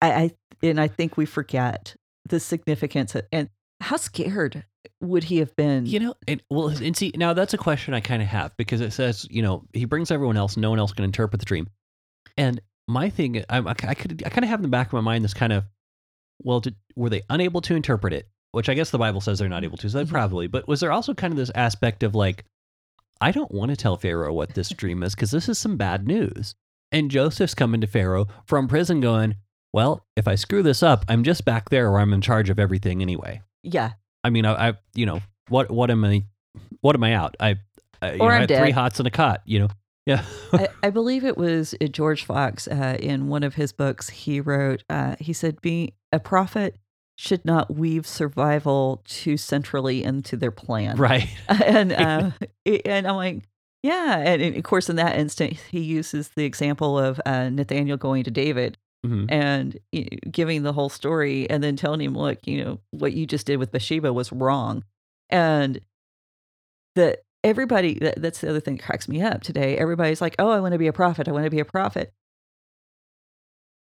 I, 0.00 0.12
I 0.12 0.30
and 0.62 0.80
I 0.80 0.88
think 0.88 1.16
we 1.16 1.26
forget 1.26 1.94
the 2.28 2.38
significance 2.38 3.14
of, 3.14 3.22
and 3.32 3.48
how 3.80 3.96
scared 3.96 4.64
would 5.00 5.24
he 5.24 5.38
have 5.38 5.54
been? 5.56 5.86
You 5.86 6.00
know, 6.00 6.14
and 6.28 6.42
well, 6.50 6.68
and 6.68 6.96
see, 6.96 7.12
now 7.16 7.32
that's 7.32 7.54
a 7.54 7.58
question 7.58 7.94
I 7.94 8.00
kind 8.00 8.20
of 8.22 8.28
have 8.28 8.56
because 8.56 8.80
it 8.80 8.92
says, 8.92 9.26
you 9.30 9.42
know, 9.42 9.64
he 9.72 9.84
brings 9.86 10.10
everyone 10.10 10.36
else, 10.36 10.56
no 10.56 10.70
one 10.70 10.78
else 10.78 10.92
can 10.92 11.04
interpret 11.04 11.40
the 11.40 11.46
dream. 11.46 11.68
And 12.36 12.60
my 12.88 13.08
thing, 13.10 13.44
I, 13.48 13.58
I 13.58 13.94
could, 13.94 14.22
I 14.26 14.28
kind 14.28 14.44
of 14.44 14.50
have 14.50 14.58
in 14.58 14.62
the 14.62 14.68
back 14.68 14.88
of 14.88 14.92
my 14.94 15.00
mind 15.00 15.24
this 15.24 15.34
kind 15.34 15.52
of, 15.52 15.64
well, 16.42 16.60
did, 16.60 16.74
were 16.96 17.08
they 17.10 17.22
unable 17.30 17.60
to 17.62 17.74
interpret 17.74 18.12
it? 18.12 18.28
Which 18.52 18.68
I 18.68 18.74
guess 18.74 18.90
the 18.90 18.98
Bible 18.98 19.20
says 19.20 19.38
they're 19.38 19.48
not 19.48 19.64
able 19.64 19.76
to, 19.78 19.88
so 19.90 20.04
Mhm. 20.04 20.08
probably. 20.10 20.46
But 20.48 20.66
was 20.66 20.80
there 20.80 20.90
also 20.92 21.14
kind 21.14 21.32
of 21.32 21.36
this 21.36 21.52
aspect 21.54 22.02
of 22.02 22.14
like, 22.14 22.44
I 23.20 23.30
don't 23.32 23.52
want 23.52 23.70
to 23.70 23.76
tell 23.76 23.96
Pharaoh 23.96 24.32
what 24.32 24.54
this 24.54 24.70
dream 24.70 25.02
is 25.02 25.14
because 25.14 25.30
this 25.30 25.48
is 25.48 25.58
some 25.58 25.76
bad 25.76 26.06
news. 26.06 26.54
And 26.92 27.10
Joseph's 27.10 27.54
coming 27.54 27.80
to 27.82 27.86
Pharaoh 27.86 28.26
from 28.46 28.66
prison, 28.66 29.00
going, 29.00 29.36
well, 29.72 30.04
if 30.16 30.26
I 30.26 30.34
screw 30.34 30.62
this 30.64 30.82
up, 30.82 31.04
I'm 31.08 31.22
just 31.22 31.44
back 31.44 31.68
there 31.70 31.90
where 31.92 32.00
I'm 32.00 32.12
in 32.12 32.20
charge 32.22 32.50
of 32.50 32.58
everything 32.58 33.02
anyway. 33.02 33.42
yeah, 33.62 33.92
I 34.24 34.30
mean, 34.30 34.44
I, 34.44 34.70
I 34.70 34.74
you 34.94 35.06
know, 35.06 35.20
what 35.48 35.70
what 35.70 35.90
am 35.90 36.04
I, 36.04 36.24
what 36.80 36.96
am 36.96 37.04
I 37.04 37.14
out? 37.14 37.36
I, 37.38 37.56
I, 38.02 38.12
you 38.14 38.20
Or 38.22 38.28
know, 38.28 38.34
I 38.34 38.34
I'm 38.34 38.48
had 38.48 38.58
three 38.58 38.70
hots 38.72 38.98
and 38.98 39.06
a 39.06 39.10
cot. 39.10 39.42
You 39.46 39.60
know, 39.60 39.68
yeah, 40.06 40.24
I, 40.52 40.68
I 40.82 40.90
believe 40.90 41.24
it 41.24 41.38
was 41.38 41.74
uh, 41.80 41.86
George 41.86 42.24
Fox 42.24 42.66
uh, 42.66 42.96
in 42.98 43.28
one 43.28 43.44
of 43.44 43.54
his 43.54 43.72
books. 43.72 44.08
He 44.08 44.40
wrote, 44.40 44.82
uh, 44.90 45.14
he 45.20 45.32
said, 45.32 45.60
"Being 45.60 45.92
a 46.12 46.18
prophet 46.18 46.76
should 47.20 47.44
not 47.44 47.74
weave 47.74 48.06
survival 48.06 49.02
too 49.04 49.36
centrally 49.36 50.02
into 50.02 50.38
their 50.38 50.50
plan. 50.50 50.96
Right. 50.96 51.28
and 51.48 51.92
uh, 51.92 52.30
and 52.86 53.06
I'm 53.06 53.16
like, 53.16 53.42
yeah. 53.82 54.16
And, 54.24 54.40
and 54.40 54.56
of 54.56 54.62
course, 54.62 54.88
in 54.88 54.96
that 54.96 55.18
instant, 55.18 55.52
he 55.70 55.80
uses 55.80 56.28
the 56.28 56.46
example 56.46 56.98
of 56.98 57.20
uh, 57.26 57.50
Nathaniel 57.50 57.98
going 57.98 58.24
to 58.24 58.30
David 58.30 58.78
hmm 59.04 59.26
and 59.28 59.78
y- 59.92 60.08
giving 60.30 60.62
the 60.62 60.72
whole 60.72 60.88
story, 60.88 61.48
and 61.50 61.62
then 61.62 61.76
telling 61.76 62.00
him, 62.00 62.14
look, 62.14 62.46
you 62.46 62.64
know, 62.64 62.80
what 62.90 63.12
you 63.12 63.26
just 63.26 63.46
did 63.46 63.58
with 63.58 63.70
Bathsheba 63.70 64.12
was 64.12 64.32
wrong, 64.32 64.82
and 65.28 65.80
that 66.96 67.22
everybody. 67.44 67.98
That, 67.98 68.20
that's 68.20 68.40
the 68.40 68.48
other 68.48 68.60
thing 68.60 68.76
that 68.76 68.82
cracks 68.82 69.08
me 69.08 69.20
up 69.20 69.42
today. 69.42 69.76
Everybody's 69.76 70.22
like, 70.22 70.36
oh, 70.38 70.50
I 70.50 70.60
want 70.60 70.72
to 70.72 70.78
be 70.78 70.86
a 70.86 70.92
prophet. 70.92 71.28
I 71.28 71.32
want 71.32 71.44
to 71.44 71.50
be 71.50 71.60
a 71.60 71.66
prophet. 71.66 72.14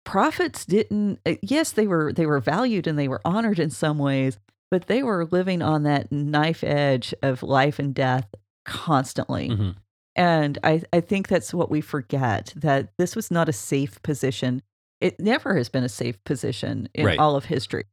Prophets 0.05 0.65
didn't. 0.65 1.19
uh, 1.27 1.35
Yes, 1.43 1.73
they 1.73 1.87
were 1.87 2.13
they 2.13 2.27
were 2.27 2.41
valued 2.41 2.87
and 2.87 2.99
they 2.99 3.09
were 3.09 3.21
honored 3.25 3.59
in 3.59 3.71
some 3.71 3.99
ways, 3.99 4.39
but 4.71 4.87
they 4.87 5.03
were 5.03 5.25
living 5.27 5.63
on 5.63 5.83
that 5.85 6.13
knife 6.13 6.63
edge 6.65 7.15
of 7.23 7.43
life 7.43 7.79
and 7.79 7.95
death 7.95 8.27
constantly. 8.65 9.49
hmm 9.49 9.71
And 10.17 10.59
I, 10.63 10.83
I 10.93 11.01
think 11.01 11.29
that's 11.29 11.53
what 11.55 11.71
we 11.71 11.81
forget 11.81 12.53
that 12.57 12.91
this 12.99 13.17
was 13.17 13.31
not 13.31 13.49
a 13.49 13.53
safe 13.53 14.01
position. 14.03 14.63
It 15.01 15.19
never 15.19 15.57
has 15.57 15.69
been 15.69 15.85
a 15.85 15.89
safe 15.89 16.23
position 16.25 16.89
in 16.95 17.07
Right. 17.07 17.19
all 17.19 17.35
of 17.37 17.47
history. 17.47 17.85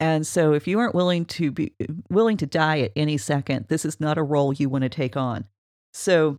And 0.00 0.26
so 0.26 0.52
if 0.52 0.66
you 0.66 0.78
aren't 0.78 0.94
willing 0.94 1.24
to 1.26 1.50
be 1.50 1.72
willing 2.10 2.36
to 2.38 2.46
die 2.46 2.80
at 2.80 2.92
any 2.96 3.16
second, 3.18 3.66
this 3.68 3.84
is 3.84 4.00
not 4.00 4.16
a 4.18 4.22
role 4.22 4.52
you 4.52 4.68
want 4.68 4.82
to 4.82 4.88
take 4.88 5.16
on. 5.16 5.46
So 5.92 6.38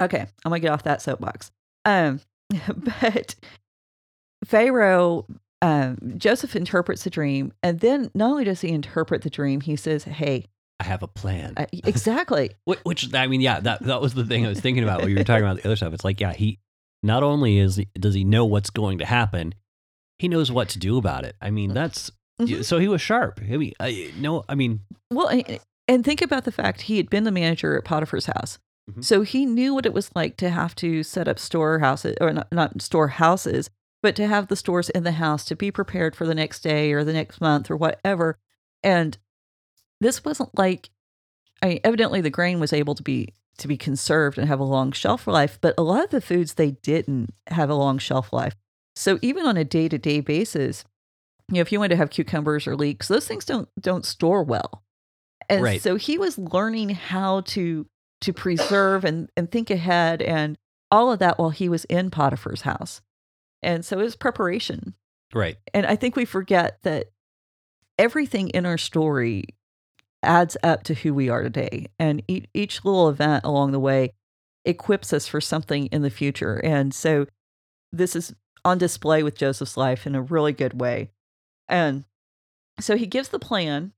okay, 0.00 0.20
I'm 0.20 0.50
gonna 0.50 0.60
get 0.60 0.72
off 0.72 0.82
that 0.84 1.02
soapbox. 1.02 1.50
Um 1.84 2.20
but 2.78 3.34
Pharaoh 4.44 5.26
um, 5.62 5.96
Joseph 6.18 6.54
interprets 6.54 7.04
the 7.04 7.10
dream, 7.10 7.52
and 7.62 7.80
then 7.80 8.10
not 8.14 8.30
only 8.30 8.44
does 8.44 8.60
he 8.60 8.68
interpret 8.68 9.22
the 9.22 9.30
dream, 9.30 9.60
he 9.62 9.74
says, 9.76 10.04
"Hey, 10.04 10.44
I 10.80 10.84
have 10.84 11.02
a 11.02 11.08
plan. 11.08 11.54
uh, 11.56 11.66
exactly, 11.72 12.50
Wh- 12.68 12.84
Which 12.84 13.12
I 13.14 13.26
mean, 13.26 13.40
yeah, 13.40 13.60
that 13.60 13.82
that 13.84 14.00
was 14.00 14.14
the 14.14 14.24
thing 14.24 14.44
I 14.44 14.50
was 14.50 14.60
thinking 14.60 14.82
about 14.84 15.00
when 15.00 15.10
you 15.10 15.16
were 15.16 15.24
talking 15.24 15.44
about 15.44 15.56
the 15.56 15.64
other 15.64 15.76
stuff. 15.76 15.92
It's 15.94 16.04
like, 16.04 16.20
yeah, 16.20 16.32
he 16.34 16.58
not 17.02 17.22
only 17.22 17.58
is 17.58 17.76
he, 17.76 17.88
does 17.98 18.14
he 18.14 18.24
know 18.24 18.44
what's 18.44 18.70
going 18.70 18.98
to 18.98 19.06
happen, 19.06 19.54
he 20.18 20.28
knows 20.28 20.52
what 20.52 20.68
to 20.70 20.78
do 20.78 20.98
about 20.98 21.24
it. 21.24 21.36
I 21.40 21.50
mean, 21.50 21.72
that's 21.72 22.10
Mhm. 22.40 22.62
so 22.64 22.78
he 22.78 22.86
was 22.88 23.00
sharp. 23.00 23.40
I 23.42 23.56
mean, 23.56 23.72
I, 23.80 24.12
no, 24.18 24.44
I 24.46 24.54
mean, 24.54 24.80
Well, 25.10 25.28
and, 25.28 25.58
and 25.88 26.04
think 26.04 26.20
about 26.20 26.44
the 26.44 26.52
fact 26.52 26.82
he 26.82 26.98
had 26.98 27.08
been 27.08 27.24
the 27.24 27.30
manager 27.32 27.78
at 27.78 27.84
Potiphar's 27.84 28.26
house. 28.26 28.58
Mhm. 28.90 29.02
So 29.02 29.22
he 29.22 29.46
knew 29.46 29.72
what 29.74 29.86
it 29.86 29.94
was 29.94 30.10
like 30.14 30.36
to 30.38 30.50
have 30.50 30.74
to 30.76 31.02
set 31.02 31.28
up 31.28 31.38
storehouses, 31.38 32.14
or 32.20 32.32
not, 32.34 32.52
not 32.52 32.82
storehouses, 32.82 33.70
but 34.02 34.16
to 34.16 34.26
have 34.26 34.48
the 34.48 34.56
stores 34.56 34.90
in 34.90 35.04
the 35.04 35.12
house 35.12 35.44
to 35.46 35.56
be 35.56 35.70
prepared 35.70 36.14
for 36.14 36.26
the 36.26 36.34
next 36.34 36.60
day 36.60 36.92
or 36.92 37.04
the 37.04 37.12
next 37.12 37.40
month 37.40 37.70
or 37.70 37.76
whatever. 37.76 38.38
And 38.82 39.16
this 40.00 40.24
wasn't 40.24 40.56
like, 40.56 40.90
I 41.62 41.66
mean, 41.68 41.80
evidently 41.82 42.20
the 42.20 42.30
grain 42.30 42.60
was 42.60 42.72
able 42.72 42.94
to 42.94 43.02
be 43.02 43.34
to 43.58 43.68
be 43.68 43.78
conserved 43.78 44.36
and 44.36 44.46
have 44.48 44.60
a 44.60 44.64
long 44.64 44.92
shelf 44.92 45.26
life, 45.26 45.58
but 45.62 45.74
a 45.78 45.82
lot 45.82 46.04
of 46.04 46.10
the 46.10 46.20
foods 46.20 46.54
they 46.54 46.72
didn't 46.72 47.32
have 47.46 47.70
a 47.70 47.74
long 47.74 47.96
shelf 47.96 48.30
life. 48.30 48.54
So 48.94 49.18
even 49.22 49.46
on 49.46 49.56
a 49.56 49.64
day 49.64 49.88
to 49.88 49.96
day 49.96 50.20
basis, 50.20 50.84
you 51.48 51.54
know, 51.56 51.60
if 51.62 51.72
you 51.72 51.78
wanted 51.78 51.90
to 51.90 51.96
have 51.96 52.10
cucumbers 52.10 52.66
or 52.66 52.76
leeks, 52.76 53.08
those 53.08 53.26
things 53.26 53.44
don't 53.44 53.68
don't 53.80 54.04
store 54.04 54.42
well. 54.42 54.82
And 55.48 55.62
Right. 55.62 55.80
so 55.80 55.96
he 55.96 56.18
was 56.18 56.36
learning 56.38 56.90
how 56.90 57.40
to 57.42 57.86
to 58.22 58.32
preserve 58.32 59.04
and, 59.04 59.30
and 59.36 59.50
think 59.50 59.70
ahead 59.70 60.22
and 60.22 60.56
all 60.90 61.12
of 61.12 61.18
that 61.18 61.38
while 61.38 61.50
he 61.50 61.68
was 61.68 61.84
in 61.86 62.10
Potiphar's 62.10 62.62
house. 62.62 63.00
And 63.62 63.84
so 63.84 63.98
it 63.98 64.02
was 64.02 64.16
preparation. 64.16 64.94
right, 65.34 65.56
And 65.74 65.86
I 65.86 65.96
think 65.96 66.16
we 66.16 66.24
forget 66.24 66.78
that 66.82 67.06
everything 67.98 68.50
in 68.50 68.66
our 68.66 68.78
story 68.78 69.44
adds 70.22 70.56
up 70.62 70.82
to 70.84 70.94
who 70.94 71.14
we 71.14 71.28
are 71.28 71.42
today. 71.42 71.86
And 71.98 72.22
each, 72.28 72.46
each 72.54 72.84
little 72.84 73.08
event 73.08 73.44
along 73.44 73.72
the 73.72 73.80
way 73.80 74.12
equips 74.64 75.12
us 75.12 75.26
for 75.28 75.40
something 75.40 75.86
in 75.86 76.02
the 76.02 76.10
future. 76.10 76.56
And 76.56 76.92
so 76.92 77.26
this 77.92 78.16
is 78.16 78.34
on 78.64 78.78
display 78.78 79.22
with 79.22 79.36
Joseph's 79.36 79.76
life 79.76 80.06
in 80.06 80.14
a 80.14 80.22
really 80.22 80.52
good 80.52 80.80
way. 80.80 81.10
And 81.68 82.04
so 82.80 82.96
he 82.96 83.06
gives 83.06 83.28
the 83.28 83.38
plan. 83.38 83.92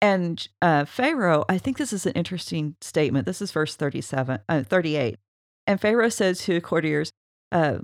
And 0.00 0.46
uh, 0.60 0.84
Pharaoh, 0.84 1.44
I 1.48 1.58
think 1.58 1.78
this 1.78 1.92
is 1.92 2.06
an 2.06 2.12
interesting 2.12 2.76
statement. 2.80 3.26
This 3.26 3.42
is 3.42 3.52
verse 3.52 3.74
37, 3.74 4.40
uh, 4.48 4.62
38. 4.62 5.18
And 5.66 5.80
Pharaoh 5.80 6.08
says 6.08 6.40
to 6.40 6.54
the 6.54 6.60
courtiers, 6.60 7.12
uh, 7.50 7.78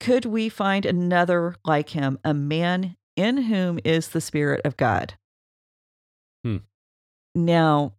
Could 0.00 0.24
we 0.24 0.48
find 0.48 0.84
another 0.84 1.56
like 1.64 1.90
him, 1.90 2.18
a 2.24 2.34
man 2.34 2.96
in 3.16 3.38
whom 3.44 3.78
is 3.84 4.08
the 4.08 4.20
Spirit 4.20 4.60
of 4.64 4.76
God? 4.76 5.14
Hmm. 6.44 6.58
Now, 7.34 7.94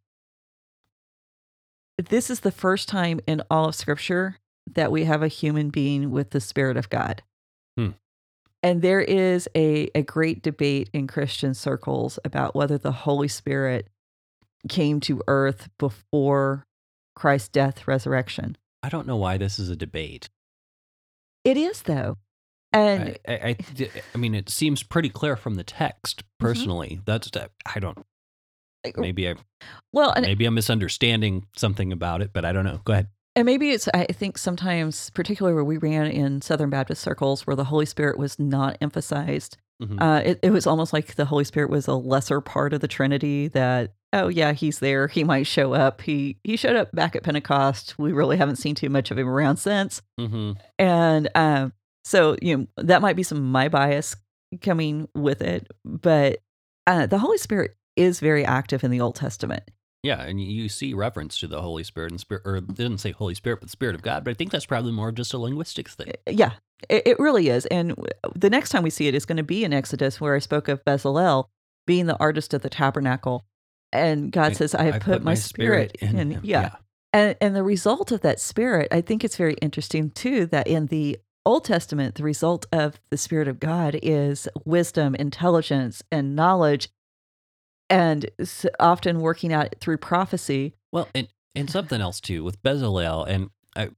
this 1.97 2.29
is 2.29 2.41
the 2.41 2.51
first 2.51 2.87
time 2.87 3.19
in 3.25 3.41
all 3.49 3.69
of 3.69 3.75
Scripture 3.75 4.37
that 4.73 4.91
we 4.91 5.05
have 5.05 5.23
a 5.23 5.27
human 5.27 5.69
being 5.69 6.11
with 6.11 6.31
the 6.31 6.41
Spirit 6.41 6.77
of 6.77 6.89
God. 6.89 7.23
Hmm. 7.75 7.91
And 8.61 8.81
there 8.81 9.01
is 9.01 9.47
a, 9.55 9.89
a 9.95 10.03
great 10.03 10.43
debate 10.43 10.89
in 10.93 11.07
Christian 11.07 11.53
circles 11.53 12.19
about 12.25 12.55
whether 12.55 12.77
the 12.77 12.91
Holy 12.91 13.27
Spirit 13.27 13.87
came 14.67 14.99
to 15.01 15.21
earth 15.27 15.69
before 15.77 16.65
Christ's 17.15 17.49
death, 17.49 17.87
resurrection. 17.87 18.57
I 18.83 18.89
don't 18.89 19.07
know 19.07 19.15
why 19.15 19.37
this 19.37 19.57
is 19.57 19.69
a 19.69 19.75
debate. 19.75 20.29
It 21.47 21.57
is, 21.57 21.81
though. 21.83 22.17
And 22.73 23.17
I, 23.27 23.31
I, 23.33 23.35
I, 23.49 23.57
I 24.13 24.17
mean, 24.17 24.35
it 24.35 24.49
seems 24.49 24.83
pretty 24.83 25.09
clear 25.09 25.35
from 25.35 25.55
the 25.55 25.63
text. 25.63 26.19
Mm-hmm. 26.19 26.45
Personally, 26.45 27.01
that's 27.05 27.29
I 27.65 27.79
don't. 27.79 27.97
Maybe 28.95 29.27
I 29.27 29.35
well, 29.91 30.13
maybe 30.21 30.45
I'm 30.45 30.53
misunderstanding 30.53 31.45
something 31.57 31.91
about 31.91 32.21
it, 32.21 32.31
but 32.33 32.45
I 32.45 32.51
don't 32.53 32.63
know. 32.63 32.79
Go 32.85 32.93
ahead. 32.93 33.07
and 33.35 33.45
maybe 33.45 33.71
it's, 33.71 33.87
I 33.93 34.05
think 34.05 34.37
sometimes, 34.37 35.09
particularly 35.09 35.55
where 35.55 35.63
we 35.63 35.77
ran 35.77 36.07
in 36.07 36.41
Southern 36.41 36.69
Baptist 36.69 37.01
circles, 37.01 37.45
where 37.45 37.55
the 37.55 37.65
Holy 37.65 37.85
Spirit 37.85 38.17
was 38.17 38.39
not 38.39 38.77
emphasized, 38.81 39.57
Mhm. 39.81 40.01
uh, 40.01 40.21
it, 40.25 40.39
it 40.41 40.49
was 40.51 40.65
almost 40.65 40.91
like 40.93 41.15
the 41.15 41.25
Holy 41.25 41.43
Spirit 41.43 41.69
was 41.69 41.87
a 41.87 41.93
lesser 41.93 42.39
part 42.41 42.73
of 42.73 42.79
the 42.81 42.87
Trinity 42.87 43.47
that, 43.49 43.93
oh, 44.13 44.27
yeah, 44.27 44.53
he's 44.53 44.79
there. 44.79 45.07
He 45.07 45.23
might 45.23 45.47
show 45.47 45.73
up. 45.73 46.01
He, 46.01 46.37
he 46.43 46.55
showed 46.55 46.75
up 46.75 46.91
back 46.93 47.15
at 47.15 47.23
Pentecost. 47.23 47.95
We 47.97 48.13
really 48.13 48.37
haven't 48.37 48.55
seen 48.57 48.75
too 48.75 48.89
much 48.89 49.11
of 49.11 49.17
him 49.17 49.27
around 49.27 49.57
since. 49.57 50.01
hmm 50.17 50.53
And 50.79 51.29
um, 51.35 51.73
so, 52.03 52.37
you 52.41 52.57
know, 52.57 52.67
that 52.77 53.01
might 53.01 53.15
be 53.15 53.23
some 53.23 53.37
of 53.37 53.43
my 53.43 53.69
bias 53.69 54.15
coming 54.61 55.07
with 55.13 55.41
it. 55.41 55.67
But 55.83 56.39
uh, 56.85 57.05
the 57.05 57.19
Holy 57.19 57.37
Spirit 57.37 57.75
is 57.95 58.19
very 58.19 58.45
active 58.45 58.83
in 58.83 58.91
the 58.91 59.01
Old 59.01 59.15
Testament. 59.15 59.63
Yeah, 60.03 60.21
and 60.21 60.39
you 60.39 60.69
see 60.69 60.93
reference 60.93 61.37
to 61.39 61.47
the 61.47 61.61
Holy 61.61 61.83
Spirit 61.83 62.11
and 62.11 62.19
Spirit, 62.19 62.43
or 62.45 62.57
it 62.57 62.67
didn't 62.75 62.99
say 62.99 63.11
Holy 63.11 63.33
Spirit, 63.33 63.59
but 63.59 63.69
Spirit 63.69 63.95
of 63.95 64.03
God. 64.03 64.23
But 64.23 64.31
I 64.31 64.33
think 64.35 64.51
that's 64.51 64.65
probably 64.65 64.91
more 64.91 65.11
just 65.11 65.33
a 65.33 65.37
linguistics 65.37 65.95
thing. 65.95 66.13
Yeah, 66.29 66.53
it, 66.87 67.03
it 67.05 67.19
really 67.19 67.49
is. 67.49 67.65
And 67.65 67.95
the 68.33 68.49
next 68.49 68.69
time 68.69 68.83
we 68.83 68.89
see 68.89 69.07
it 69.07 69.15
is 69.15 69.25
going 69.25 69.37
to 69.37 69.43
be 69.43 69.65
in 69.65 69.73
Exodus, 69.73 70.21
where 70.21 70.35
I 70.35 70.39
spoke 70.39 70.67
of 70.67 70.85
Bezalel 70.85 71.45
being 71.85 72.05
the 72.05 72.17
artist 72.19 72.53
of 72.53 72.61
the 72.61 72.69
tabernacle. 72.69 73.43
And 73.91 74.31
God 74.31 74.51
I- 74.51 74.55
says, 74.55 74.75
I 74.75 74.83
have 74.83 75.01
put, 75.01 75.23
my, 75.23 75.33
spirit, 75.33 75.95
in. 76.01 76.31
him. 76.31 76.41
Yeah. 76.43 76.75
And, 77.13 77.35
and 77.39 77.55
the 77.55 77.63
result 77.63 78.11
of 78.11 78.21
that 78.21 78.39
spirit, 78.39 78.89
I 78.91 79.01
think 79.01 79.23
it's 79.23 79.37
very 79.37 79.55
interesting 79.61 80.11
too, 80.11 80.45
that 80.47 80.67
in 80.67 80.87
the 80.87 81.17
Old 81.45 81.63
Testament, 81.63 82.15
the 82.15 82.23
result 82.23 82.65
of 82.73 82.99
the 83.09 83.17
Spirit 83.17 83.47
of 83.47 83.59
God 83.59 83.97
is 84.03 84.49
wisdom, 84.65 85.15
intelligence, 85.15 86.03
and 86.11 86.35
knowledge, 86.35 86.89
and 87.89 88.29
often 88.79 89.21
working 89.21 89.53
out 89.53 89.73
through 89.79 89.97
prophecy. 89.97 90.73
Well, 90.91 91.07
and 91.15 91.29
and 91.55 91.69
something 91.69 92.01
else 92.01 92.19
too 92.19 92.43
with 92.43 92.61
Bezalel, 92.61 93.25
and 93.27 93.49
I, 93.75 93.89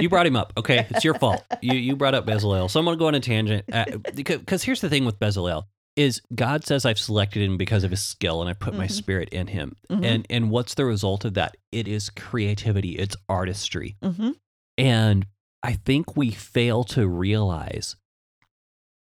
you 0.00 0.08
brought 0.08 0.26
him 0.26 0.36
up. 0.36 0.52
Okay, 0.56 0.86
it's 0.90 1.04
your 1.04 1.14
fault. 1.14 1.44
You 1.60 1.74
you 1.74 1.96
brought 1.96 2.14
up 2.14 2.24
Bezalel. 2.24 2.70
So 2.70 2.78
I'm 2.78 2.86
gonna 2.86 2.96
go 2.96 3.08
on 3.08 3.16
a 3.16 3.20
tangent 3.20 3.64
uh, 3.72 3.86
because 4.14 4.62
here's 4.62 4.80
the 4.80 4.88
thing 4.88 5.04
with 5.04 5.18
Bezalel 5.18 5.64
is 5.96 6.20
God 6.34 6.64
says 6.64 6.84
I've 6.84 6.98
selected 6.98 7.42
him 7.42 7.56
because 7.56 7.84
of 7.84 7.90
his 7.92 8.02
skill 8.02 8.40
and 8.40 8.50
I 8.50 8.52
put 8.54 8.74
my 8.74 8.86
Mhm. 8.86 8.90
spirit 8.90 9.28
in 9.28 9.46
him. 9.48 9.76
Mhm. 9.90 10.04
And 10.04 10.26
and 10.28 10.50
what's 10.50 10.74
the 10.74 10.84
result 10.84 11.24
of 11.24 11.34
that? 11.34 11.56
It 11.70 11.86
is 11.86 12.10
creativity. 12.10 12.92
It's 12.98 13.16
artistry. 13.28 13.96
hmm 14.02 14.30
And 14.76 15.26
I 15.62 15.74
think 15.74 16.16
we 16.16 16.30
fail 16.32 16.82
to 16.84 17.06
realize, 17.08 17.96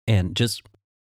and 0.07 0.35
just 0.35 0.63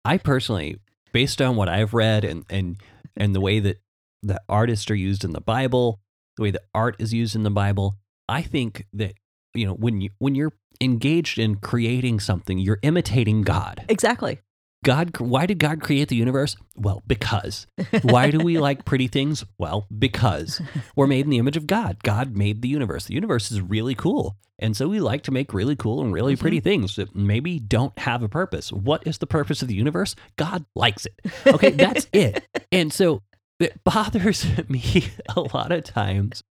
I 0.04 0.18
personally, 0.18 0.80
based 1.12 1.42
on 1.42 1.56
what 1.56 1.70
I've 1.70 1.94
read 1.94 2.24
and 2.24 2.46
and 2.50 2.78
and 3.18 3.36
the 3.36 3.42
way 3.42 3.60
that 3.60 3.78
the 4.24 4.42
artists 4.50 4.90
are 4.90 4.96
used 4.96 5.24
in 5.24 5.32
the 5.34 5.42
Bible, 5.42 6.00
the 6.38 6.44
way 6.44 6.52
that 6.52 6.64
art 6.74 6.96
is 7.00 7.14
used 7.14 7.36
in 7.36 7.44
the 7.44 7.52
Bible, 7.52 7.98
I 8.30 8.42
think 8.42 8.86
that 8.94 9.14
you 9.54 9.66
know 9.66 9.74
when 9.74 10.02
you 10.02 10.10
when 10.20 10.36
you're 10.36 10.54
engaged 10.82 11.38
in 11.40 11.56
creating 11.56 12.20
something, 12.20 12.60
you're 12.60 12.80
imitating 12.82 13.42
God. 13.44 13.86
Exactly. 13.88 14.40
God, 14.86 15.20
why 15.20 15.48
did 15.48 15.58
God 15.58 15.82
create 15.82 16.10
the 16.10 16.16
universe? 16.16 16.56
Well, 16.76 17.02
because. 17.08 17.66
Why 18.04 18.30
do 18.30 18.38
we 18.38 18.60
like 18.60 18.86
pretty 18.86 19.08
things? 19.08 19.44
Well, 19.58 19.88
because 19.98 20.62
we're 20.96 21.08
made 21.08 21.26
in 21.26 21.32
the 21.32 21.40
image 21.40 21.58
of 21.58 21.66
God. 21.66 22.04
God 22.04 22.38
made 22.38 22.62
the 22.62 22.68
universe. 22.68 23.06
The 23.06 23.16
universe 23.16 23.52
is 23.52 23.62
really 23.62 23.96
cool. 23.96 24.38
And 24.60 24.78
so 24.78 24.88
we 24.88 25.00
like 25.00 25.24
to 25.24 25.32
make 25.32 25.56
really 25.56 25.76
cool 25.76 26.04
and 26.04 26.14
really 26.14 26.34
mm-hmm. 26.34 26.42
pretty 26.42 26.60
things 26.60 26.98
that 26.98 27.16
maybe 27.16 27.58
don't 27.58 27.98
have 27.98 28.22
a 28.22 28.30
purpose. 28.30 28.72
What 28.72 29.08
is 29.08 29.18
the 29.18 29.26
purpose 29.26 29.64
of 29.64 29.70
the 29.70 29.76
universe? 29.76 30.16
God 30.38 30.66
likes 30.76 31.08
it. 31.08 31.20
Okay, 31.48 31.72
that's 31.72 32.08
it. 32.14 32.48
And 32.72 32.94
so 32.94 33.24
it 33.60 33.84
bothers 33.84 34.46
me 34.70 35.08
a 35.36 35.42
lot 35.42 35.72
of 35.72 35.84
times 35.84 36.44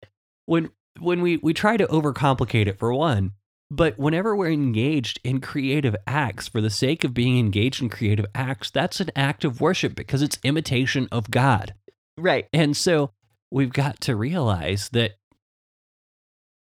when 0.46 0.70
when 1.00 1.20
we 1.20 1.36
we 1.36 1.52
try 1.52 1.76
to 1.76 1.86
overcomplicate 1.86 2.66
it 2.66 2.78
for 2.78 2.94
one 2.94 3.32
but 3.74 3.98
whenever 3.98 4.36
we're 4.36 4.50
engaged 4.50 5.18
in 5.24 5.40
creative 5.40 5.96
acts 6.06 6.46
for 6.46 6.60
the 6.60 6.68
sake 6.70 7.04
of 7.04 7.14
being 7.14 7.38
engaged 7.38 7.80
in 7.82 7.88
creative 7.88 8.26
acts 8.34 8.70
that's 8.70 9.00
an 9.00 9.08
act 9.16 9.44
of 9.44 9.60
worship 9.60 9.94
because 9.96 10.20
it's 10.22 10.38
imitation 10.44 11.08
of 11.10 11.30
god 11.30 11.74
Right. 12.18 12.46
and 12.52 12.76
so 12.76 13.12
we've 13.50 13.72
got 13.72 14.00
to 14.02 14.14
realize 14.14 14.90
that 14.90 15.12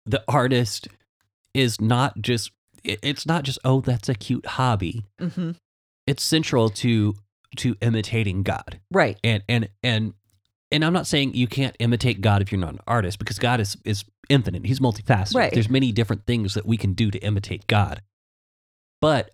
the 0.06 0.24
artist 0.26 0.88
is 1.54 1.80
not 1.80 2.20
just 2.20 2.50
it's 2.82 3.26
not 3.26 3.44
just 3.44 3.58
oh 3.64 3.80
that's 3.80 4.08
a 4.08 4.14
cute 4.14 4.46
hobby 4.46 5.04
hmm 5.20 5.52
it's 6.06 6.22
central 6.24 6.68
to 6.70 7.14
to 7.56 7.76
imitating 7.82 8.42
god 8.42 8.80
Right. 8.90 9.18
and 9.22 9.42
and 9.48 9.68
and 9.82 10.14
and 10.72 10.84
I'm 10.84 10.92
not 10.92 11.06
saying 11.06 11.34
you 11.34 11.46
can't 11.46 11.76
imitate 11.78 12.20
God 12.20 12.42
if 12.42 12.50
you're 12.50 12.60
not 12.60 12.72
an 12.74 12.80
artist 12.86 13.18
because 13.18 13.38
God 13.38 13.60
is 13.60 13.76
is 13.84 14.04
infinite. 14.28 14.64
He's 14.66 14.80
multifaceted. 14.80 15.34
Right. 15.36 15.52
There's 15.52 15.68
many 15.70 15.92
different 15.92 16.26
things 16.26 16.54
that 16.54 16.66
we 16.66 16.76
can 16.76 16.94
do 16.94 17.10
to 17.10 17.18
imitate 17.20 17.66
God. 17.66 18.02
But 19.00 19.30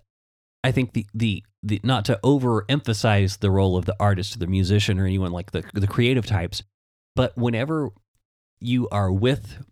I 0.64 0.72
think 0.72 0.92
the 0.92 1.06
the 1.14 1.44
the 1.62 1.80
not 1.82 2.04
to 2.06 2.18
overemphasize 2.24 3.38
the 3.38 3.50
role 3.50 3.76
of 3.76 3.84
the 3.84 3.96
artist 4.00 4.36
or 4.36 4.38
the 4.38 4.46
musician 4.46 4.98
or 4.98 5.06
anyone 5.06 5.32
like 5.32 5.52
the 5.52 5.64
the 5.72 5.86
creative 5.86 6.26
types, 6.26 6.62
but 7.16 7.36
whenever 7.36 7.90
you 8.60 8.88
are 8.90 9.10
with 9.12 9.64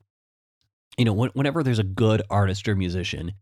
you 0.96 1.04
know 1.04 1.12
when, 1.12 1.30
whenever 1.30 1.62
there's 1.62 1.78
a 1.80 1.84
good 1.84 2.22
artist 2.30 2.68
or 2.68 2.76
musician 2.76 3.32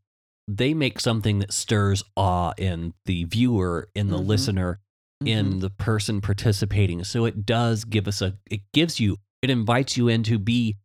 they 0.49 0.75
make 0.75 0.99
something 1.01 1.39
that 1.39 1.53
stirs 1.53 2.03
awe 2.17 2.53
in 2.59 2.93
the 3.07 3.25
viewer 3.25 3.89
in 3.95 4.09
the 4.09 4.19
Mhm. 4.19 4.27
listener 4.27 4.81
in 5.27 5.55
Mhm. 5.55 5.61
the 5.61 5.71
person 5.71 6.21
participating. 6.21 7.03
So 7.05 7.25
it 7.25 7.45
does 7.47 7.85
give 7.85 8.07
us 8.09 8.21
a 8.23 8.37
it 8.51 8.61
gives 8.73 9.01
you 9.01 9.17
it 9.43 9.51
invites 9.51 9.97
you 9.97 10.09
in 10.09 10.23
to 10.25 10.39
be 10.39 10.77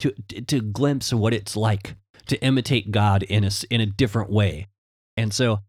to 0.00 0.12
to 0.46 0.60
glimpse 0.60 1.12
what 1.12 1.32
it's 1.34 1.56
like 1.56 1.96
to 2.26 2.42
imitate 2.42 2.90
God 2.90 3.22
in 3.22 3.44
a 3.44 3.50
in 3.70 3.80
a 3.80 3.86
different 3.86 4.30
way. 4.30 4.66
And 5.16 5.32
so 5.32 5.60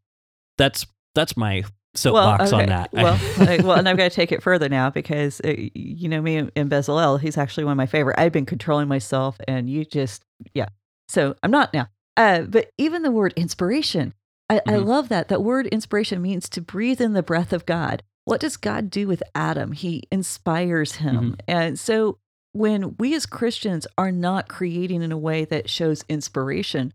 that's 0.57 0.85
that's 1.15 1.35
my 1.37 1.63
soapbox 1.95 2.51
on 2.53 2.61
okay. 2.61 2.69
that. 2.69 2.89
Well, 2.93 3.17
I- 3.37 3.61
well, 3.63 3.77
and 3.77 3.87
I've 3.89 3.97
got 3.97 4.09
to 4.11 4.15
take 4.15 4.31
it 4.31 4.43
further 4.43 4.69
now 4.69 4.89
because 4.89 5.41
uh, 5.43 5.53
you 5.73 6.09
know 6.09 6.21
me 6.21 6.37
and 6.37 6.69
Bezalel. 6.69 7.19
He's 7.19 7.37
actually 7.37 7.63
one 7.63 7.71
of 7.71 7.77
my 7.77 7.85
favorite. 7.85 8.19
I've 8.19 8.31
been 8.31 8.45
controlling 8.45 8.87
myself, 8.87 9.37
and 9.47 9.69
you 9.69 9.85
just 9.85 10.23
yeah. 10.53 10.67
So 11.09 11.35
I'm 11.43 11.51
not 11.51 11.73
now. 11.73 11.87
Uh, 12.17 12.41
but 12.41 12.71
even 12.77 13.03
the 13.03 13.11
word 13.11 13.33
inspiration, 13.35 14.13
I, 14.49 14.57
I 14.67 14.71
Mhm. 14.73 14.85
love 14.85 15.09
that. 15.09 15.27
That 15.29 15.43
word 15.43 15.67
inspiration 15.67 16.21
means 16.21 16.49
to 16.49 16.61
breathe 16.61 16.99
in 16.99 17.13
the 17.13 17.23
breath 17.23 17.53
of 17.53 17.65
God. 17.65 18.03
What 18.27 18.41
does 18.41 18.57
God 18.57 18.89
do 18.89 19.07
with 19.07 19.23
Adam? 19.33 19.71
He 19.71 20.03
inspires 20.11 20.95
him, 20.95 21.37
and 21.47 21.79
so 21.79 22.17
when 22.51 22.97
we 22.97 23.15
as 23.15 23.25
Christians 23.25 23.87
are 23.97 24.11
not 24.11 24.49
creating 24.49 25.01
in 25.01 25.13
a 25.13 25.17
way 25.17 25.45
that 25.45 25.69
shows 25.69 26.03
inspiration, 26.09 26.93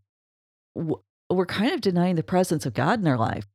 we're 0.75 1.47
kind 1.47 1.73
of 1.73 1.81
denying 1.81 2.17
the 2.17 2.23
presence 2.23 2.67
of 2.67 2.75
God 2.75 3.01
in 3.01 3.07
our 3.07 3.17
life. 3.17 3.47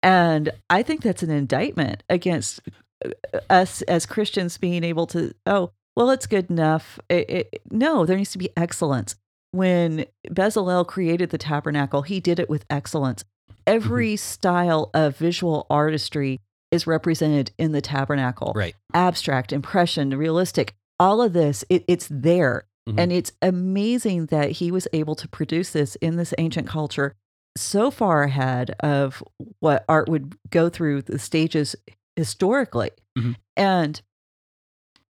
And 0.00 0.50
I 0.70 0.84
think 0.84 1.02
that's 1.02 1.24
an 1.24 1.30
indictment 1.32 2.04
against 2.08 2.60
uh, 3.04 3.10
us 3.50 3.82
as 3.82 4.06
Christians 4.06 4.56
being 4.56 4.84
able 4.84 5.08
to, 5.08 5.34
oh, 5.44 5.72
well, 5.96 6.10
it's 6.10 6.28
good 6.28 6.50
enough. 6.50 7.00
It, 7.08 7.28
it, 7.28 7.62
no, 7.68 8.06
there 8.06 8.16
needs 8.16 8.30
to 8.30 8.38
be 8.38 8.50
excellence. 8.56 9.16
When 9.50 10.06
Bezalel 10.28 10.86
created 10.86 11.30
the 11.30 11.38
tabernacle, 11.38 12.02
he 12.02 12.20
did 12.20 12.38
it 12.38 12.48
with 12.48 12.64
excellence. 12.70 13.24
Every 13.66 14.14
style 14.14 14.90
of 14.94 15.16
visual 15.16 15.66
artistry 15.68 16.38
is 16.74 16.86
represented 16.86 17.52
in 17.58 17.72
the 17.72 17.80
tabernacle 17.80 18.52
right. 18.54 18.74
abstract, 18.92 19.52
impression, 19.52 20.10
realistic, 20.10 20.74
all 20.98 21.22
of 21.22 21.32
this, 21.32 21.64
it, 21.68 21.84
it's 21.88 22.08
there. 22.10 22.66
Mhm. 22.88 22.94
And 22.98 23.12
it's 23.12 23.32
amazing 23.40 24.26
that 24.26 24.52
he 24.52 24.70
was 24.70 24.86
able 24.92 25.14
to 25.14 25.28
produce 25.28 25.70
this 25.70 25.96
in 25.96 26.16
this 26.16 26.34
ancient 26.36 26.68
culture 26.68 27.14
so 27.56 27.90
far 27.90 28.24
ahead 28.24 28.72
of 28.80 29.22
what 29.60 29.84
art 29.88 30.08
would 30.08 30.36
go 30.50 30.68
through 30.68 31.02
the 31.02 31.18
stages 31.18 31.76
historically. 32.16 32.90
Mhm. 33.16 33.36
And 33.56 34.02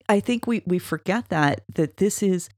I 0.07 0.19
think 0.19 0.47
we, 0.47 0.61
we 0.65 0.79
forget 0.79 1.29
that, 1.29 1.63
that 1.73 1.97
this 1.97 2.23
is, 2.23 2.49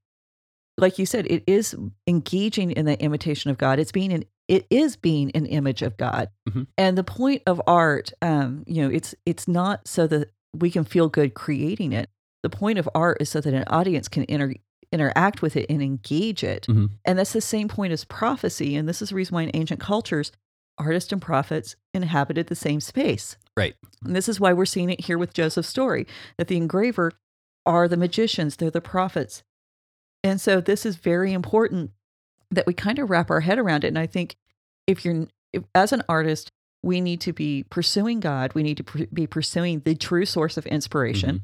like 0.78 1.00
you 1.00 1.06
said, 1.06 1.26
it 1.28 1.44
is 1.48 1.76
engaging 2.06 2.72
in 2.72 2.86
the 2.86 3.02
imitation 3.02 3.50
of 3.50 3.58
God. 3.58 3.80
It's 3.80 3.92
being 3.92 4.14
an 4.14 4.26
it 4.50 4.66
is 4.70 4.98
being 4.98 5.32
an 5.32 5.46
image 5.46 5.82
of 5.82 5.96
God. 5.96 6.30
Mhm. 6.50 6.68
And 6.78 6.98
the 6.98 7.04
point 7.04 7.44
of 7.46 7.62
art, 7.68 8.12
um, 8.22 8.64
you 8.68 8.82
know, 8.82 8.90
it's 8.90 9.16
it's 9.26 9.48
not 9.48 9.88
so 9.88 10.08
that 10.08 10.32
we 10.54 10.72
can 10.72 10.84
feel 10.84 11.08
good 11.08 11.34
creating 11.36 11.94
it. 11.94 12.10
The 12.44 12.50
point 12.50 12.80
of 12.80 12.90
art 12.96 13.22
is 13.22 13.30
so 13.30 13.40
that 13.40 13.54
an 13.54 13.64
audience 13.68 14.08
can 14.08 14.26
inter- 14.28 14.56
interact 14.92 15.42
with 15.44 15.56
it 15.56 15.68
and 15.70 15.82
engage 15.84 16.44
it. 16.44 16.66
Mhm. 16.68 16.90
And 17.06 17.20
that's 17.20 17.34
the 17.34 17.42
same 17.42 17.68
point 17.68 17.94
as 17.94 18.04
prophecy. 18.06 18.76
And 18.76 18.90
this 18.90 19.02
is 19.02 19.10
the 19.10 19.16
reason 19.16 19.36
why 19.36 19.44
in 19.44 19.52
ancient 19.54 19.80
cultures, 19.80 20.32
artists 20.80 21.12
and 21.12 21.22
prophets 21.22 21.76
inhabited 21.94 22.48
the 22.48 22.56
same 22.56 22.80
space. 22.82 23.36
Right. 23.56 23.76
And 24.04 24.16
this 24.16 24.28
is 24.28 24.40
why 24.40 24.54
we're 24.54 24.66
seeing 24.66 24.90
it 24.90 25.02
here 25.02 25.18
with 25.20 25.34
Joseph's 25.34 25.70
story 25.70 26.08
that 26.38 26.48
the 26.48 26.58
engraver 26.58 27.12
are 27.66 27.88
the 27.88 27.98
magicians, 27.98 28.56
they're 28.56 28.72
the 28.72 28.82
prophets. 28.82 29.44
And 30.24 30.42
so 30.42 30.60
this 30.60 30.86
is 30.86 30.96
very 30.96 31.34
important 31.34 31.92
that 32.52 32.68
we 32.68 32.74
kind 32.74 33.00
of 33.00 33.10
wrap 33.10 33.30
our 33.30 33.42
head 33.42 33.60
around 33.60 33.84
it. 33.84 33.88
And 33.88 34.00
I 34.00 34.08
think 34.08 34.36
if 34.88 35.06
you're, 35.06 35.28
if, 35.54 35.64
as 35.76 35.92
an 35.94 36.04
artist, 36.10 36.52
we 36.82 37.02
need 37.02 37.22
to 37.22 37.34
be 37.34 37.64
pursuing 37.70 38.20
God, 38.20 38.54
we 38.54 38.64
need 38.64 38.78
to 38.78 38.84
pr- 38.84 39.04
be 39.14 39.28
pursuing 39.28 39.82
the 39.82 39.96
true 39.96 40.26
source 40.26 40.58
of 40.58 40.66
inspiration. 40.68 41.36
Mhm. 41.36 41.42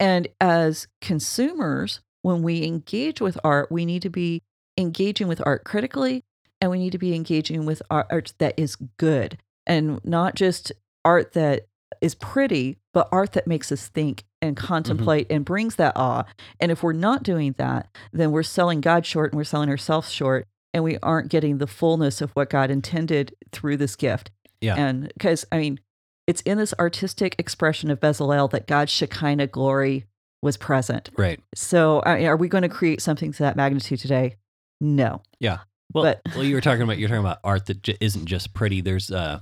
And 0.00 0.28
as 0.40 0.86
consumers, 1.00 2.00
when 2.22 2.42
we 2.42 2.64
engage 2.64 3.20
with 3.20 3.38
art, 3.42 3.70
we 3.72 3.84
need 3.84 4.02
to 4.02 4.10
be 4.10 4.42
engaging 4.76 5.26
with 5.26 5.42
art 5.44 5.64
critically 5.64 6.24
and 6.60 6.70
we 6.70 6.78
need 6.78 6.92
to 6.92 6.98
be 6.98 7.14
engaging 7.14 7.66
with 7.66 7.82
art 7.90 8.32
that 8.38 8.54
is 8.56 8.76
good 8.96 9.38
and 9.66 10.00
not 10.04 10.34
just 10.34 10.72
art 11.04 11.32
that 11.32 11.66
is 12.00 12.14
pretty, 12.14 12.78
but 12.92 13.08
art 13.10 13.32
that 13.32 13.46
makes 13.46 13.72
us 13.72 13.88
think 13.88 14.24
and 14.40 14.56
contemplate 14.56 15.26
and 15.30 15.44
brings 15.44 15.76
that 15.76 15.92
awe. 15.96 16.24
And 16.60 16.70
if 16.70 16.82
we're 16.82 16.92
not 16.92 17.22
doing 17.22 17.54
that, 17.58 17.88
then 18.12 18.30
we're 18.30 18.42
selling 18.42 18.80
God 18.80 19.04
short 19.06 19.32
and 19.32 19.36
we're 19.38 19.44
selling 19.44 19.68
ourselves 19.68 20.10
short 20.10 20.46
and 20.74 20.84
we 20.84 20.98
aren't 21.02 21.28
getting 21.30 21.58
the 21.58 21.66
fullness 21.66 22.20
of 22.20 22.30
what 22.32 22.50
God 22.50 22.70
intended 22.70 23.34
through 23.52 23.78
this 23.78 23.96
gift. 23.96 24.30
Yeah. 24.60 24.76
And 24.76 25.08
because, 25.14 25.44
I 25.50 25.58
mean, 25.58 25.80
it's 26.26 26.42
in 26.42 26.58
this 26.58 26.74
artistic 26.78 27.34
expression 27.38 27.90
of 27.90 28.00
Bezalel 28.00 28.50
that 28.50 28.66
God's 28.66 28.92
Shekinah 28.92 29.46
glory 29.48 30.04
was 30.42 30.56
present. 30.56 31.10
Right. 31.16 31.40
So, 31.54 32.00
I 32.00 32.24
are 32.26 32.36
we 32.36 32.48
going 32.48 32.62
to 32.62 32.68
create 32.68 33.00
something 33.00 33.32
to 33.32 33.38
that 33.44 33.56
magnitude 33.56 33.98
today? 33.98 34.36
No. 34.80 35.22
Yeah. 35.40 35.60
Well, 35.92 36.04
But- 36.04 36.20
well, 36.34 36.44
you 36.44 36.54
were 36.54 36.60
talking 36.60 36.82
about 36.82 36.98
you're 36.98 37.08
talking 37.08 37.24
about 37.24 37.38
art 37.42 37.66
that 37.66 37.82
j- 37.82 37.96
isn't 38.00 38.26
just 38.26 38.52
pretty. 38.52 38.82
There's 38.82 39.10
uh, 39.10 39.40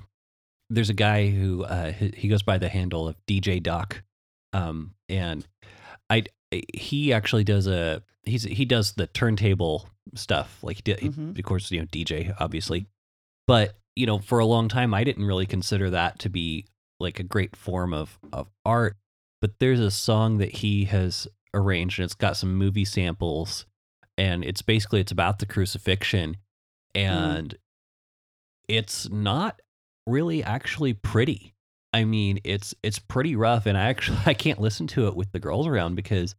there's 0.70 0.90
a 0.90 0.94
guy 0.94 1.28
who 1.28 1.64
uh, 1.64 1.92
he, 1.92 2.12
he 2.16 2.28
goes 2.28 2.42
by 2.42 2.58
the 2.58 2.68
handle 2.68 3.06
of 3.08 3.16
DJ 3.26 3.62
Doc, 3.62 4.02
um, 4.52 4.94
and 5.08 5.46
I 6.10 6.24
he 6.74 7.12
actually 7.12 7.44
does 7.44 7.66
a 7.66 8.02
he's 8.24 8.42
he 8.44 8.64
does 8.64 8.92
the 8.94 9.06
turntable 9.06 9.88
stuff 10.14 10.58
like 10.62 10.76
he 10.76 10.82
did, 10.82 11.00
he- 11.00 11.08
Mhm. 11.10 11.38
of 11.38 11.44
course 11.44 11.70
you 11.70 11.80
know 11.80 11.86
DJ 11.86 12.34
obviously, 12.40 12.86
but 13.46 13.76
you 13.94 14.06
know 14.06 14.18
for 14.18 14.38
a 14.38 14.46
long 14.46 14.68
time 14.68 14.94
I 14.94 15.04
didn't 15.04 15.24
really 15.26 15.46
consider 15.46 15.90
that 15.90 16.18
to 16.20 16.28
be 16.28 16.66
like 17.00 17.18
a 17.20 17.24
great 17.24 17.54
form 17.56 17.92
of 17.92 18.18
of 18.32 18.48
art. 18.64 18.96
But 19.42 19.58
there's 19.60 19.80
a 19.80 19.90
song 19.90 20.38
that 20.38 20.56
he 20.56 20.84
has 20.86 21.28
arranged 21.52 21.98
and 21.98 22.04
it's 22.04 22.14
got 22.14 22.36
some 22.36 22.54
movie 22.56 22.84
samples 22.86 23.66
and 24.18 24.44
it's 24.44 24.62
basically 24.62 25.00
it's 25.00 25.12
about 25.12 25.38
the 25.40 25.46
crucifixion 25.46 26.38
and 26.94 27.54
it's 28.68 29.08
not 29.10 29.60
really 30.06 30.42
actually 30.44 30.92
pretty 30.92 31.54
i 31.92 32.04
mean 32.04 32.38
it's 32.44 32.74
it's 32.82 32.98
pretty 32.98 33.34
rough 33.36 33.66
and 33.66 33.76
i 33.78 33.82
actually 33.84 34.18
i 34.26 34.34
can't 34.34 34.60
listen 34.60 34.86
to 34.86 35.06
it 35.08 35.16
with 35.16 35.30
the 35.32 35.38
girls 35.40 35.66
around 35.66 35.94
because 35.94 36.34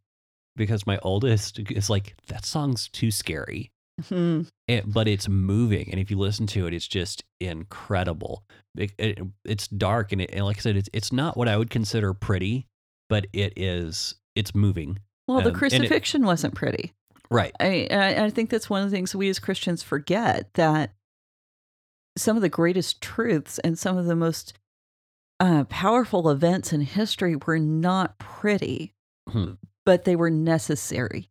because 0.56 0.86
my 0.86 0.98
oldest 1.02 1.58
is 1.70 1.88
like 1.90 2.14
that 2.28 2.44
song's 2.44 2.88
too 2.88 3.10
scary 3.10 3.70
Hmm. 4.08 4.42
it, 4.68 4.84
but 4.92 5.08
it's 5.08 5.28
moving 5.28 5.88
and 5.90 5.98
if 6.00 6.08
you 6.08 6.18
listen 6.18 6.46
to 6.48 6.68
it 6.68 6.72
it's 6.72 6.86
just 6.86 7.24
incredible 7.40 8.44
it, 8.76 8.92
it- 8.96 9.18
it's 9.44 9.66
dark 9.66 10.12
and, 10.12 10.20
it, 10.20 10.30
and 10.32 10.44
like 10.44 10.56
i 10.56 10.60
said 10.60 10.76
it's, 10.76 10.88
it's 10.92 11.12
not 11.12 11.36
what 11.36 11.48
i 11.48 11.56
would 11.56 11.68
consider 11.70 12.14
pretty 12.14 12.66
but 13.08 13.26
it 13.32 13.54
is 13.56 14.14
it's 14.36 14.54
moving 14.54 14.98
Well, 15.26 15.40
the 15.40 15.46
Um, 15.50 15.56
it- 15.56 15.58
crucifixion 15.58 16.24
wasn't 16.24 16.54
pretty. 16.54 16.92
right 17.30 17.52
I 17.58 17.88
I 18.24 18.30
think 18.30 18.50
that's 18.50 18.70
one 18.70 18.82
of 18.84 18.90
the 18.90 18.96
things 18.96 19.14
we 19.16 19.28
as 19.28 19.40
Christians 19.40 19.82
forget 19.82 20.54
that 20.54 20.92
some 22.20 22.36
of 22.36 22.42
the 22.42 22.48
greatest 22.48 23.00
truths 23.00 23.58
and 23.60 23.78
some 23.78 23.96
of 23.96 24.06
the 24.06 24.16
most 24.16 24.52
uh, 25.40 25.64
powerful 25.64 26.28
events 26.30 26.72
in 26.72 26.80
history 26.80 27.36
were 27.46 27.58
not 27.58 28.18
pretty, 28.18 28.94
Hmm. 29.28 29.52
but 29.86 30.04
they 30.04 30.16
were 30.16 30.30
necessary. 30.30 31.30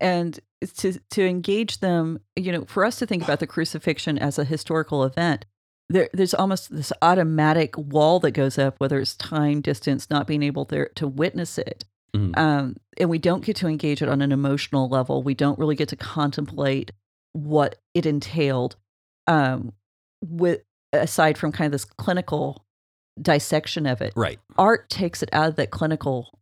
And 0.00 0.38
to 0.78 0.98
to 1.10 1.24
engage 1.24 1.78
them, 1.80 2.18
you 2.34 2.50
know, 2.52 2.64
for 2.66 2.84
us 2.84 2.98
to 2.98 3.06
think 3.06 3.22
about 3.22 3.40
the 3.40 3.46
crucifixion 3.46 4.18
as 4.18 4.38
a 4.38 4.44
historical 4.44 5.04
event, 5.04 5.46
there, 5.88 6.10
there's 6.12 6.34
almost 6.34 6.74
this 6.74 6.92
automatic 7.02 7.76
wall 7.78 8.18
that 8.20 8.32
goes 8.32 8.58
up, 8.58 8.74
whether 8.78 8.98
it's 8.98 9.14
time, 9.14 9.60
distance, 9.60 10.10
not 10.10 10.26
being 10.26 10.42
able 10.42 10.64
to 10.66 10.88
to 10.96 11.06
witness 11.06 11.56
it, 11.58 11.84
Mhm. 12.14 12.36
um, 12.36 12.76
and 12.98 13.08
we 13.08 13.18
don't 13.18 13.44
get 13.44 13.56
to 13.56 13.68
engage 13.68 14.02
it 14.02 14.08
on 14.08 14.20
an 14.22 14.32
emotional 14.32 14.88
level. 14.88 15.22
We 15.22 15.34
don't 15.34 15.58
really 15.58 15.76
get 15.76 15.88
to 15.90 15.96
contemplate 15.96 16.90
what 17.32 17.78
it 17.94 18.04
entailed, 18.06 18.74
um, 19.28 19.72
with 20.22 20.62
aside 20.92 21.36
from 21.38 21.52
kind 21.52 21.66
of 21.66 21.72
this 21.72 21.84
clinical 21.84 22.64
dissection 23.20 23.86
of 23.86 24.00
it 24.02 24.12
Right. 24.16 24.38
art 24.58 24.88
takes 24.90 25.22
it 25.22 25.28
out 25.32 25.48
of 25.48 25.56
that 25.56 25.70
clinical 25.70 26.38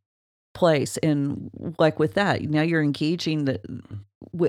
place 0.55 0.97
and 0.99 1.51
like 1.79 1.99
with 1.99 2.15
that 2.15 2.43
now 2.43 2.63
you're 2.63 2.83
engaging 2.83 3.45
the 3.45 3.61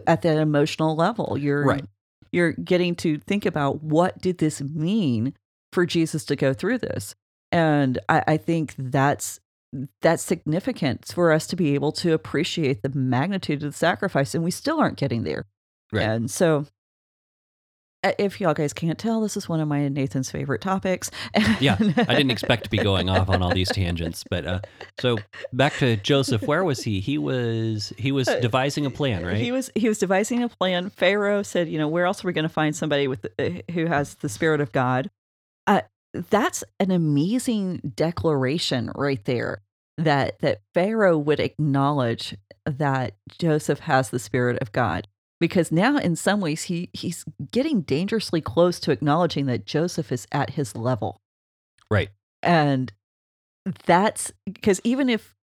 at 0.07 0.21
that 0.23 0.37
emotional 0.37 0.95
level 0.95 1.37
you're 1.37 1.63
Right. 1.65 1.85
you're 2.31 2.51
getting 2.53 2.95
to 2.97 3.17
think 3.19 3.45
about 3.45 3.83
what 3.83 4.19
did 4.21 4.37
this 4.39 4.61
mean 4.61 5.33
for 5.73 5.85
jesus 5.85 6.25
to 6.25 6.35
go 6.35 6.53
through 6.53 6.77
this 6.79 7.15
and 7.51 7.97
i, 8.09 8.23
I 8.27 8.37
think 8.37 8.75
that's 8.77 9.39
that's 10.01 10.23
significant 10.23 11.11
for 11.13 11.31
us 11.31 11.47
to 11.47 11.55
be 11.55 11.73
able 11.75 11.91
to 11.93 12.13
appreciate 12.13 12.81
the 12.81 12.89
magnitude 12.97 13.61
of 13.63 13.71
the 13.71 13.77
sacrifice 13.77 14.33
and 14.35 14.43
we 14.43 14.51
still 14.51 14.79
aren't 14.79 14.97
getting 14.97 15.23
there 15.23 15.45
Right. 15.91 16.03
and 16.03 16.29
so 16.31 16.65
if 18.19 18.39
y'all 18.41 18.53
guys 18.53 18.73
can't 18.73 18.97
tell 18.97 19.21
this 19.21 19.35
is 19.37 19.47
one 19.49 19.59
of 19.59 19.67
my 19.67 19.87
nathan's 19.87 20.29
favorite 20.31 20.61
topics 20.61 21.09
Yeah, 21.59 21.75
I 21.79 22.15
didn't 22.15 22.31
expect 22.31 22.65
to 22.65 22.69
be 22.69 22.77
going 22.77 23.09
off 23.09 23.29
on 23.29 23.41
all 23.41 23.53
these 23.53 23.69
tangents, 23.69 24.23
but 24.29 24.45
uh, 24.45 24.59
so 24.99 25.17
back 25.53 25.73
to 25.77 25.95
Joseph. 25.97 26.43
Where 26.43 26.63
was 26.63 26.83
he? 26.83 26.99
He 26.99 27.17
was 27.17 27.93
he 27.97 28.11
was 28.11 28.27
Uh, 28.27 28.39
devising 28.39 28.85
a 28.85 28.89
plan, 28.89 29.25
right? 29.25 29.37
He 29.37 29.51
was 29.51 29.69
he 29.75 29.87
was 29.87 29.97
devising 29.99 30.43
a 30.43 30.49
plan. 30.49 30.89
Pharaoh 30.89 31.43
said, 31.43 31.69
you 31.69 31.77
know, 31.77 31.87
where 31.87 32.05
else 32.05 32.23
are 32.23 32.27
we 32.27 32.33
going 32.33 32.43
to 32.43 32.49
find 32.49 32.75
somebody 32.75 33.07
with 33.07 33.25
uh, 33.39 33.49
who 33.71 33.85
has 33.87 34.15
the 34.15 34.29
spirit 34.29 34.61
of 34.61 34.71
God? 34.71 35.09
Uh, 35.67 35.81
that's 36.29 36.63
an 36.79 36.91
amazing 36.91 37.93
declaration 37.95 38.91
right 38.95 39.23
there. 39.25 39.61
That 39.97 40.39
that 40.41 40.61
Pharaoh 40.73 41.17
would 41.17 41.39
acknowledge 41.39 42.35
that 42.65 43.13
Joseph 43.37 43.79
has 43.81 44.09
the 44.09 44.19
spirit 44.19 44.61
of 44.61 44.71
God. 44.71 45.07
Because 45.39 45.71
now, 45.71 45.97
in 45.97 46.15
some 46.15 46.39
ways, 46.39 46.63
he 46.63 46.89
he's 46.93 47.25
getting 47.51 47.81
dangerously 47.81 48.41
close 48.41 48.79
to 48.81 48.91
acknowledging 48.91 49.47
that 49.47 49.65
Joseph 49.65 50.11
is 50.11 50.27
at 50.31 50.51
his 50.51 50.75
level. 50.75 51.21
Right. 51.91 52.09
And 52.41 52.93
that's 53.85 54.31
because 54.45 54.79
even 54.83 55.09
if 55.09 55.35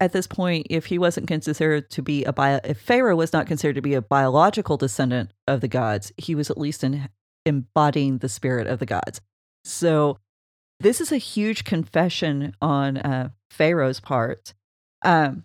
at 0.00 0.12
this 0.12 0.26
point, 0.26 0.66
if 0.70 0.86
he 0.86 0.98
wasn't 0.98 1.28
considered 1.28 1.90
to 1.90 2.02
be 2.02 2.24
a 2.24 2.32
bio, 2.32 2.60
if 2.64 2.80
Pharaoh 2.80 3.16
was 3.16 3.32
not 3.32 3.46
considered 3.46 3.76
to 3.76 3.82
be 3.82 3.94
a 3.94 4.02
biological 4.02 4.76
descendant 4.76 5.32
of 5.46 5.60
the 5.60 5.68
gods, 5.68 6.12
he 6.16 6.34
was 6.34 6.50
at 6.50 6.58
least 6.58 6.84
in, 6.84 7.08
embodying 7.46 8.18
the 8.18 8.28
spirit 8.28 8.66
of 8.66 8.78
the 8.78 8.86
gods. 8.86 9.20
So 9.64 10.18
this 10.80 11.00
is 11.00 11.12
a 11.12 11.16
huge 11.16 11.64
confession 11.64 12.54
on 12.60 12.98
uh, 12.98 13.30
Pharaoh's 13.50 14.00
part. 14.00 14.54
Um, 15.02 15.44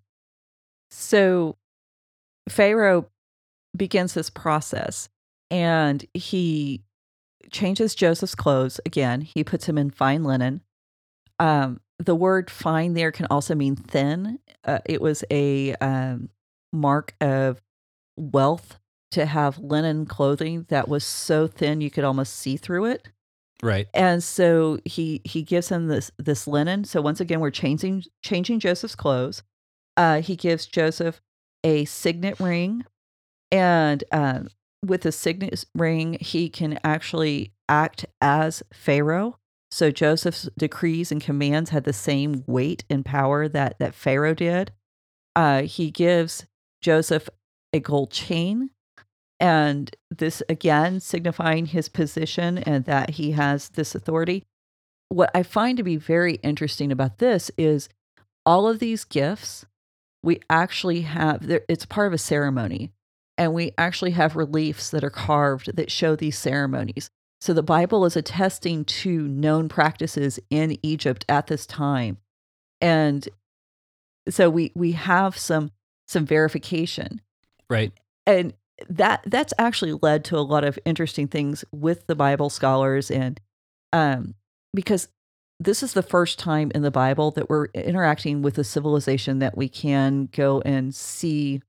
so 0.90 1.58
Pharaoh 2.50 3.08
begins 3.78 4.14
this 4.14 4.30
process 4.30 5.10
and 5.50 6.06
he 6.14 6.84
changes 7.52 7.96
Joseph's 7.96 8.36
clothes 8.36 8.80
again. 8.86 9.22
He 9.22 9.44
puts 9.44 9.68
him 9.68 9.78
in 9.78 9.90
fine 9.90 10.24
linen. 10.24 10.62
Um, 11.40 11.80
the 12.00 12.16
word 12.16 12.50
fine 12.50 12.94
there 12.94 13.12
can 13.12 13.28
also 13.30 13.56
mean 13.56 13.76
thin. 13.76 14.40
Uh, 14.64 14.80
it 14.86 15.02
was 15.02 15.24
a 15.32 15.76
um, 15.76 16.30
mark 16.74 17.14
of 17.22 17.62
wealth 18.18 18.80
to 19.12 19.26
have 19.26 19.58
linen 19.60 20.06
clothing 20.06 20.66
that 20.70 20.88
was 20.88 21.04
so 21.04 21.48
thin 21.48 21.82
you 21.82 21.90
could 21.90 22.04
almost 22.04 22.36
see 22.36 22.58
through 22.58 22.86
it. 22.86 23.08
right. 23.64 23.88
And 23.94 24.24
so 24.24 24.80
he 24.86 25.22
he 25.24 25.44
gives 25.44 25.70
him 25.70 25.88
this 25.88 26.12
this 26.18 26.48
linen. 26.48 26.84
So 26.84 27.02
once 27.02 27.20
again, 27.20 27.40
we're 27.40 27.52
changing 27.52 28.04
changing 28.22 28.60
Joseph's 28.60 28.96
clothes. 28.96 29.44
Uh, 29.96 30.22
he 30.22 30.36
gives 30.36 30.66
Joseph 30.66 31.22
a 31.64 31.86
signet 31.86 32.40
ring, 32.40 32.86
and 33.52 34.04
um, 34.12 34.50
with 34.86 35.02
the 35.02 35.12
signet 35.12 35.66
ring, 35.76 36.18
he 36.20 36.50
can 36.50 36.80
actually 36.84 37.54
act 37.70 38.06
as 38.22 38.64
Pharaoh. 38.74 39.38
So 39.70 39.92
Joseph's 39.92 40.50
decrees 40.58 41.12
and 41.12 41.22
commands 41.22 41.72
had 41.72 41.84
the 41.84 41.94
same 41.94 42.44
weight 42.48 42.86
and 42.90 43.06
power 43.06 43.48
that 43.50 43.78
that 43.80 43.94
Pharaoh 43.94 44.34
did. 44.34 44.72
Uh, 45.36 45.64
he 45.64 45.92
gives 45.92 46.46
Joseph 46.82 47.30
a 47.74 47.80
gold 47.80 48.12
chain 48.12 48.70
and 49.40 49.96
this 50.10 50.42
again 50.50 51.00
signifying 51.00 51.68
his 51.68 51.90
position 51.90 52.58
and 52.60 52.86
that 52.86 53.12
he 53.12 53.32
has 53.32 53.70
this 53.70 53.94
authority. 53.94 54.44
What 55.10 55.32
I 55.36 55.44
find 55.44 55.78
to 55.78 55.84
be 55.84 55.98
very 55.98 56.36
interesting 56.36 56.92
about 56.92 57.20
this 57.20 57.52
is 57.58 57.90
all 58.46 58.68
of 58.68 58.80
these 58.80 59.04
gifts 59.04 59.66
we 60.24 60.40
actually 60.50 61.02
have 61.02 61.50
it's 61.70 61.86
part 61.86 62.08
of 62.08 62.14
a 62.14 62.18
ceremony 62.18 62.92
and 63.38 63.54
we 63.54 63.72
actually 63.78 64.12
have 64.12 64.36
reliefs 64.36 64.90
that 64.90 65.04
are 65.04 65.10
carved 65.10 65.76
that 65.76 65.92
show 65.92 66.16
these 66.16 66.38
ceremonies. 66.38 67.10
So 67.40 67.54
the 67.54 67.64
Bible 67.64 68.06
is 68.06 68.16
attesting 68.16 68.84
to 68.86 69.28
known 69.28 69.70
practices 69.70 70.40
in 70.50 70.78
Egypt 70.84 71.24
at 71.30 71.48
this 71.48 71.66
time. 71.66 72.18
And 72.82 73.28
so 74.30 74.50
we 74.50 74.72
we 74.76 74.94
have 74.94 75.38
some 75.38 75.72
some 76.08 76.26
verification 76.26 77.22
Right. 77.70 77.92
and 78.26 78.54
that 78.90 79.24
that's 79.26 79.54
actually 79.58 79.98
led 80.02 80.24
to 80.26 80.38
a 80.38 80.42
lot 80.42 80.64
of 80.64 80.78
interesting 80.86 81.28
things 81.28 81.66
with 81.72 82.06
the 82.08 82.16
bible 82.16 82.50
scholars 82.50 83.10
and 83.10 83.40
um 83.94 84.36
because 84.74 85.08
this 85.60 85.82
is 85.82 85.94
the 85.94 86.04
first 86.04 86.38
time 86.38 86.72
in 86.76 86.82
the 86.84 86.92
bible 86.92 87.32
that 87.32 87.50
we're 87.50 87.66
interacting 87.74 88.42
with 88.42 88.58
a 88.58 88.64
civilization 88.64 89.40
that 89.40 89.58
we 89.58 89.68
can 89.68 90.30
go 90.32 90.62
and 90.62 90.94
see 90.94 91.62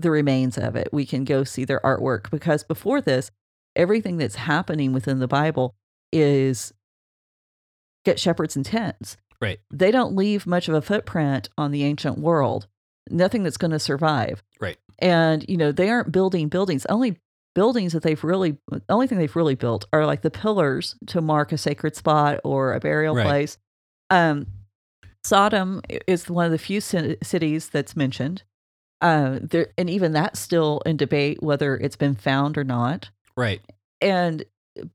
the 0.00 0.10
remains 0.10 0.56
of 0.56 0.76
it 0.76 0.88
we 0.92 1.04
can 1.04 1.24
go 1.24 1.44
see 1.44 1.64
their 1.64 1.80
artwork 1.80 2.30
because 2.30 2.62
before 2.64 3.00
this 3.00 3.30
everything 3.76 4.16
that's 4.16 4.36
happening 4.36 4.92
within 4.92 5.18
the 5.18 5.28
bible 5.28 5.74
is 6.12 6.72
get 8.04 8.18
shepherds 8.18 8.56
and 8.56 8.64
tents 8.64 9.16
Right. 9.40 9.60
they 9.70 9.90
don't 9.92 10.16
leave 10.16 10.46
much 10.46 10.68
of 10.68 10.74
a 10.74 10.82
footprint 10.82 11.48
on 11.56 11.70
the 11.70 11.84
ancient 11.84 12.18
world 12.18 12.66
nothing 13.10 13.42
that's 13.44 13.56
going 13.56 13.70
to 13.70 13.78
survive 13.78 14.42
Right. 14.60 14.76
and 14.98 15.44
you 15.48 15.56
know 15.56 15.70
they 15.72 15.88
aren't 15.90 16.10
building 16.12 16.48
buildings 16.48 16.84
only 16.86 17.18
buildings 17.54 17.92
that 17.92 18.02
they've 18.02 18.22
really 18.22 18.58
only 18.88 19.06
thing 19.06 19.18
they've 19.18 19.34
really 19.36 19.54
built 19.54 19.86
are 19.92 20.06
like 20.06 20.22
the 20.22 20.30
pillars 20.30 20.96
to 21.06 21.20
mark 21.20 21.50
a 21.52 21.58
sacred 21.58 21.96
spot 21.96 22.40
or 22.44 22.72
a 22.74 22.80
burial 22.80 23.14
Right. 23.14 23.26
place 23.26 23.58
um 24.10 24.46
sodom 25.24 25.82
is 26.06 26.28
one 26.30 26.46
of 26.46 26.52
the 26.52 26.58
few 26.58 26.80
ci- 26.80 27.16
cities 27.22 27.68
that's 27.68 27.96
mentioned 27.96 28.42
uh 29.00 29.38
there 29.42 29.68
and 29.78 29.88
even 29.88 30.12
that's 30.12 30.40
still 30.40 30.80
in 30.86 30.96
debate 30.96 31.42
whether 31.42 31.76
it's 31.76 31.96
been 31.96 32.14
found 32.14 32.58
or 32.58 32.64
not 32.64 33.10
Right. 33.36 33.60
and 34.00 34.44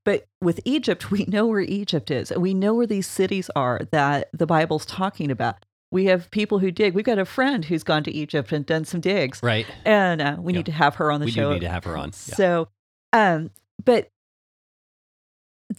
but 0.06 0.28
with 0.42 0.62
Egypt, 0.64 1.12
we 1.12 1.26
know 1.26 1.46
where 1.48 1.60
Egypt 1.60 2.10
is. 2.10 2.32
and 2.32 2.42
We 2.42 2.54
know 2.54 2.74
where 2.74 2.88
these 2.88 3.06
cities 3.08 3.50
are 3.56 3.82
that 3.92 4.30
the 4.32 4.46
Bible's 4.46 4.86
talking 4.86 5.30
about. 5.30 5.66
We 5.92 6.06
have 6.06 6.32
people 6.32 6.60
who 6.60 6.72
dig. 6.72 6.94
We've 6.94 7.04
got 7.04 7.20
a 7.20 7.26
friend 7.26 7.66
who's 7.66 7.84
gone 7.84 8.04
to 8.06 8.12
Egypt 8.12 8.52
and 8.54 8.66
done 8.66 8.86
some 8.86 9.02
digs, 9.02 9.42
Right. 9.44 9.66
and 9.86 10.22
uh, 10.22 10.38
we 10.40 10.54
Yeah. 10.54 10.60
need 10.60 10.66
to 10.68 10.72
have 10.72 10.96
her 10.96 11.12
on 11.12 11.20
the 11.20 11.26
We 11.26 11.32
show. 11.32 11.50
do 11.50 11.54
need 11.56 11.62
to 11.62 11.70
have 11.70 11.84
her 11.84 11.98
on. 11.98 12.08
Yeah. 12.10 12.36
So, 12.36 12.68
um, 13.12 13.52
but 13.84 14.10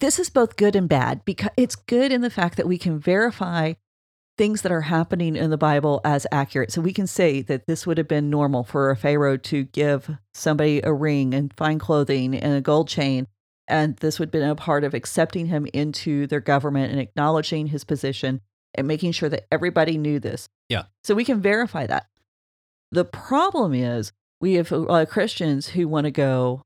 this 0.01 0.19
is 0.19 0.29
both 0.31 0.57
good 0.57 0.77
and 0.77 0.89
bad 0.89 1.25
because 1.25 1.51
it's 1.57 1.77
good 1.77 2.13
in 2.13 2.21
the 2.21 2.31
fact 2.31 2.57
that 2.57 2.67
we 2.69 2.79
can 2.79 2.99
verify 2.99 3.75
things 4.37 4.63
that 4.63 4.73
are 4.73 4.83
happening 4.83 5.37
in 5.37 5.51
the 5.51 5.57
Bible 5.57 6.01
as 6.05 6.27
accurate. 6.33 6.73
So 6.73 6.81
we 6.81 6.93
can 6.93 7.07
say 7.07 7.43
that 7.43 7.67
this 7.67 7.87
would 7.87 7.99
have 7.99 8.09
been 8.09 8.31
normal 8.31 8.65
for 8.65 8.91
a 8.91 8.97
Pharaoh 8.97 9.37
to 9.37 9.65
give 9.65 10.11
somebody 10.33 10.81
a 10.83 10.93
ring 10.93 11.35
and 11.35 11.55
fine 11.57 11.79
clothing 11.79 12.35
and 12.35 12.55
a 12.55 12.61
gold 12.61 12.89
chain. 12.89 13.29
And 13.69 13.97
this 13.97 14.19
would 14.19 14.27
have 14.27 14.33
been 14.33 14.49
a 14.49 14.55
part 14.55 14.85
of 14.85 14.93
accepting 14.93 15.47
him 15.47 15.67
into 15.73 16.27
their 16.27 16.41
government 16.41 16.91
and 16.91 17.01
acknowledging 17.01 17.69
his 17.69 17.85
position 17.85 18.41
and 18.75 18.89
making 18.89 19.13
sure 19.13 19.29
that 19.29 19.47
everybody 19.53 19.97
knew 19.97 20.19
this. 20.19 20.49
Yeah. 20.69 20.85
So 21.05 21.15
we 21.15 21.25
can 21.25 21.41
verify 21.41 21.87
that. 21.87 22.07
The 22.91 23.05
problem 23.05 23.73
is 23.73 24.13
we 24.41 24.55
have 24.55 24.71
a 24.73 24.77
lot 24.77 25.03
of 25.03 25.09
Christians 25.09 25.69
who 25.69 25.89
want 25.89 26.05
to 26.05 26.11
go, 26.11 26.63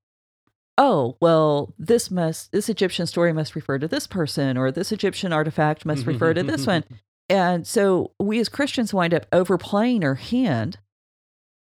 oh, 0.79 1.17
well, 1.21 1.75
this 1.79 2.11
must, 2.11 2.53
this 2.53 2.69
Egyptian 2.69 3.07
story 3.07 3.33
must 3.33 3.55
refer 3.55 3.79
to 3.79 3.89
this 3.89 4.07
person, 4.07 4.57
or 4.57 4.71
this 4.71 4.93
Egyptian 4.93 5.33
artifact 5.33 5.85
must 5.85 6.07
refer 6.07 6.33
to 6.33 6.43
this 6.43 6.67
one. 6.67 6.85
And 7.29 7.67
so 7.67 8.13
we 8.19 8.41
as 8.41 8.49
Christians 8.49 8.95
wind 8.95 9.13
up 9.13 9.27
overplaying 9.33 10.05
our 10.05 10.15
hand 10.15 10.79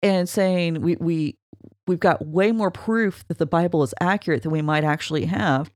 and 0.02 0.28
saying 0.28 0.80
we, 0.80 0.96
we, 0.96 1.36
we've 1.86 2.00
got 2.00 2.24
way 2.26 2.52
more 2.52 2.70
proof 2.70 3.26
that 3.28 3.38
the 3.38 3.46
Bible 3.46 3.82
is 3.82 3.94
accurate 4.00 4.42
than 4.42 4.52
we 4.52 4.62
might 4.62 4.84
actually 4.84 5.26
have. 5.26 5.70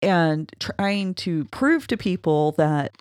And 0.00 0.52
trying 0.60 1.14
to 1.14 1.44
prove 1.46 1.86
to 1.88 1.96
people 1.96 2.52
that 2.52 2.96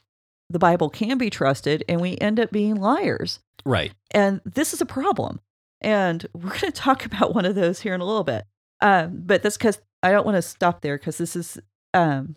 the 0.49 0.59
Bible 0.59 0.89
can 0.89 1.17
be 1.17 1.29
trusted 1.29 1.83
and 1.87 2.01
we 2.01 2.17
end 2.17 2.39
up 2.39 2.51
being 2.51 2.75
liars. 2.75 3.39
Right. 3.65 3.91
And 4.11 4.41
this 4.45 4.73
is 4.73 4.81
a 4.81 4.85
problem. 4.85 5.39
And 5.81 6.25
we're 6.33 6.49
going 6.49 6.59
to 6.59 6.71
talk 6.71 7.05
about 7.05 7.33
one 7.35 7.45
of 7.45 7.55
those 7.55 7.81
here 7.81 7.93
in 7.93 8.01
a 8.01 8.05
little 8.05 8.23
bit. 8.23 8.45
Um, 8.81 9.23
but 9.25 9.41
that's 9.41 9.57
because 9.57 9.79
I 10.03 10.11
don't 10.11 10.25
want 10.25 10.35
to 10.35 10.41
stop 10.41 10.81
there 10.81 10.97
because 10.97 11.17
this 11.17 11.35
is, 11.35 11.59
um, 11.93 12.35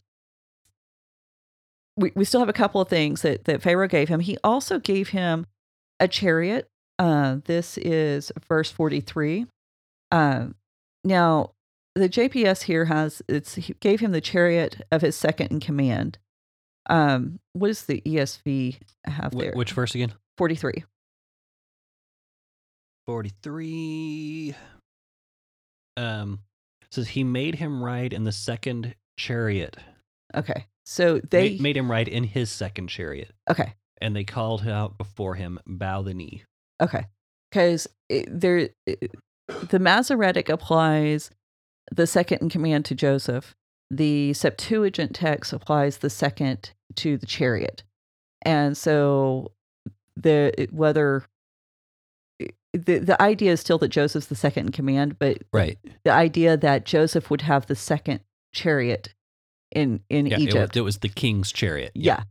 we, 2.01 2.13
we 2.15 2.25
still 2.25 2.41
have 2.41 2.49
a 2.49 2.55
couple 2.55 2.81
of 2.81 2.89
things 2.89 3.23
that, 3.23 3.45
that 3.45 3.63
Pharaoh 3.63 3.89
gave 3.89 4.09
him. 4.09 4.21
He 4.21 4.39
also 4.43 4.79
gave 4.79 5.11
him 5.11 5.47
a 5.99 6.09
chariot. 6.09 6.69
Uh, 6.99 7.37
this 7.45 7.79
is 7.79 8.33
verse 8.49 8.71
43. 8.71 9.47
Um, 10.11 10.55
now, 11.05 11.53
the 11.95 12.09
JPS 12.09 12.63
here 12.63 12.87
has 12.87 13.21
it's 13.29 13.57
he 13.57 13.75
gave 13.81 14.01
him 14.01 14.13
the 14.13 14.21
chariot 14.21 14.83
of 14.91 15.03
his 15.03 15.17
second 15.17 15.49
in 15.51 15.61
command. 15.61 16.19
Um, 16.89 17.41
what 17.53 17.69
does 17.69 17.85
the 17.85 18.01
ESV 18.07 18.79
have 19.05 19.37
there? 19.37 19.53
which 19.53 19.73
verse 19.73 19.95
again? 19.95 20.13
43. 20.39 20.85
43 23.07 24.55
um 25.97 26.39
says 26.93 27.09
he 27.09 27.25
made 27.25 27.57
him 27.57 27.83
ride 27.83 28.13
in 28.13 28.23
the 28.23 28.31
second 28.31 28.95
chariot 29.17 29.77
Okay. 30.35 30.67
So 30.85 31.21
they 31.21 31.57
made 31.59 31.77
him 31.77 31.91
ride 31.91 32.09
in 32.09 32.25
his 32.25 32.51
second 32.51 32.89
chariot 32.89 33.33
okay. 33.51 33.75
and 34.01 34.15
they 34.17 34.25
called 34.25 34.67
out 34.67 34.99
before 34.99 35.35
him 35.35 35.59
bow 35.67 36.03
the 36.03 36.15
knee 36.15 36.45
Okay. 36.83 37.07
Cuz 37.53 37.87
there 38.09 38.71
it- 38.87 39.13
the 39.69 39.79
Masoretic 39.79 40.49
applies 40.49 41.31
the 41.91 42.07
second 42.07 42.41
in 42.43 42.49
command 42.49 42.85
to 42.87 42.95
Joseph. 42.95 43.57
The 43.91 44.33
Septuagint 44.33 45.15
text 45.15 45.53
applies 45.53 45.99
the 45.99 46.11
second 46.11 46.71
to 46.97 47.17
the 47.17 47.27
chariot. 47.27 47.83
And 48.43 48.77
so 48.77 49.53
the 50.17 50.69
whether 50.71 51.25
the 52.73 52.99
the 52.99 53.21
idea 53.21 53.53
is 53.53 53.61
still 53.61 53.79
that 53.79 53.89
Joseph's 53.89 54.27
the 54.29 54.35
second 54.37 54.67
in 54.67 54.73
command, 54.73 55.19
but 55.19 55.39
right 55.53 55.79
the 56.05 56.13
idea 56.13 56.57
that 56.57 56.87
Joseph 56.87 57.29
would 57.31 57.43
have 57.43 57.67
the 57.67 57.77
second 57.77 58.21
chariot 58.53 59.15
in 59.73 60.01
in 60.09 60.27
yeah 60.27 60.37
it 60.37 60.39
was, 60.39 60.55
Egypt. 60.55 60.77
it 60.77 60.81
was 60.83 60.99
the 60.99 61.09
king's 61.09 61.53
chariot 61.53 61.93
yeah. 61.95 62.23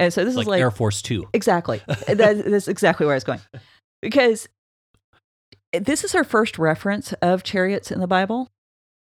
And 0.00 0.10
so 0.14 0.24
this 0.24 0.34
like, 0.34 0.44
is 0.44 0.48
like 0.48 0.60
air 0.60 0.70
force 0.70 1.02
2 1.02 1.28
Exactly. 1.34 1.82
that, 1.86 2.42
that's 2.46 2.68
exactly 2.68 3.04
where 3.04 3.12
I 3.12 3.16
was 3.16 3.24
going. 3.24 3.40
Because 4.00 4.48
this 5.72 6.04
is 6.04 6.14
our 6.14 6.24
first 6.24 6.58
reference 6.58 7.12
of 7.20 7.42
chariots 7.42 7.90
in 7.90 8.00
the 8.00 8.06
Bible, 8.06 8.48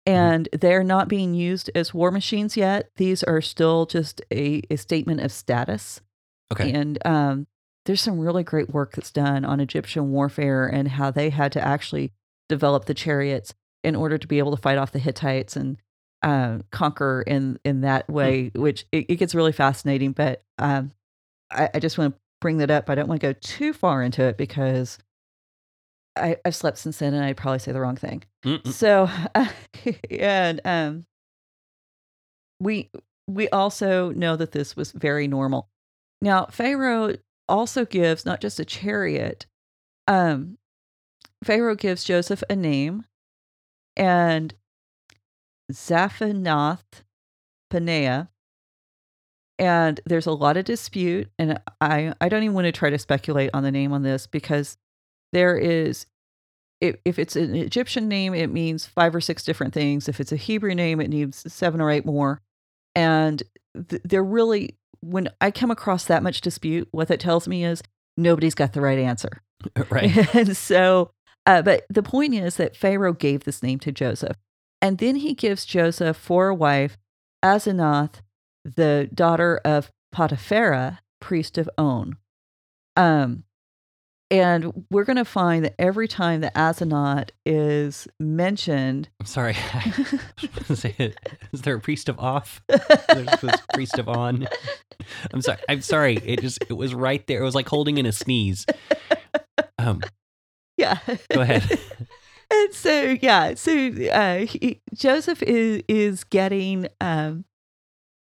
and 0.05 0.47
they're 0.53 0.85
not 0.85 1.09
being 1.09 1.33
used 1.33 1.69
as 1.75 1.93
war 1.93 2.11
machines 2.11 2.55
yet. 2.55 2.89
These 2.95 3.23
are 3.23 3.41
still 3.41 3.85
just 3.85 4.21
a, 4.31 4.61
a 4.69 4.77
statement 4.77 5.19
of 5.19 5.33
status. 5.33 5.99
okay 6.53 6.71
And 6.71 6.97
um, 7.05 7.47
there's 7.85 8.01
some 8.01 8.19
really 8.19 8.43
great 8.43 8.69
work 8.69 8.93
that's 8.93 9.11
done 9.11 9.43
on 9.43 9.59
Egyptian 9.59 10.11
warfare 10.11 10.65
and 10.65 10.87
how 10.87 11.11
they 11.11 11.29
had 11.29 11.51
to 11.51 11.61
actually 11.61 12.13
develop 12.47 12.85
the 12.85 12.93
chariots 12.93 13.53
in 13.83 13.95
order 13.95 14.17
to 14.17 14.27
be 14.27 14.39
able 14.39 14.55
to 14.55 14.61
fight 14.61 14.77
off 14.77 14.91
the 14.91 14.99
Hittites 14.99 15.55
and 15.57 15.77
uh, 16.25 16.57
conquer 16.71 17.21
in 17.25 17.59
in 17.63 17.81
that 17.81 18.09
way. 18.09 18.51
Which 18.55 18.85
it, 18.91 19.05
it 19.09 19.15
gets 19.15 19.35
really 19.35 19.51
fascinating. 19.51 20.11
But 20.11 20.41
um, 20.57 20.91
I, 21.51 21.69
I 21.75 21.79
just 21.79 21.97
want 21.97 22.15
to 22.15 22.19
bring 22.41 22.57
that 22.57 22.71
up. 22.71 22.89
I 22.89 22.95
don't 22.95 23.07
want 23.07 23.21
to 23.21 23.27
go 23.33 23.39
too 23.41 23.71
far 23.71 24.01
into 24.01 24.23
it 24.23 24.35
because 24.35 24.97
I, 26.17 26.37
I've 26.43 26.55
slept 26.55 26.79
since 26.79 26.97
then, 26.97 27.13
and 27.13 27.23
I'd 27.23 27.37
probably 27.37 27.59
say 27.59 27.71
the 27.71 27.79
wrong 27.79 27.95
thing. 27.95 28.23
Mm-mm. 28.43 28.67
So, 28.73 29.09
and 30.09 30.61
um, 30.65 31.05
we 32.59 32.89
we 33.27 33.47
also 33.49 34.09
know 34.11 34.35
that 34.35 34.51
this 34.51 34.75
was 34.75 34.91
very 34.91 35.27
normal. 35.27 35.69
Now, 36.21 36.47
Pharaoh 36.47 37.15
also 37.47 37.85
gives 37.85 38.25
not 38.25 38.41
just 38.41 38.59
a 38.59 38.65
chariot. 38.65 39.45
Um, 40.07 40.57
Pharaoh 41.43 41.75
gives 41.75 42.03
Joseph 42.03 42.43
a 42.49 42.55
name, 42.55 43.05
and 43.95 44.55
Zaphanath 45.71 47.03
Paneah. 47.71 48.29
And 49.57 50.01
there's 50.05 50.25
a 50.25 50.33
lot 50.33 50.57
of 50.57 50.65
dispute, 50.65 51.29
and 51.39 51.61
I 51.79 52.13
I 52.19 52.27
don't 52.27 52.43
even 52.43 52.53
want 52.55 52.65
to 52.65 52.73
try 52.73 52.89
to 52.89 52.97
speculate 52.97 53.51
on 53.53 53.63
the 53.63 53.71
name 53.71 53.93
on 53.93 54.03
this 54.03 54.27
because 54.27 54.77
there 55.31 55.57
is 55.57 56.07
if, 56.81 56.95
if 57.05 57.19
it's 57.19 57.35
an 57.35 57.55
Egyptian 57.55 58.07
name, 58.07 58.33
it 58.33 58.51
means 58.51 58.85
five 58.85 59.15
or 59.15 59.21
six 59.21 59.43
different 59.43 59.73
things. 59.73 60.07
If 60.07 60.19
it's 60.19 60.31
a 60.31 60.37
Hebrew 60.37 60.75
name, 60.75 60.99
it 60.99 61.09
needs 61.09 61.51
seven 61.51 61.81
or 61.81 61.89
eight 61.89 62.05
more. 62.05 62.41
And 62.93 63.41
th- 63.89 64.01
they're 64.03 64.23
really, 64.23 64.77
when 65.01 65.29
I 65.41 65.51
come 65.51 65.71
across 65.71 66.05
that 66.05 66.23
much 66.23 66.41
dispute, 66.41 66.87
what 66.91 67.07
that 67.07 67.19
tells 67.19 67.47
me 67.47 67.63
is 67.63 67.81
nobody's 68.17 68.55
got 68.55 68.73
the 68.73 68.81
right 68.81 68.99
answer. 68.99 69.41
right 69.89 70.35
and 70.35 70.55
so, 70.55 71.11
uh, 71.45 71.61
but 71.61 71.85
the 71.89 72.03
point 72.03 72.33
is 72.33 72.57
that 72.57 72.75
Pharaoh 72.75 73.13
gave 73.13 73.43
this 73.43 73.63
name 73.63 73.79
to 73.79 73.91
Joseph. 73.91 74.37
And 74.85 74.99
then 74.99 75.15
he 75.15 75.33
gives 75.33 75.65
Joseph 75.65 76.15
for 76.15 76.49
a 76.49 76.53
wife 76.53 76.95
Asenath, 77.43 78.21
the 78.63 79.09
daughter 79.11 79.59
of 79.65 79.91
Potipharah, 80.13 80.99
priest 81.19 81.57
of 81.57 81.67
On. 81.75 82.17
Um, 82.95 83.45
and 84.29 84.85
we're 84.91 85.03
going 85.03 85.15
to 85.17 85.25
find 85.25 85.65
that 85.65 85.73
every 85.79 86.07
time 86.07 86.41
that 86.41 86.53
Asenath 86.53 87.31
is 87.47 88.07
mentioned, 88.19 89.09
i'm 89.19 89.25
sorry. 89.25 89.55
I 89.73 89.91
was 90.39 90.51
gonna 90.67 90.75
say 90.75 90.95
it. 90.99 91.17
is 91.51 91.63
there 91.63 91.77
a 91.77 91.81
priest 91.81 92.07
of 92.07 92.19
off 92.19 92.61
there's 92.67 93.41
this 93.41 93.61
priest 93.73 93.97
of 93.97 94.07
on. 94.07 94.47
I'm 95.33 95.41
sorry. 95.41 95.57
I'm 95.67 95.81
sorry. 95.81 96.17
It 96.23 96.41
just 96.41 96.61
it 96.69 96.73
was 96.73 96.93
right 96.93 97.25
there. 97.25 97.41
It 97.41 97.45
was 97.45 97.55
like 97.55 97.67
holding 97.67 97.97
in 97.97 98.05
a 98.05 98.11
sneeze. 98.11 98.67
Um 99.79 100.01
yeah. 100.77 100.99
go 101.33 101.41
ahead 101.41 101.63
and 102.51 102.73
so 102.73 103.17
yeah, 103.21 103.53
so 103.55 103.71
uh, 104.11 104.45
he, 104.45 104.81
Joseph 104.93 105.41
is 105.43 105.83
is 105.87 106.23
getting 106.23 106.87
um, 107.01 107.45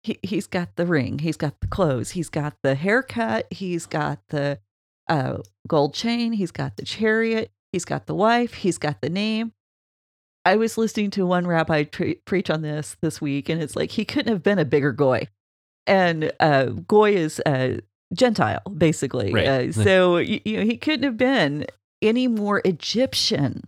he 0.03 0.19
he's 0.23 0.47
got 0.47 0.77
the 0.77 0.87
ring, 0.87 1.19
he's 1.19 1.37
got 1.37 1.61
the 1.61 1.67
clothes, 1.67 2.13
he's 2.13 2.29
got 2.29 2.55
the 2.63 2.75
haircut, 2.75 3.47
he's 3.51 3.87
got 3.87 4.21
the 4.29 4.59
uh, 5.09 5.39
gold 5.69 5.95
chain, 5.95 6.33
he's 6.33 6.51
got 6.51 6.77
the 6.77 6.85
chariot, 6.85 7.51
he's 7.73 7.85
got 7.85 8.07
the 8.07 8.15
wife, 8.15 8.55
he's 8.55 8.79
got 8.79 9.01
the 9.01 9.11
name. 9.11 9.53
I 10.47 10.57
was 10.57 10.77
listening 10.77 11.11
to 11.13 11.27
one 11.27 11.47
rabbi 11.47 11.85
tre- 11.85 12.17
preach 12.27 12.51
on 12.51 12.63
this 12.63 12.97
this 13.01 13.21
week, 13.21 13.49
and 13.49 13.63
it's 13.63 13.77
like 13.77 13.93
he 13.93 14.05
couldn't 14.05 14.33
have 14.33 14.43
been 14.43 14.59
a 14.59 14.65
bigger 14.65 14.93
goy, 14.93 15.29
and 15.87 16.33
uh, 16.41 16.67
goy 16.67 17.13
is 17.13 17.41
uh, 17.47 17.79
Gentile 18.13 18.63
basically. 18.77 19.33
Right. 19.33 19.47
Uh, 19.47 19.73
so 19.73 20.19
you, 20.19 20.41
you 20.45 20.59
know 20.59 20.65
he 20.65 20.77
couldn't 20.77 21.05
have 21.05 21.17
been 21.17 21.67
any 22.03 22.29
more 22.29 22.61
Egyptian 22.65 23.63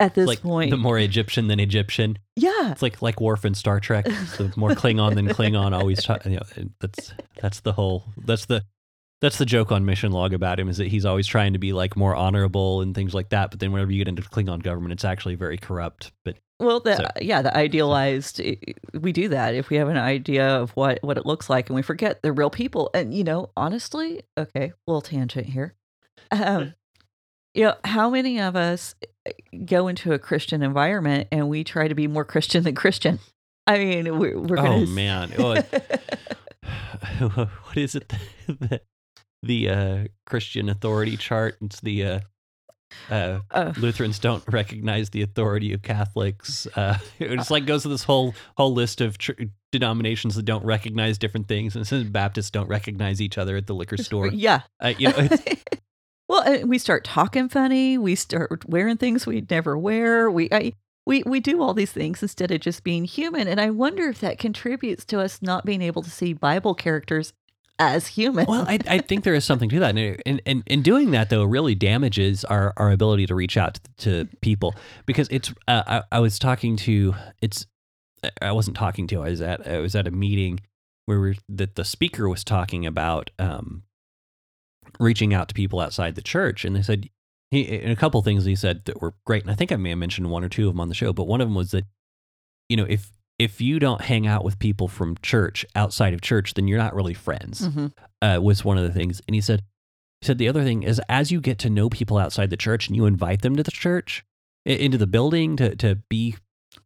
at 0.00 0.14
this 0.14 0.26
like 0.26 0.40
point. 0.40 0.70
the 0.70 0.76
more 0.76 0.98
Egyptian 0.98 1.48
than 1.48 1.58
Egyptian. 1.60 2.18
yeah, 2.36 2.70
It's 2.70 2.82
like 2.82 3.02
like 3.02 3.20
Worf 3.20 3.44
in 3.44 3.54
Star 3.54 3.80
Trek. 3.80 4.04
The 4.04 4.52
more 4.56 4.70
Klingon 4.70 5.14
than 5.14 5.28
Klingon. 5.34 5.72
Always, 5.72 6.02
talk, 6.02 6.24
you 6.26 6.36
know, 6.36 6.68
that's 6.80 7.12
that's 7.40 7.60
the 7.60 7.72
whole. 7.72 8.04
That's 8.16 8.46
the 8.46 8.64
that's 9.20 9.38
the 9.38 9.46
joke 9.46 9.72
on 9.72 9.84
Mission 9.84 10.12
Log 10.12 10.34
about 10.34 10.60
him 10.60 10.68
is 10.68 10.76
that 10.76 10.88
he's 10.88 11.04
always 11.06 11.26
trying 11.26 11.54
to 11.54 11.58
be 11.58 11.72
like 11.72 11.96
more 11.96 12.14
honorable 12.14 12.82
and 12.82 12.94
things 12.94 13.14
like 13.14 13.30
that. 13.30 13.50
But 13.50 13.60
then 13.60 13.72
whenever 13.72 13.90
you 13.90 13.98
get 13.98 14.08
into 14.08 14.22
Klingon 14.22 14.62
government, 14.62 14.92
it's 14.92 15.04
actually 15.04 15.34
very 15.34 15.56
corrupt. 15.56 16.12
But 16.24 16.36
Well, 16.60 16.80
the 16.80 16.96
So- 16.96 17.08
yeah, 17.22 17.42
the 17.42 17.56
idealized. 17.56 18.40
We 18.92 19.12
do 19.12 19.28
that 19.28 19.54
if 19.54 19.70
we 19.70 19.76
have 19.76 19.88
an 19.88 19.96
idea 19.96 20.46
of 20.60 20.70
what 20.72 20.98
what 21.02 21.16
it 21.18 21.26
looks 21.26 21.48
like, 21.50 21.68
and 21.68 21.74
we 21.76 21.82
forget 21.82 22.22
they're 22.22 22.32
real 22.32 22.50
people. 22.50 22.90
And 22.94 23.12
you 23.14 23.24
know, 23.24 23.50
honestly, 23.56 24.22
okay, 24.38 24.72
little 24.86 25.00
tangent 25.02 25.46
here. 25.46 25.74
Um, 26.30 26.74
you 27.54 27.64
know, 27.64 27.74
how 27.84 28.10
many 28.10 28.40
of 28.40 28.56
us 28.56 28.94
go 29.64 29.88
into 29.88 30.12
a 30.12 30.18
Christian 30.18 30.62
environment 30.62 31.28
and 31.32 31.48
we 31.48 31.64
try 31.64 31.88
to 31.88 31.94
be 31.94 32.06
more 32.06 32.24
Christian 32.24 32.64
than 32.64 32.74
Christian? 32.74 33.18
I 33.66 33.78
mean, 33.78 34.18
we're, 34.18 34.38
we're 34.38 34.56
gonna. 34.56 34.74
oh 34.74 34.86
man, 34.86 35.32
oh, 35.38 35.54
what 37.20 37.76
is 37.76 37.94
it? 37.94 38.12
The, 38.46 38.80
the 39.42 39.68
uh, 39.70 40.04
Christian 40.26 40.68
authority 40.68 41.16
chart. 41.16 41.56
It's 41.60 41.80
the 41.80 42.04
uh, 42.04 42.20
uh, 43.10 43.40
Uh, 43.50 43.72
Lutherans 43.76 44.18
don't 44.18 44.42
recognize 44.48 45.10
the 45.10 45.22
authority 45.22 45.72
of 45.72 45.82
Catholics. 45.82 46.66
Uh, 46.76 46.98
it 47.18 47.36
just 47.36 47.50
like 47.50 47.66
goes 47.66 47.82
to 47.82 47.88
this 47.88 48.04
whole 48.04 48.34
whole 48.56 48.72
list 48.74 49.00
of 49.00 49.18
tr- 49.18 49.32
denominations 49.72 50.34
that 50.36 50.44
don't 50.44 50.64
recognize 50.64 51.18
different 51.18 51.48
things, 51.48 51.74
and 51.74 51.82
it 51.84 51.88
says 51.88 52.04
Baptists 52.04 52.50
don't 52.50 52.68
recognize 52.68 53.20
each 53.20 53.38
other 53.38 53.56
at 53.56 53.66
the 53.66 53.74
liquor 53.74 53.96
store. 53.96 54.28
yeah. 54.28 54.62
Uh, 54.80 54.92
you 54.98 55.08
know, 55.08 55.14
it's, 55.16 55.42
well, 56.28 56.42
uh, 56.46 56.66
we 56.66 56.78
start 56.78 57.04
talking 57.04 57.48
funny. 57.48 57.98
We 57.98 58.14
start 58.14 58.68
wearing 58.68 58.96
things 58.96 59.26
we'd 59.26 59.50
never 59.50 59.76
wear. 59.76 60.30
We 60.30 60.48
I, 60.50 60.72
we 61.06 61.22
we 61.24 61.40
do 61.40 61.62
all 61.62 61.74
these 61.74 61.92
things 61.92 62.22
instead 62.22 62.50
of 62.50 62.60
just 62.60 62.84
being 62.84 63.04
human. 63.04 63.46
And 63.48 63.60
I 63.60 63.70
wonder 63.70 64.08
if 64.08 64.20
that 64.20 64.38
contributes 64.38 65.04
to 65.06 65.20
us 65.20 65.42
not 65.42 65.64
being 65.64 65.82
able 65.82 66.02
to 66.02 66.10
see 66.10 66.32
Bible 66.32 66.74
characters 66.74 67.32
as 67.78 68.06
human. 68.06 68.46
well, 68.48 68.64
I, 68.66 68.78
I 68.88 68.98
think 68.98 69.24
there 69.24 69.34
is 69.34 69.44
something 69.44 69.68
to 69.70 69.80
that, 69.80 69.96
and 69.96 70.40
and, 70.46 70.62
and 70.66 70.84
doing 70.84 71.10
that 71.10 71.30
though 71.30 71.44
really 71.44 71.74
damages 71.74 72.44
our, 72.44 72.72
our 72.76 72.90
ability 72.90 73.26
to 73.26 73.34
reach 73.34 73.56
out 73.56 73.74
to, 73.98 74.24
to 74.24 74.36
people 74.40 74.74
because 75.06 75.28
it's. 75.30 75.52
Uh, 75.68 75.82
I, 75.86 76.02
I 76.16 76.20
was 76.20 76.38
talking 76.38 76.76
to 76.78 77.14
it's. 77.42 77.66
I 78.40 78.52
wasn't 78.52 78.76
talking 78.76 79.06
to. 79.08 79.22
I 79.22 79.30
was 79.30 79.40
at 79.40 79.66
I 79.66 79.78
was 79.78 79.94
at 79.94 80.06
a 80.06 80.10
meeting 80.10 80.60
where 81.06 81.20
we 81.20 81.38
that 81.48 81.74
the 81.74 81.84
speaker 81.84 82.28
was 82.28 82.44
talking 82.44 82.86
about 82.86 83.30
um, 83.38 83.82
reaching 85.00 85.34
out 85.34 85.48
to 85.48 85.54
people 85.54 85.80
outside 85.80 86.14
the 86.14 86.22
church, 86.22 86.64
and 86.64 86.74
they 86.76 86.82
said 86.82 87.08
he 87.50 87.78
and 87.80 87.92
a 87.92 87.96
couple 87.96 88.20
things 88.22 88.44
he 88.44 88.56
said 88.56 88.84
that 88.86 89.00
were 89.00 89.14
great, 89.26 89.42
and 89.42 89.50
I 89.50 89.54
think 89.54 89.72
I 89.72 89.76
may 89.76 89.90
have 89.90 89.98
mentioned 89.98 90.30
one 90.30 90.44
or 90.44 90.48
two 90.48 90.68
of 90.68 90.74
them 90.74 90.80
on 90.80 90.88
the 90.88 90.94
show, 90.94 91.12
but 91.12 91.26
one 91.26 91.40
of 91.40 91.46
them 91.48 91.54
was 91.54 91.70
that 91.72 91.84
you 92.68 92.76
know 92.76 92.86
if 92.88 93.10
if 93.38 93.60
you 93.60 93.78
don't 93.78 94.00
hang 94.02 94.26
out 94.26 94.44
with 94.44 94.58
people 94.58 94.86
from 94.88 95.16
church 95.22 95.66
outside 95.74 96.14
of 96.14 96.20
church, 96.20 96.54
then 96.54 96.68
you're 96.68 96.78
not 96.78 96.94
really 96.94 97.14
friends. 97.14 97.68
Mhm. 97.68 97.92
Uh, 98.22 98.38
was 98.40 98.64
one 98.64 98.78
of 98.78 98.84
the 98.84 98.92
things, 98.92 99.20
and 99.26 99.34
he 99.34 99.40
said 99.40 99.62
he 100.20 100.26
said 100.26 100.38
the 100.38 100.48
other 100.48 100.62
thing 100.64 100.82
is 100.82 101.00
as 101.08 101.30
you 101.32 101.40
get 101.40 101.58
to 101.60 101.70
know 101.70 101.88
people 101.90 102.16
outside 102.18 102.50
the 102.50 102.56
church 102.56 102.86
and 102.88 102.96
you 102.96 103.06
invite 103.06 103.42
them 103.42 103.56
to 103.56 103.62
the 103.62 103.70
church 103.70 104.24
into 104.64 104.96
the 104.98 105.06
building 105.06 105.56
to 105.56 105.74
to 105.76 105.96
be 106.08 106.36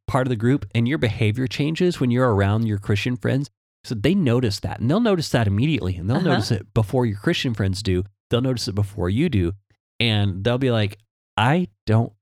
part 0.06 0.26
of 0.26 0.30
the 0.30 0.36
group, 0.36 0.66
and 0.74 0.88
your 0.88 0.98
behavior 0.98 1.46
changes 1.46 2.00
when 2.00 2.10
you're 2.10 2.34
around 2.34 2.66
your 2.66 2.78
Christian 2.78 3.16
friends. 3.16 3.50
So 3.84 3.94
they 3.94 4.14
notice 4.14 4.60
that, 4.60 4.80
and 4.80 4.90
they'll 4.90 5.00
notice 5.00 5.28
that 5.30 5.46
immediately, 5.46 5.96
and 5.96 6.08
they'll 6.10 6.18
Uh-huh. 6.18 6.28
notice 6.28 6.50
it 6.50 6.72
before 6.74 7.06
your 7.06 7.16
Christian 7.18 7.54
friends 7.54 7.82
do. 7.82 8.04
They'll 8.30 8.40
notice 8.42 8.68
it 8.68 8.74
before 8.74 9.08
you 9.08 9.28
do, 9.28 9.52
and 10.00 10.44
they'll 10.44 10.58
be 10.58 10.70
like, 10.70 10.98
"I 11.36 11.68
don't 11.86 12.12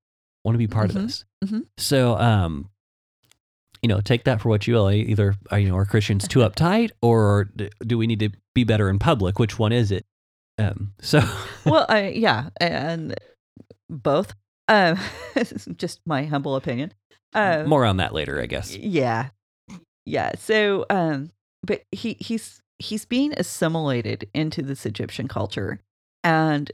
want 0.44 0.54
to 0.54 0.58
be 0.58 0.68
part 0.68 0.90
Mhm. 0.90 0.96
of 0.96 1.02
this." 1.02 1.24
Mhm. 1.44 1.66
So, 1.78 2.16
um, 2.18 2.70
you 3.82 3.88
know, 3.88 4.00
take 4.00 4.24
that 4.24 4.40
for 4.40 4.48
what 4.48 4.66
you 4.66 4.74
will. 4.74 4.90
Either 4.90 5.34
uh, 5.52 5.56
you 5.56 5.68
know, 5.68 5.76
are 5.76 5.84
Christians 5.86 6.26
too 6.28 6.38
uptight, 6.48 6.90
or 7.02 7.50
do 7.86 7.98
we 7.98 8.06
need 8.06 8.20
to 8.20 8.30
be 8.54 8.64
better 8.64 8.88
in 8.88 8.98
public? 8.98 9.38
Which 9.38 9.58
one 9.58 9.72
is 9.72 9.90
it? 9.90 10.06
Um, 10.58 10.92
so, 11.00 11.20
well, 11.66 11.86
I, 11.88 12.08
yeah, 12.08 12.50
and 12.60 13.14
both. 13.90 14.34
Um, 14.68 14.98
just 15.76 16.00
my 16.06 16.24
humble 16.24 16.56
opinion. 16.56 16.92
Uh, 17.34 17.64
more 17.66 17.84
on 17.84 17.98
that 17.98 18.12
later, 18.14 18.40
I 18.40 18.46
guess. 18.46 18.74
Yeah. 18.76 19.28
Yeah. 20.06 20.32
So 20.38 20.86
um 20.90 21.30
but 21.66 21.82
he 21.90 22.16
he's 22.20 22.62
he's 22.78 23.04
being 23.04 23.32
assimilated 23.36 24.28
into 24.34 24.62
this 24.62 24.86
Egyptian 24.86 25.28
culture 25.28 25.80
and 26.22 26.70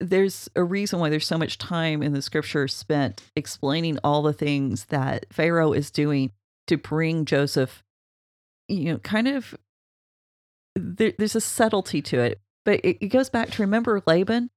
there's 0.00 0.50
a 0.56 0.62
reason 0.64 0.98
why 0.98 1.08
there's 1.08 1.26
so 1.26 1.38
much 1.38 1.56
time 1.56 2.02
in 2.02 2.12
the 2.12 2.20
scripture 2.22 2.66
spent 2.68 3.22
explaining 3.36 3.98
all 4.02 4.22
the 4.22 4.32
things 4.32 4.86
that 4.86 5.26
Pharaoh 5.32 5.72
is 5.72 5.90
doing 5.90 6.32
to 6.66 6.76
bring 6.76 7.24
Joseph 7.24 7.82
you 8.68 8.92
know 8.92 8.98
kind 8.98 9.28
of 9.28 9.54
there, 10.74 11.12
there's 11.18 11.36
a 11.36 11.40
subtlety 11.40 12.02
to 12.02 12.20
it 12.20 12.40
but 12.64 12.80
it, 12.80 12.98
it 13.00 13.08
goes 13.08 13.30
back 13.30 13.50
to 13.50 13.62
remember 13.62 14.02
Laban 14.06 14.50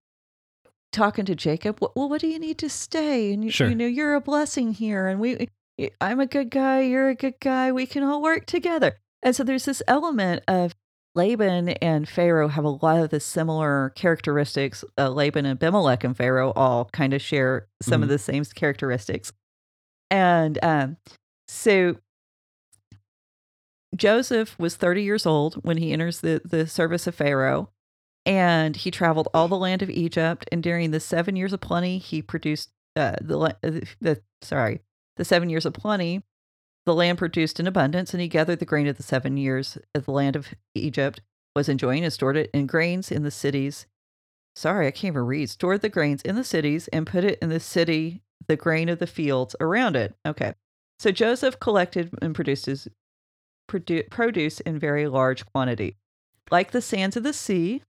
talking 0.92 1.26
to 1.26 1.36
Jacob 1.36 1.80
well 1.82 2.10
what 2.10 2.22
do 2.22 2.28
you 2.28 2.40
need 2.40 2.58
to 2.58 2.70
stay 2.70 3.32
and 3.34 3.44
you, 3.46 3.52
Sure. 3.52 3.70
you 3.70 3.76
know 3.76 3.86
you're 3.86 4.16
a 4.16 4.22
blessing 4.22 4.74
here 4.74 5.08
and 5.08 5.20
we 5.20 5.48
I'm 6.02 6.20
a 6.20 6.26
good 6.26 6.50
guy, 6.50 6.82
you're 6.82 7.10
a 7.10 7.16
good 7.16 7.40
guy, 7.40 7.72
we 7.72 7.86
can 7.86 8.04
all 8.04 8.22
work 8.22 8.46
together. 8.48 8.98
And 9.24 9.36
so 9.36 9.44
there's 9.44 9.66
this 9.66 9.82
element 9.88 10.44
of 10.48 10.76
Laban 11.16 11.70
and 11.70 12.08
Pharaoh 12.08 12.48
have 12.48 12.64
a 12.64 12.70
lot 12.70 13.00
of 13.00 13.10
the 13.10 13.20
similar 13.20 13.92
characteristics. 13.96 14.84
Uh, 14.98 15.10
Laban 15.10 15.46
and 15.46 15.62
Abimelech 15.62 16.04
and 16.04 16.16
Pharaoh 16.16 16.52
all 16.56 16.86
kind 16.94 17.14
of 17.14 17.22
share 17.22 17.68
some 17.82 18.04
of 18.04 18.08
Mhm. 18.08 18.12
the 18.12 18.20
same 18.20 18.46
characteristics. 18.46 19.34
And 20.12 20.60
um, 20.64 20.98
so 21.48 21.96
Joseph 23.96 24.58
was 24.60 24.76
30 24.76 25.02
years 25.04 25.26
old 25.26 25.56
when 25.66 25.78
he 25.78 25.92
enters 25.92 26.22
the, 26.22 26.42
the 26.46 26.68
service 26.68 27.08
of 27.08 27.16
Pharaoh. 27.16 27.70
And 28.26 28.76
he 28.76 28.92
traveled 28.92 29.30
all 29.34 29.48
the 29.48 29.58
land 29.58 29.82
of 29.82 29.90
Egypt. 29.90 30.48
And 30.52 30.62
during 30.62 30.92
the 30.92 31.00
seven 31.00 31.36
years 31.38 31.54
of 31.54 31.62
plenty, 31.62 31.98
he 31.98 32.22
produced 32.22 32.70
uh, 32.96 33.16
the, 33.22 33.40
uh, 33.40 33.52
the 34.02 34.22
sorry 34.42 34.82
the 35.18 35.26
seven 35.26 35.50
years 35.50 35.66
of 35.66 35.74
plenty, 35.74 36.24
the 36.88 36.96
land 36.96 37.18
produced 37.18 37.60
in 37.60 37.68
abundance, 37.68 38.14
and 38.14 38.22
he 38.22 38.30
gathered 38.30 38.60
the 38.60 38.66
grain 38.66 38.88
of 38.88 38.96
the 38.96 39.04
seven 39.04 39.36
years 39.36 39.78
of 39.94 40.06
the 40.06 40.12
land 40.12 40.38
of 40.38 40.54
Egypt, 40.74 41.20
was 41.54 41.68
enjoying 41.68 42.06
and 42.06 42.14
stored 42.14 42.38
it 42.38 42.50
in 42.54 42.66
grains 42.66 43.12
in 43.12 43.24
the 43.24 43.30
cities. 43.30 43.86
Sorry, 44.56 44.88
I 44.88 44.92
can't 44.92 45.12
even 45.12 45.26
read. 45.26 45.50
Stored 45.50 45.82
the 45.82 45.90
grains 45.90 46.22
in 46.22 46.38
the 46.38 46.46
cities 46.46 46.88
and 46.88 47.06
put 47.06 47.26
it 47.26 47.40
in 47.42 47.50
the 47.50 47.60
city, 47.60 48.22
the 48.48 48.56
grain 48.56 48.88
of 48.88 49.00
the 49.00 49.06
fields 49.06 49.54
around 49.60 49.98
it. 49.98 50.16
Okay. 50.26 50.54
So 50.98 51.12
Joseph 51.12 51.60
collected 51.60 52.10
and 52.22 52.34
produced 52.34 52.68
his 52.68 52.88
produ- 53.70 54.10
produce 54.10 54.62
in 54.62 54.80
very 54.80 55.10
large 55.10 55.46
quantity. 55.46 55.98
Like 56.50 56.72
the 56.72 56.82
sands 56.82 57.18
of 57.18 57.24
the 57.24 57.34
sea, 57.34 57.84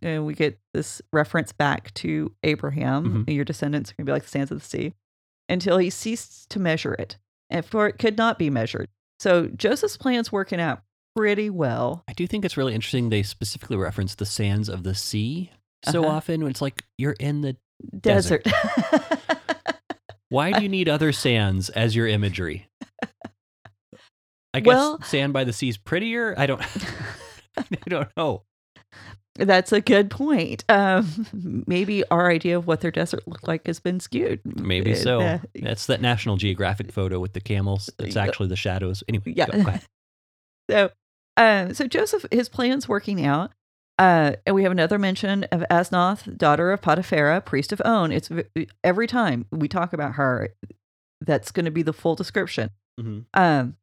and 0.00 0.24
we 0.24 0.32
get 0.32 0.58
this 0.72 1.02
reference 1.12 1.52
back 1.52 1.92
to 1.94 2.32
Abraham, 2.42 3.04
mm-hmm. 3.26 3.30
your 3.30 3.44
descendants 3.44 3.90
are 3.90 3.94
going 3.96 4.06
to 4.06 4.10
be 4.10 4.14
like 4.14 4.22
the 4.22 4.30
sands 4.30 4.50
of 4.50 4.58
the 4.58 4.66
sea 4.66 4.94
until 5.50 5.76
he 5.76 5.90
ceased 5.90 6.48
to 6.48 6.58
measure 6.58 6.94
it, 6.94 7.18
for 7.64 7.86
it 7.88 7.98
could 7.98 8.16
not 8.16 8.38
be 8.38 8.50
measured. 8.50 8.88
So 9.20 9.46
Joseph's 9.48 9.96
plan's 9.96 10.30
working 10.30 10.60
out 10.60 10.82
pretty 11.16 11.50
well. 11.50 12.04
I 12.08 12.12
do 12.12 12.26
think 12.26 12.44
it's 12.44 12.56
really 12.56 12.74
interesting. 12.74 13.08
They 13.10 13.22
specifically 13.22 13.76
reference 13.76 14.14
the 14.14 14.26
sands 14.26 14.68
of 14.68 14.82
the 14.84 14.94
sea 14.94 15.50
so 15.84 16.04
Uh-huh. 16.04 16.16
often. 16.16 16.42
When 16.42 16.50
it's 16.50 16.62
like 16.62 16.84
you're 16.98 17.12
in 17.18 17.40
the. 17.42 17.56
Desert. 18.00 18.44
Why 20.30 20.52
do 20.52 20.62
you 20.62 20.68
need 20.68 20.88
other 20.88 21.12
sands 21.12 21.70
as 21.70 21.94
your 21.96 22.06
imagery? 22.06 22.68
I 24.52 24.60
guess 24.60 24.66
Well- 24.66 25.02
sand 25.02 25.32
by 25.32 25.44
the 25.44 25.52
sea 25.52 25.68
is 25.68 25.78
prettier. 25.78 26.34
I 26.36 26.46
don't. 26.46 26.60
I 27.56 27.64
don't 27.88 28.08
know. 28.16 28.42
That's 29.38 29.72
a 29.72 29.80
good 29.80 30.10
point. 30.10 30.64
Um, 30.68 31.64
maybe 31.66 32.04
our 32.10 32.28
idea 32.30 32.58
of 32.58 32.66
what 32.66 32.80
their 32.80 32.90
desert 32.90 33.26
looked 33.26 33.46
like 33.48 33.66
has 33.66 33.78
been 33.80 34.00
skewed. 34.00 34.40
Maybe 34.44 34.94
so. 34.94 35.20
uh, 35.20 35.38
That's 35.54 35.86
that 35.86 36.00
National 36.00 36.36
Geographic 36.36 36.90
photo 36.92 37.20
with 37.20 37.32
the 37.32 37.40
camels. 37.40 37.88
It's 37.98 38.16
actually 38.16 38.48
the 38.48 38.56
shadows. 38.56 39.02
Anyway, 39.08 39.32
Yeah. 39.36 39.46
go. 39.46 39.74
So, 40.70 40.90
uh, 41.38 41.72
so 41.72 41.86
Joseph, 41.86 42.26
his 42.30 42.48
plan's 42.50 42.86
working 42.88 43.24
out. 43.24 43.52
Uh, 43.98 44.32
and 44.46 44.54
we 44.54 44.62
have 44.64 44.70
another 44.72 44.98
mention 44.98 45.44
of 45.44 45.64
Asenath, 45.70 46.36
daughter 46.36 46.70
of 46.72 46.80
Potipharah, 46.82 47.44
priest 47.44 47.72
of 47.72 47.80
On. 47.84 48.12
It's 48.12 48.28
every 48.84 49.06
time 49.06 49.46
we 49.50 49.66
talk 49.66 49.92
about 49.92 50.14
her, 50.14 50.50
that's 51.20 51.50
going 51.50 51.64
to 51.64 51.70
be 51.72 51.82
the 51.82 51.92
full 51.92 52.14
description. 52.14 52.70
Mhm. 53.00 53.24
Um, 53.34 53.76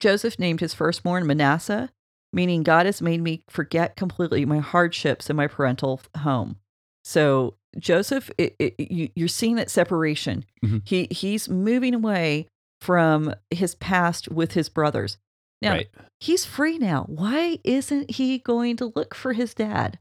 Joseph 0.00 0.38
named 0.38 0.60
his 0.60 0.74
firstborn 0.74 1.26
Manasseh, 1.26 1.90
meaning 2.32 2.62
God 2.62 2.86
has 2.86 3.02
made 3.02 3.20
me 3.20 3.44
forget 3.48 3.96
completely 3.96 4.44
my 4.44 4.58
hardships 4.58 5.28
in 5.28 5.36
my 5.36 5.46
parental 5.46 6.00
home. 6.18 6.56
So 7.04 7.56
Joseph, 7.78 8.30
it, 8.38 8.54
it, 8.58 8.74
you, 8.78 9.08
you're 9.14 9.28
seeing 9.28 9.56
that 9.56 9.70
separation. 9.70 10.44
Mhm. 10.64 10.82
He 10.84 11.08
he's 11.10 11.48
moving 11.48 11.94
away 11.94 12.48
from 12.80 13.34
his 13.50 13.74
past 13.74 14.28
with 14.30 14.52
his 14.52 14.68
brothers. 14.68 15.18
Now 15.60 15.72
right. 15.72 15.88
he's 16.20 16.44
free 16.44 16.78
now. 16.78 17.04
Why 17.08 17.58
isn't 17.64 18.12
he 18.12 18.38
going 18.38 18.76
to 18.78 18.92
look 18.96 19.14
for 19.14 19.32
his 19.32 19.54
dad? 19.54 19.98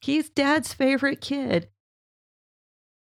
He's 0.00 0.28
dad's 0.28 0.74
favorite 0.74 1.20
kid. 1.20 1.68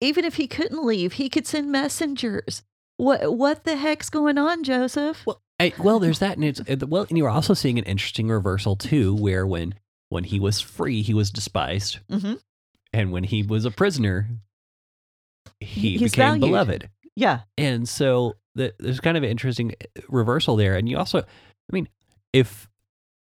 Even 0.01 0.23
if 0.25 0.35
he 0.35 0.47
couldn't 0.47 0.83
leave, 0.85 1.13
he 1.13 1.29
could 1.29 1.47
send 1.47 1.71
messengers. 1.71 2.63
What 2.97 3.35
what 3.35 3.65
the 3.65 3.75
heck's 3.75 4.09
going 4.09 4.37
on, 4.37 4.63
Joseph? 4.63 5.25
Well, 5.25 5.41
I, 5.59 5.73
well, 5.79 5.99
there's 5.99 6.19
that, 6.19 6.35
and 6.37 6.43
it's 6.43 6.61
well, 6.85 7.05
and 7.07 7.17
you're 7.17 7.29
also 7.29 7.53
seeing 7.53 7.77
an 7.79 7.85
interesting 7.85 8.27
reversal 8.29 8.75
too, 8.75 9.15
where 9.15 9.45
when 9.47 9.73
when 10.09 10.23
he 10.25 10.39
was 10.39 10.59
free, 10.61 11.01
he 11.01 11.13
was 11.13 11.31
despised, 11.31 11.99
Mhm. 12.09 12.39
and 12.93 13.11
when 13.11 13.23
he 13.23 13.41
was 13.43 13.65
a 13.65 13.71
prisoner, 13.71 14.27
he 15.59 15.97
He's 15.97 16.11
became 16.11 16.25
valued. 16.39 16.41
beloved. 16.41 16.89
Yeah. 17.15 17.41
And 17.57 17.87
so 17.87 18.35
the, 18.55 18.73
there's 18.79 18.99
kind 18.99 19.15
of 19.17 19.23
an 19.23 19.29
interesting 19.29 19.71
uh, 19.71 20.01
reversal 20.09 20.55
there. 20.57 20.75
And 20.75 20.87
you 20.89 20.97
also, 20.97 21.19
I 21.19 21.23
mean, 21.71 21.87
if 22.33 22.69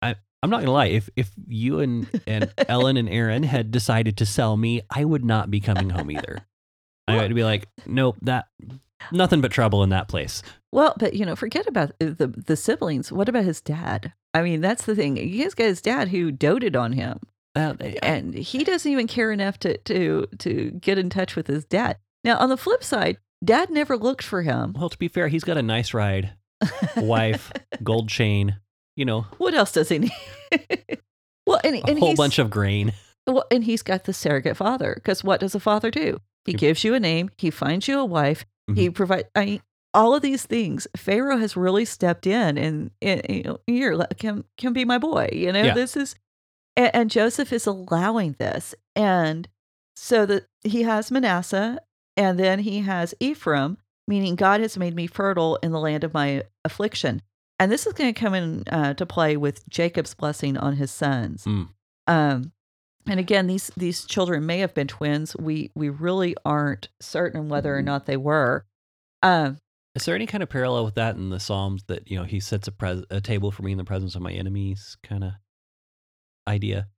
I, 0.00 0.14
I'm 0.42 0.50
not 0.50 0.60
gonna 0.60 0.70
lie, 0.72 0.86
if 0.86 1.10
if 1.16 1.30
you 1.46 1.80
and 1.80 2.06
and 2.26 2.52
Ellen 2.68 2.96
and 2.96 3.08
Aaron 3.08 3.42
had 3.42 3.70
decided 3.72 4.16
to 4.18 4.26
sell 4.26 4.56
me, 4.56 4.82
I 4.90 5.04
would 5.04 5.24
not 5.24 5.50
be 5.50 5.60
coming 5.60 5.90
home 5.90 6.10
either. 6.10 6.38
I 7.08 7.16
would 7.16 7.34
be 7.34 7.44
like, 7.44 7.66
nope, 7.84 8.16
that 8.22 8.46
nothing 9.10 9.40
but 9.40 9.50
trouble 9.50 9.82
in 9.82 9.90
that 9.90 10.06
place. 10.08 10.42
Well, 10.72 10.94
but 10.98 11.14
you 11.14 11.24
know, 11.26 11.36
forget 11.36 11.66
about 11.66 11.92
the 11.98 12.26
the 12.46 12.56
siblings. 12.56 13.12
What 13.12 13.28
about 13.28 13.44
his 13.44 13.60
dad? 13.60 14.12
I 14.34 14.42
mean, 14.42 14.60
that's 14.62 14.84
the 14.86 14.94
thing. 14.96 15.16
He 15.16 15.40
has 15.40 15.54
got 15.54 15.64
his 15.66 15.82
dad 15.82 16.08
who 16.08 16.32
doted 16.32 16.74
on 16.74 16.92
him, 16.94 17.18
Uh, 17.54 17.74
and 18.02 18.32
he 18.34 18.64
doesn't 18.64 18.90
even 18.90 19.06
care 19.06 19.30
enough 19.32 19.58
to 19.60 19.76
to 19.78 20.26
to 20.38 20.70
get 20.80 20.96
in 20.98 21.10
touch 21.10 21.36
with 21.36 21.46
his 21.46 21.64
dad. 21.66 21.98
Now, 22.24 22.38
on 22.38 22.48
the 22.48 22.56
flip 22.56 22.82
side, 22.82 23.18
dad 23.44 23.68
never 23.70 23.96
looked 23.96 24.24
for 24.24 24.42
him. 24.42 24.72
well, 24.78 24.88
to 24.88 24.96
be 24.98 25.08
fair, 25.08 25.28
he's 25.28 25.44
got 25.44 25.58
a 25.58 25.62
nice 25.62 25.92
ride, 25.92 26.32
wife, 26.96 27.52
gold 27.82 28.08
chain, 28.08 28.56
you 28.96 29.04
know, 29.04 29.26
What 29.38 29.54
else 29.54 29.72
does 29.72 29.88
he 29.90 29.98
need? 29.98 30.12
well, 31.46 31.60
and, 31.64 31.76
a 31.76 31.86
and 31.86 31.98
whole 31.98 32.14
bunch 32.14 32.38
of 32.38 32.48
grain. 32.50 32.92
well, 33.26 33.44
and 33.50 33.64
he's 33.64 33.82
got 33.82 34.04
the 34.04 34.12
surrogate 34.12 34.56
father. 34.56 34.94
Because 34.94 35.24
what 35.24 35.40
does 35.40 35.54
a 35.54 35.60
father 35.60 35.90
do? 35.90 36.20
He 36.46 36.52
gives 36.54 36.82
you 36.84 36.94
a 36.94 37.00
name. 37.00 37.30
He 37.36 37.50
finds 37.50 37.88
you 37.88 37.98
a 37.98 38.04
wife. 38.04 38.44
He 38.74 38.88
provides. 38.88 39.28
I 39.34 39.44
mean, 39.44 39.62
all 39.94 40.14
of 40.14 40.22
these 40.22 40.44
things. 40.46 40.86
Pharaoh 40.96 41.36
has 41.38 41.56
really 41.56 41.84
stepped 41.84 42.26
in, 42.26 42.56
and, 42.58 42.90
and 43.02 43.22
you 43.28 43.42
know, 43.42 43.58
here 43.66 43.98
can 44.18 44.44
can 44.56 44.72
be 44.72 44.84
my 44.84 44.98
boy. 44.98 45.28
You 45.32 45.52
know, 45.52 45.62
Yeah. 45.62 45.74
this 45.74 45.96
is, 45.96 46.14
and, 46.76 46.90
and 46.94 47.10
Joseph 47.10 47.52
is 47.52 47.66
allowing 47.66 48.36
this, 48.38 48.74
and 48.96 49.48
so 49.96 50.24
that 50.26 50.46
he 50.64 50.82
has 50.84 51.10
Manasseh, 51.10 51.78
and 52.16 52.38
then 52.38 52.60
he 52.60 52.80
has 52.80 53.14
Ephraim, 53.20 53.76
meaning 54.08 54.34
God 54.36 54.60
has 54.60 54.76
made 54.78 54.94
me 54.94 55.06
fertile 55.06 55.56
in 55.62 55.72
the 55.72 55.80
land 55.80 56.04
of 56.04 56.14
my 56.14 56.44
affliction. 56.64 57.20
and 57.60 57.70
this 57.70 57.86
is 57.86 57.92
going 57.92 58.12
to 58.12 58.20
come 58.20 58.34
in 58.34 58.64
uh, 58.70 58.94
to 58.94 59.06
play 59.06 59.36
with 59.36 59.68
Jacob's 59.68 60.14
blessing 60.14 60.56
on 60.56 60.76
his 60.76 60.90
sons. 60.90 61.44
Mm. 61.44 61.68
Um, 62.08 62.52
and 63.06 63.20
again, 63.20 63.46
these 63.46 63.70
these 63.76 64.04
children 64.04 64.46
may 64.46 64.58
have 64.58 64.74
been 64.74 64.88
twins. 64.88 65.36
We 65.36 65.70
we 65.74 65.88
really 65.88 66.34
aren't 66.44 66.88
certain 67.00 67.48
whether 67.48 67.76
or 67.76 67.82
not 67.82 68.06
they 68.06 68.16
were. 68.16 68.64
Um, 69.22 69.58
Is 69.94 70.04
there 70.06 70.14
any 70.14 70.26
kind 70.26 70.42
of 70.42 70.48
parallel 70.48 70.84
with 70.84 70.94
that 70.94 71.16
in 71.16 71.28
the 71.30 71.40
Psalms 71.40 71.84
that 71.88 72.10
you 72.10 72.16
know 72.18 72.24
he 72.24 72.40
sets 72.40 72.66
a, 72.68 72.72
pres- 72.72 73.04
a 73.10 73.20
table 73.20 73.50
for 73.50 73.62
me 73.62 73.72
in 73.72 73.78
the 73.78 73.84
presence 73.84 74.14
of 74.14 74.22
my 74.22 74.32
enemies 74.32 74.96
kind 75.02 75.22
of 75.24 75.32
idea? 76.48 76.88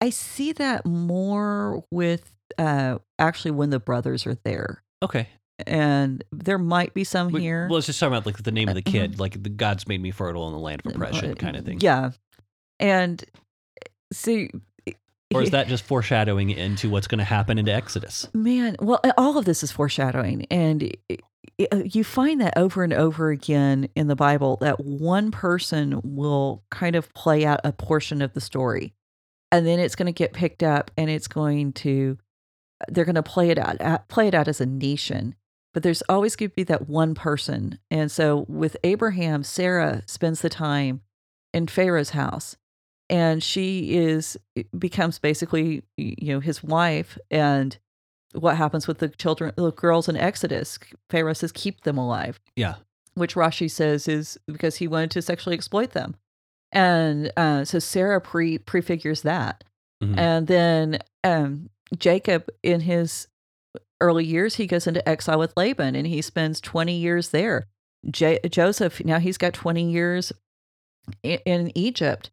I 0.00 0.10
see 0.10 0.52
that 0.52 0.84
more 0.84 1.82
with 1.90 2.32
uh, 2.58 2.98
actually 3.18 3.52
when 3.52 3.70
the 3.70 3.78
brothers 3.78 4.26
are 4.26 4.34
there, 4.44 4.82
Okay, 5.02 5.28
and 5.66 6.24
there 6.32 6.58
might 6.58 6.92
be 6.92 7.04
some 7.04 7.30
We- 7.30 7.42
here. 7.42 7.66
Well, 7.68 7.76
let's 7.76 7.86
just 7.86 8.00
talk 8.00 8.08
about 8.08 8.26
like 8.26 8.42
the 8.42 8.52
name 8.52 8.68
of 8.68 8.74
the 8.74 8.82
Uh, 8.84 8.90
kid, 8.90 9.20
like 9.20 9.40
the 9.42 9.48
God's 9.48 9.86
made 9.86 10.02
me 10.02 10.10
fertile 10.10 10.46
in 10.48 10.52
the 10.52 10.58
land 10.58 10.82
of 10.84 10.92
oppression 10.92 11.30
Uh, 11.30 11.34
kind 11.34 11.56
of 11.56 11.64
thing. 11.64 11.78
Yeah, 11.80 12.10
and 12.80 13.24
see, 14.12 14.50
Or 15.32 15.42
is 15.42 15.50
that 15.50 15.68
just 15.68 15.84
foreshadowing 15.84 16.50
into 16.50 16.90
what's 16.90 17.06
going 17.06 17.18
to 17.20 17.24
happen 17.24 17.58
into 17.58 17.72
Exodus? 17.72 18.28
Man, 18.34 18.76
well, 18.80 19.00
all 19.16 19.38
of 19.38 19.44
this 19.44 19.62
is 19.62 19.70
foreshadowing. 19.72 20.46
And 20.50 20.96
you 21.58 22.04
find 22.04 22.40
that 22.40 22.56
over 22.56 22.82
and 22.82 22.92
over 22.92 23.30
again 23.30 23.88
in 23.94 24.08
the 24.08 24.16
Bible 24.16 24.56
that 24.60 24.84
one 24.84 25.30
person 25.30 26.00
will 26.02 26.64
kind 26.70 26.96
of 26.96 27.12
play 27.14 27.44
out 27.44 27.60
a 27.64 27.72
portion 27.72 28.22
of 28.22 28.32
the 28.32 28.40
story. 28.40 28.94
And 29.52 29.66
then 29.66 29.78
it's 29.78 29.94
going 29.94 30.06
to 30.06 30.12
get 30.12 30.32
picked 30.32 30.62
up 30.62 30.90
and 30.96 31.08
it's 31.08 31.28
going 31.28 31.72
to, 31.74 32.18
they're 32.88 33.04
going 33.04 33.14
to 33.14 33.22
play 33.22 33.50
it 33.50 33.58
out, 33.58 33.80
uh, 33.80 33.98
play 34.08 34.26
it 34.26 34.34
out 34.34 34.48
as 34.48 34.60
a 34.60 34.66
nation. 34.66 35.36
But 35.72 35.82
there's 35.82 36.02
always 36.08 36.34
going 36.34 36.50
to 36.50 36.56
be 36.56 36.64
that 36.64 36.88
one 36.88 37.14
person. 37.14 37.78
And 37.90 38.10
so 38.10 38.46
with 38.48 38.76
Abraham, 38.82 39.44
Sarah 39.44 40.02
spends 40.06 40.40
the 40.40 40.50
time 40.50 41.02
in 41.52 41.68
Pharaoh's 41.68 42.10
house 42.10 42.56
and 43.10 43.42
she 43.42 43.96
is 43.96 44.36
becomes 44.76 45.18
basically 45.18 45.82
you 45.96 46.32
know 46.34 46.40
his 46.40 46.62
wife 46.62 47.18
and 47.30 47.78
what 48.34 48.56
happens 48.56 48.86
with 48.88 48.98
the 48.98 49.08
children 49.08 49.52
the 49.56 49.70
girls 49.72 50.08
in 50.08 50.16
exodus 50.16 50.78
pharaoh 51.10 51.32
says 51.32 51.52
keep 51.52 51.82
them 51.82 51.96
alive 51.98 52.40
Yeah. 52.56 52.74
which 53.14 53.34
rashi 53.34 53.70
says 53.70 54.08
is 54.08 54.38
because 54.46 54.76
he 54.76 54.88
wanted 54.88 55.10
to 55.12 55.22
sexually 55.22 55.54
exploit 55.54 55.90
them 55.92 56.16
and 56.72 57.32
uh, 57.36 57.64
so 57.64 57.78
sarah 57.78 58.20
pre 58.20 58.58
prefigures 58.58 59.22
that 59.22 59.64
Mhm. 60.02 60.18
and 60.18 60.46
then 60.48 60.98
um, 61.22 61.70
jacob 61.96 62.48
in 62.62 62.80
his 62.80 63.28
early 64.00 64.24
years 64.24 64.56
he 64.56 64.66
goes 64.66 64.86
into 64.86 65.06
exile 65.08 65.38
with 65.38 65.52
laban 65.56 65.94
and 65.94 66.06
he 66.06 66.20
spends 66.20 66.60
20 66.60 66.96
years 66.96 67.28
there 67.30 67.66
J- 68.10 68.40
joseph 68.50 69.04
now 69.04 69.18
he's 69.20 69.38
got 69.38 69.54
20 69.54 69.90
years 69.90 70.32
in, 71.22 71.38
in 71.44 71.78
egypt 71.78 72.30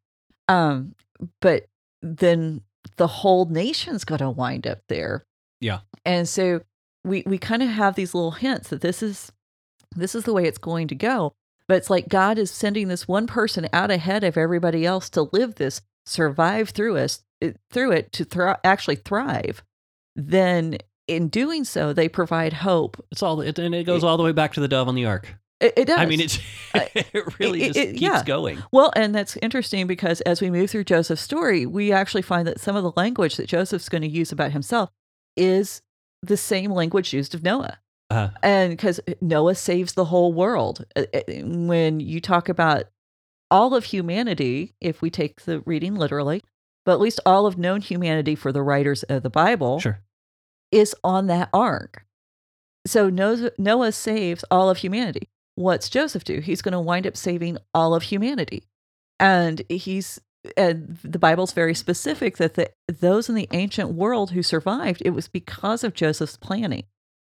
um, 0.47 0.95
but 1.39 1.67
then 2.01 2.61
the 2.97 3.07
whole 3.07 3.45
nation's 3.45 4.03
going 4.03 4.19
to 4.19 4.29
wind 4.31 4.65
up 4.67 4.79
there. 4.89 5.23
Yeah. 5.61 5.81
And 6.05 6.27
so 6.27 6.61
we 7.03 7.23
we 7.25 7.37
kind 7.37 7.63
of 7.63 7.69
have 7.69 7.95
these 7.95 8.13
little 8.13 8.31
hints 8.31 8.69
that 8.69 8.81
this 8.81 9.01
is 9.03 9.31
this 9.95 10.15
is 10.15 10.23
the 10.23 10.33
way 10.33 10.45
it's 10.45 10.57
going 10.57 10.87
to 10.89 10.95
go. 10.95 11.33
But 11.67 11.77
it's 11.77 11.89
like 11.89 12.09
God 12.09 12.37
is 12.37 12.51
sending 12.51 12.87
this 12.87 13.07
one 13.07 13.27
person 13.27 13.67
out 13.71 13.91
ahead 13.91 14.23
of 14.23 14.37
everybody 14.37 14.85
else 14.85 15.09
to 15.11 15.29
live 15.31 15.55
this, 15.55 15.81
survive 16.05 16.69
through 16.69 16.97
us 16.97 17.23
it- 17.39 17.57
through 17.71 17.91
it 17.91 18.11
to 18.13 18.23
thri- 18.25 18.55
actually 18.63 18.97
thrive. 18.97 19.63
Then 20.15 20.77
in 21.07 21.27
doing 21.29 21.63
so, 21.63 21.93
they 21.93 22.07
provide 22.09 22.53
hope. 22.53 23.03
It's 23.11 23.23
all, 23.23 23.41
it, 23.41 23.57
and 23.59 23.73
it 23.73 23.79
eh 23.79 23.83
goes 23.83 24.03
all 24.03 24.17
the 24.17 24.23
way 24.23 24.31
back 24.31 24.53
to 24.53 24.59
the 24.59 24.67
dove 24.67 24.87
on 24.87 24.95
the 24.95 25.05
ark. 25.05 25.33
It, 25.59 25.73
it 25.77 25.85
does. 25.85 25.99
I 25.99 26.05
mean, 26.05 26.19
it's, 26.21 26.39
it 26.73 27.39
really 27.39 27.63
it- 27.63 27.67
just 27.67 27.79
it- 27.79 27.91
keeps 27.93 28.01
yeah. 28.01 28.23
going. 28.23 28.61
Well, 28.71 28.91
and 28.95 29.13
that's 29.15 29.37
interesting 29.37 29.87
because 29.87 30.21
as 30.21 30.41
we 30.41 30.49
move 30.51 30.69
through 30.71 30.83
Joseph's 30.85 31.21
story, 31.21 31.65
we 31.65 31.91
actually 31.91 32.21
find 32.21 32.47
that 32.47 32.59
some 32.59 32.75
of 32.75 32.83
the 32.83 32.91
language 32.95 33.37
that 33.37 33.47
Joseph's 33.47 33.89
going 33.89 34.01
to 34.03 34.07
use 34.07 34.31
about 34.31 34.51
himself 34.51 34.89
is 35.37 35.81
the 36.21 36.37
same 36.37 36.71
language 36.71 37.13
used 37.13 37.35
of 37.35 37.43
Noah. 37.43 37.79
Uh, 38.09 38.29
And 38.43 38.71
because 38.71 38.99
Noah 39.21 39.55
saves 39.55 39.93
the 39.93 40.05
whole 40.05 40.33
world. 40.33 40.85
Uh, 40.95 41.05
uh, 41.13 41.21
When 41.43 41.99
you 41.99 42.19
talk 42.19 42.49
about 42.49 42.85
all 43.49 43.73
of 43.75 43.85
humanity, 43.85 44.73
if 44.79 45.01
we 45.01 45.09
take 45.09 45.41
the 45.41 45.61
reading 45.61 45.95
literally, 45.95 46.43
but 46.85 46.93
at 46.93 46.99
least 46.99 47.19
all 47.25 47.45
of 47.45 47.57
known 47.57 47.81
humanity 47.81 48.35
for 48.35 48.51
the 48.51 48.63
writers 48.63 49.03
of 49.03 49.23
the 49.23 49.29
Bible 49.29 49.79
sure. 49.79 50.01
is 50.71 50.95
on 51.03 51.27
that 51.27 51.49
ark. 51.53 52.05
So 52.87 53.09
Noah, 53.09 53.51
Noah 53.57 53.91
saves 53.91 54.43
all 54.49 54.69
of 54.69 54.77
humanity. 54.77 55.29
What's 55.55 55.89
Joseph 55.89 56.23
do? 56.23 56.39
He's 56.39 56.61
going 56.61 56.71
to 56.73 56.79
wind 56.79 57.05
up 57.05 57.15
saving 57.15 57.57
all 57.73 57.93
of 57.93 58.03
humanity. 58.03 58.63
And 59.19 59.61
he's 59.69 60.19
and 60.57 60.97
the 61.03 61.19
Bible's 61.19 61.53
very 61.53 61.75
specific 61.75 62.37
that 62.37 62.55
the, 62.55 62.71
those 62.87 63.29
in 63.29 63.35
the 63.35 63.47
ancient 63.51 63.89
world 63.89 64.31
who 64.31 64.41
survived, 64.43 65.01
it 65.05 65.11
was 65.11 65.27
because 65.27 65.83
of 65.83 65.93
Joseph's 65.93 66.37
planning. 66.37 66.85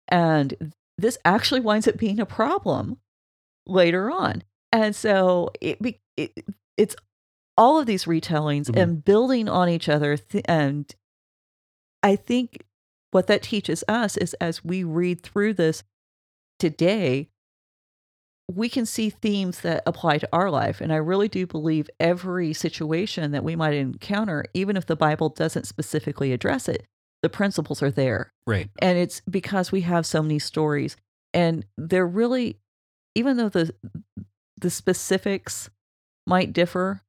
And 0.07 0.73
this 0.97 1.17
actually 1.25 1.61
winds 1.61 1.87
up 1.87 1.97
being 1.97 2.19
a 2.19 2.25
problem 2.25 2.97
later 3.65 4.11
on. 4.11 4.43
And 4.71 4.95
so 4.95 5.51
it, 5.61 5.79
it 6.17 6.31
it's 6.77 6.95
all 7.57 7.79
of 7.79 7.85
these 7.87 8.05
retellings 8.05 8.67
Mhm. 8.67 8.81
and 8.81 9.03
building 9.05 9.49
on 9.49 9.69
each 9.69 9.89
other. 9.89 10.15
Th- 10.17 10.45
and 10.47 10.93
I 12.03 12.15
think 12.15 12.63
what 13.11 13.27
that 13.27 13.41
teaches 13.43 13.83
us 13.87 14.17
is 14.17 14.33
as 14.35 14.63
we 14.63 14.83
read 14.83 15.21
through 15.21 15.55
this 15.55 15.83
today, 16.59 17.29
we 18.49 18.67
can 18.67 18.85
see 18.85 19.09
themes 19.11 19.61
that 19.61 19.83
apply 19.85 20.17
to 20.17 20.29
our 20.33 20.49
life. 20.49 20.81
And 20.81 20.91
I 20.91 20.95
really 20.95 21.27
do 21.27 21.45
believe 21.45 21.89
every 21.99 22.51
situation 22.53 23.31
that 23.31 23.43
we 23.43 23.55
might 23.55 23.75
encounter, 23.75 24.43
even 24.53 24.75
if 24.75 24.87
the 24.87 24.95
Bible 24.95 25.29
doesn't 25.29 25.67
specifically 25.67 26.33
address 26.33 26.67
it, 26.67 26.85
the 27.21 27.29
principles 27.29 27.83
are 27.83 27.91
there. 27.91 28.31
Right. 28.47 28.69
And 28.79 28.97
it's 28.97 29.21
because 29.29 29.71
we 29.71 29.81
have 29.81 30.05
so 30.05 30.23
many 30.23 30.39
stories. 30.39 30.97
And 31.31 31.63
they're 31.77 32.07
really, 32.07 32.59
even 33.13 33.37
though 33.37 33.49
the 33.49 33.73
the 34.57 34.69
specifics 34.69 35.69
might 36.25 36.51
differ, 36.51 37.01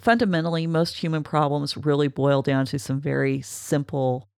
fundamentally 0.00 0.66
most 0.66 0.98
human 0.98 1.22
problems 1.22 1.76
really 1.76 2.08
boil 2.08 2.42
down 2.42 2.66
to 2.66 2.78
some 2.78 3.00
very 3.00 3.42
simple 3.42 4.28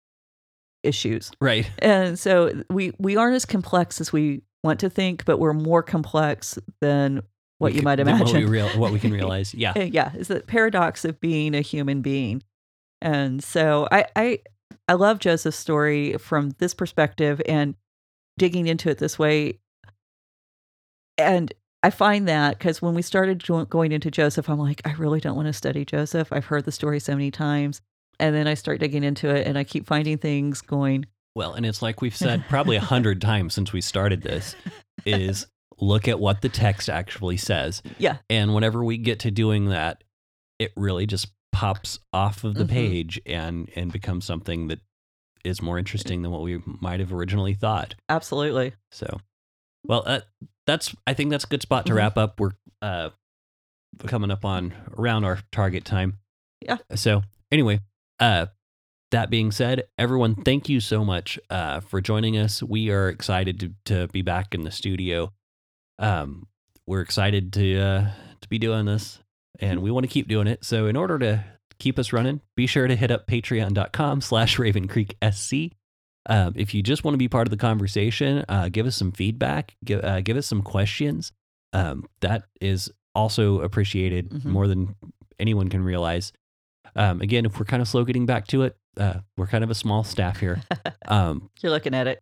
issues. 0.83 1.31
Right. 1.41 1.71
And 1.79 2.19
so 2.19 2.63
we 2.69 2.93
we 2.99 3.17
aren't 3.17 3.37
as 3.37 3.47
complex 3.47 4.03
as 4.03 4.13
we 4.13 4.43
want 4.65 4.81
to 4.81 4.91
think, 4.91 5.25
but 5.25 5.39
we're 5.39 5.53
more 5.53 5.83
complex 5.83 6.59
than 6.81 7.23
what 7.59 7.73
We 7.73 7.79
you 7.79 7.83
might 7.83 7.97
than 7.97 8.07
What 8.07 8.25
we, 8.25 8.31
imagine. 8.31 8.51
real, 8.51 8.69
what 8.71 8.93
we 8.93 8.99
can 9.01 9.13
realize. 9.21 9.55
Yeah. 9.55 9.73
Uh, 9.77 9.81
yeah, 9.83 10.15
is 10.15 10.29
the 10.29 10.41
paradox 10.41 11.05
of 11.05 11.21
being 11.21 11.55
a 11.55 11.61
human 11.61 12.03
being. 12.03 12.43
And 13.01 13.43
so 13.43 13.89
I 13.91 14.07
I 14.17 14.39
I 14.89 14.95
love 14.95 15.19
Joseph's 15.19 15.57
story 15.59 16.17
from 16.19 16.55
this 16.59 16.75
perspective 16.75 17.41
and 17.49 17.75
digging 18.39 18.67
into 18.67 18.89
it 18.91 18.99
this 18.99 19.19
way. 19.19 19.59
And 21.17 21.53
I 21.83 21.91
find 21.91 22.27
that 22.29 22.59
because 22.59 22.83
when 22.83 22.95
we 22.95 23.03
started 23.03 23.45
going 23.69 23.93
into 23.93 24.11
Joseph, 24.11 24.49
I'm 24.49 24.59
like, 24.59 24.81
I 24.85 24.93
really 24.93 25.21
don't 25.21 25.37
want 25.37 25.47
to 25.47 25.53
study 25.53 25.85
Joseph. 25.85 26.33
I've 26.33 26.47
heard 26.47 26.65
the 26.65 26.73
story 26.73 27.01
so 27.01 27.13
many 27.13 27.31
times. 27.31 27.81
And 28.21 28.35
then 28.35 28.49
I 28.49 28.55
start 28.55 28.81
digging 28.81 29.05
into 29.05 29.29
it 29.35 29.47
and 29.47 29.57
I 29.57 29.63
keep 29.65 29.87
finding 29.87 30.19
things 30.19 30.61
going, 30.61 31.07
Well, 31.35 31.53
and 31.55 31.65
it's 31.67 31.83
like 31.83 32.01
we've 32.03 32.17
said 32.27 32.45
probably 32.49 32.77
a 32.77 32.81
hundred 32.81 33.21
times 33.21 33.55
since 33.55 33.73
we 33.73 33.81
started 33.81 34.23
this 34.23 34.55
is 35.07 35.47
look 35.81 36.09
at 36.09 36.19
what 36.19 36.43
the 36.43 36.49
text 36.49 36.89
actually 36.89 37.37
says. 37.37 37.83
yeah, 37.99 38.17
And 38.29 38.55
whenever 38.55 38.83
we 38.83 38.99
get 38.99 39.21
to 39.21 39.31
doing 39.31 39.67
that, 39.67 40.03
it 40.59 40.73
really 40.77 41.07
just 41.07 41.29
pops 41.53 41.99
off 42.13 42.43
of 42.45 42.55
the 42.55 42.65
Mhm. 42.65 42.69
page 42.71 43.21
and 43.27 43.71
and 43.77 43.93
becomes 43.93 44.25
something 44.25 44.69
that 44.69 44.81
is 45.45 45.63
more 45.63 45.79
interesting 45.79 46.23
than 46.23 46.31
what 46.33 46.43
we 46.43 46.61
might 46.67 46.99
have 47.01 47.13
originally 47.13 47.55
thought. 47.55 47.95
absolutely. 48.09 48.75
So, 48.91 49.21
well, 49.87 50.03
uh, 50.05 50.21
that's 50.67 50.95
I 51.07 51.15
think 51.15 51.31
that's 51.31 51.45
a 51.45 51.49
good 51.49 51.63
spot 51.63 51.87
to 51.87 51.93
Mhm. 51.93 51.97
wrap 51.97 52.19
up. 52.19 52.41
We're 52.41 52.51
uh, 52.83 53.11
coming 54.07 54.31
up 54.31 54.45
on 54.45 54.75
around 54.99 55.25
our 55.25 55.39
target 55.53 55.85
time. 55.85 56.19
Yeah. 56.61 56.79
So 56.97 57.23
anyway, 57.53 57.81
uh, 58.21 58.47
that 59.11 59.31
being 59.31 59.51
said, 59.51 59.85
everyone, 59.99 60.35
thank 60.35 60.69
you 60.69 60.81
so 60.81 61.05
much 61.05 61.39
uh, 61.51 61.81
for 61.81 62.01
joining 62.01 62.37
us. 62.37 62.63
We 62.63 62.91
are 62.91 63.09
excited 63.09 63.61
to 63.61 63.73
to 63.87 64.09
be 64.09 64.23
back 64.23 64.55
in 64.55 64.63
the 64.63 64.71
studio. 64.71 65.33
Um, 65.99 66.47
we're 66.87 67.01
excited 67.01 67.53
to 67.55 67.79
uh, 67.81 68.11
to 68.41 68.49
be 68.49 68.59
doing 68.59 68.87
this, 68.87 69.19
and 69.61 69.83
we 69.83 69.91
want 69.91 70.05
to 70.05 70.09
keep 70.13 70.29
doing 70.29 70.47
it. 70.47 70.65
So 70.65 70.87
in 70.87 70.97
order 70.97 71.19
to 71.19 71.45
keep 71.79 71.99
us 71.99 72.13
running, 72.13 72.41
be 72.57 72.67
sure 72.67 72.87
to 72.87 72.97
hit 72.97 73.11
up 73.11 73.27
patreon.com 73.27 74.21
slash 74.21 74.59
Raven 74.59 74.89
Creek 74.89 75.17
SC. 75.33 75.73
Um, 76.31 76.53
if 76.57 76.75
you 76.75 76.83
just 76.83 77.05
want 77.05 77.15
to 77.15 77.19
be 77.19 77.29
part 77.29 77.47
of 77.47 77.51
the 77.51 77.57
conversation, 77.57 78.45
uh, 78.49 78.69
give 78.69 78.87
us 78.87 78.97
some 78.97 79.13
feedback, 79.13 79.75
give, 79.85 80.05
uh, 80.05 80.21
give 80.21 80.37
us 80.37 80.47
some 80.47 80.61
questions. 80.63 81.33
Um, 81.73 82.05
that 82.21 82.45
is 82.61 82.91
also 83.15 83.61
appreciated 83.61 84.29
Mhm. 84.31 84.45
more 84.47 84.67
than 84.69 84.95
anyone 85.39 85.69
can 85.69 85.83
realize. 85.83 86.33
Um, 86.99 87.21
again, 87.21 87.47
if 87.47 87.59
we're 87.59 87.65
kind 87.65 87.81
of 87.81 87.89
slow 87.89 88.05
getting 88.05 88.27
back 88.27 88.47
to 88.49 88.63
it, 88.63 88.77
uh, 88.99 89.21
we're 89.37 89.47
kind 89.47 89.63
of 89.65 89.71
a 89.71 89.75
small 89.75 90.05
staff 90.05 90.41
here. 90.41 90.61
Um, 91.07 91.49
You're 91.63 91.73
looking 91.73 91.95
at 91.95 92.07
it. 92.07 92.21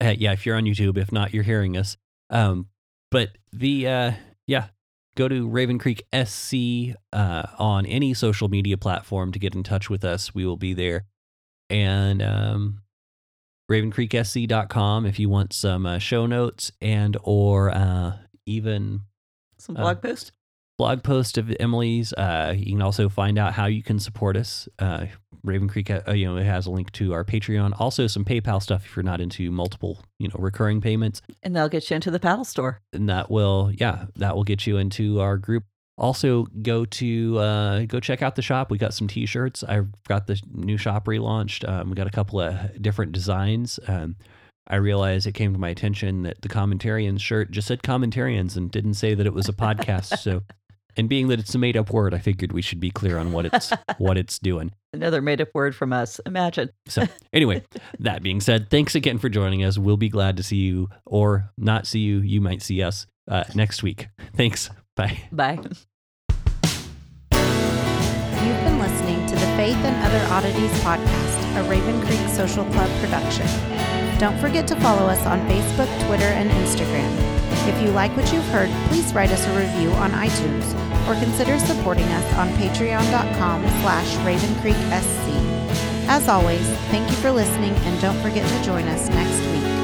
uh, 0.00 0.14
yeah, 0.16 0.32
if 0.32 0.46
you're 0.46 0.54
on 0.54 0.62
YouTube, 0.62 0.96
if 0.96 1.10
not, 1.10 1.34
you're 1.34 1.42
hearing 1.42 1.76
us. 1.76 1.96
Um, 2.30 2.68
but 3.10 3.30
the 3.52 3.88
uh, 3.88 4.12
yeah, 4.46 4.66
go 5.16 5.26
to 5.26 5.48
Raven 5.48 5.78
Creek 5.80 6.04
SC 6.14 6.94
uh, 7.12 7.46
on 7.58 7.84
any 7.86 8.14
social 8.14 8.48
media 8.48 8.76
platform 8.76 9.32
to 9.32 9.40
get 9.40 9.56
in 9.56 9.64
touch 9.64 9.90
with 9.90 10.04
us. 10.04 10.32
We 10.36 10.46
will 10.46 10.56
be 10.56 10.72
there. 10.72 11.06
And 11.68 12.22
um, 12.22 12.82
ravencreeksc.com 13.70 15.06
if 15.06 15.18
you 15.18 15.28
want 15.28 15.52
some 15.52 15.86
uh, 15.86 15.98
show 15.98 16.26
notes 16.26 16.70
and 16.80 17.16
or 17.22 17.70
uh, 17.70 18.18
even 18.44 19.00
Some 19.58 19.74
blog 19.74 20.02
post. 20.02 20.32
Blog 20.78 21.02
post 21.02 21.38
of 21.38 21.54
Emily's. 21.58 22.12
Uh, 22.12 22.54
you 22.56 22.72
can 22.72 22.82
also 22.82 23.08
find 23.08 23.38
out 23.38 23.54
how 23.54 23.66
you 23.66 23.82
can 23.82 23.98
support 23.98 24.36
us. 24.36 24.68
Uh, 24.78 25.06
Raven 25.42 25.68
Creek, 25.68 25.90
uh, 25.90 26.02
you 26.12 26.26
know, 26.26 26.36
it 26.36 26.44
has 26.44 26.66
a 26.66 26.70
link 26.70 26.90
to 26.92 27.12
our 27.12 27.24
Patreon. 27.24 27.72
Also, 27.78 28.06
some 28.06 28.24
PayPal 28.24 28.60
stuff 28.60 28.84
if 28.84 28.96
you're 28.96 29.02
not 29.02 29.20
into 29.20 29.50
multiple, 29.50 30.00
you 30.18 30.28
know, 30.28 30.34
recurring 30.38 30.80
payments. 30.80 31.22
And 31.42 31.54
they'll 31.54 31.68
get 31.68 31.88
you 31.88 31.94
into 31.94 32.10
the 32.10 32.18
paddle 32.20 32.44
store. 32.44 32.80
and 32.92 33.08
that 33.08 33.30
will 33.30 33.70
yeah 33.74 34.06
that 34.16 34.34
will 34.34 34.44
get 34.44 34.66
you 34.66 34.76
into 34.78 35.20
our 35.20 35.36
group 35.36 35.64
also 35.98 36.44
go 36.62 36.84
to 36.84 37.38
uh, 37.38 37.84
go 37.86 38.00
check 38.00 38.20
out 38.22 38.34
the 38.36 38.42
shop 38.42 38.70
we 38.70 38.76
got 38.78 38.92
some 38.92 39.08
t-shirts 39.08 39.64
i've 39.64 39.88
got 40.08 40.26
the 40.26 40.40
new 40.52 40.76
shop 40.76 41.06
relaunched 41.06 41.66
um, 41.68 41.88
we 41.88 41.94
got 41.94 42.06
a 42.06 42.10
couple 42.10 42.40
of 42.40 42.82
different 42.82 43.12
designs 43.12 43.78
um, 43.88 44.14
i 44.68 44.76
realized 44.76 45.26
it 45.26 45.32
came 45.32 45.52
to 45.52 45.58
my 45.58 45.70
attention 45.70 46.22
that 46.22 46.40
the 46.42 46.48
commentarians 46.48 47.20
shirt 47.20 47.50
just 47.50 47.68
said 47.68 47.82
commentarians 47.82 48.56
and 48.56 48.70
didn't 48.70 48.94
say 48.94 49.14
that 49.14 49.26
it 49.26 49.32
was 49.32 49.48
a 49.48 49.52
podcast 49.54 50.18
so 50.18 50.42
and 50.96 51.08
being 51.08 51.28
that 51.28 51.38
it's 51.38 51.54
a 51.54 51.58
made-up 51.58 51.90
word 51.92 52.14
i 52.14 52.18
figured 52.18 52.52
we 52.52 52.62
should 52.62 52.80
be 52.80 52.90
clear 52.90 53.18
on 53.18 53.32
what 53.32 53.46
it's 53.46 53.70
what 53.98 54.16
it's 54.18 54.38
doing 54.38 54.72
Another 54.92 55.20
made 55.20 55.42
up 55.42 55.48
word 55.52 55.76
from 55.76 55.92
us. 55.92 56.20
Imagine. 56.24 56.70
so 56.88 57.04
anyway 57.32 57.62
that 57.98 58.22
being 58.22 58.40
said 58.40 58.70
thanks 58.70 58.94
again 58.94 59.18
for 59.18 59.28
joining 59.28 59.62
us 59.62 59.76
we'll 59.76 59.96
be 59.98 60.08
glad 60.08 60.36
to 60.38 60.42
see 60.42 60.56
you 60.56 60.88
or 61.04 61.50
not 61.58 61.86
see 61.86 61.98
you 62.00 62.20
you 62.20 62.40
might 62.40 62.62
see 62.62 62.82
us 62.82 63.06
uh, 63.28 63.44
next 63.54 63.82
week 63.82 64.08
thanks 64.34 64.70
bye 64.96 65.18
Bye. 65.30 65.58
You've 67.32 68.60
been 68.64 68.78
listening 68.78 69.26
to 69.26 69.34
the 69.34 69.46
Faith 69.56 69.76
and 69.84 69.96
Other 70.06 70.24
Oddities 70.32 70.70
podcast, 70.80 71.56
a 71.58 71.68
Raven 71.68 72.00
Creek 72.06 72.28
Social 72.28 72.64
Club 72.66 72.88
production. 73.00 73.46
Don't 74.18 74.38
forget 74.38 74.66
to 74.68 74.76
follow 74.76 75.06
us 75.08 75.26
on 75.26 75.40
Facebook, 75.48 75.88
Twitter, 76.06 76.24
and 76.24 76.48
Instagram. 76.50 77.35
If 77.66 77.82
you 77.82 77.90
like 77.90 78.16
what 78.16 78.32
you've 78.32 78.44
heard, 78.46 78.70
please 78.88 79.12
write 79.12 79.30
us 79.30 79.44
a 79.46 79.58
review 79.58 79.90
on 79.92 80.12
iTunes 80.12 80.74
or 81.08 81.18
consider 81.20 81.58
supporting 81.58 82.04
us 82.04 82.34
on 82.34 82.48
patreon.com 82.50 83.62
slash 83.82 84.14
ravencreeksc. 84.18 85.26
As 86.08 86.28
always, 86.28 86.66
thank 86.90 87.10
you 87.10 87.16
for 87.16 87.32
listening 87.32 87.74
and 87.74 88.00
don't 88.00 88.20
forget 88.22 88.48
to 88.48 88.64
join 88.64 88.84
us 88.84 89.08
next 89.08 89.40
week. 89.50 89.75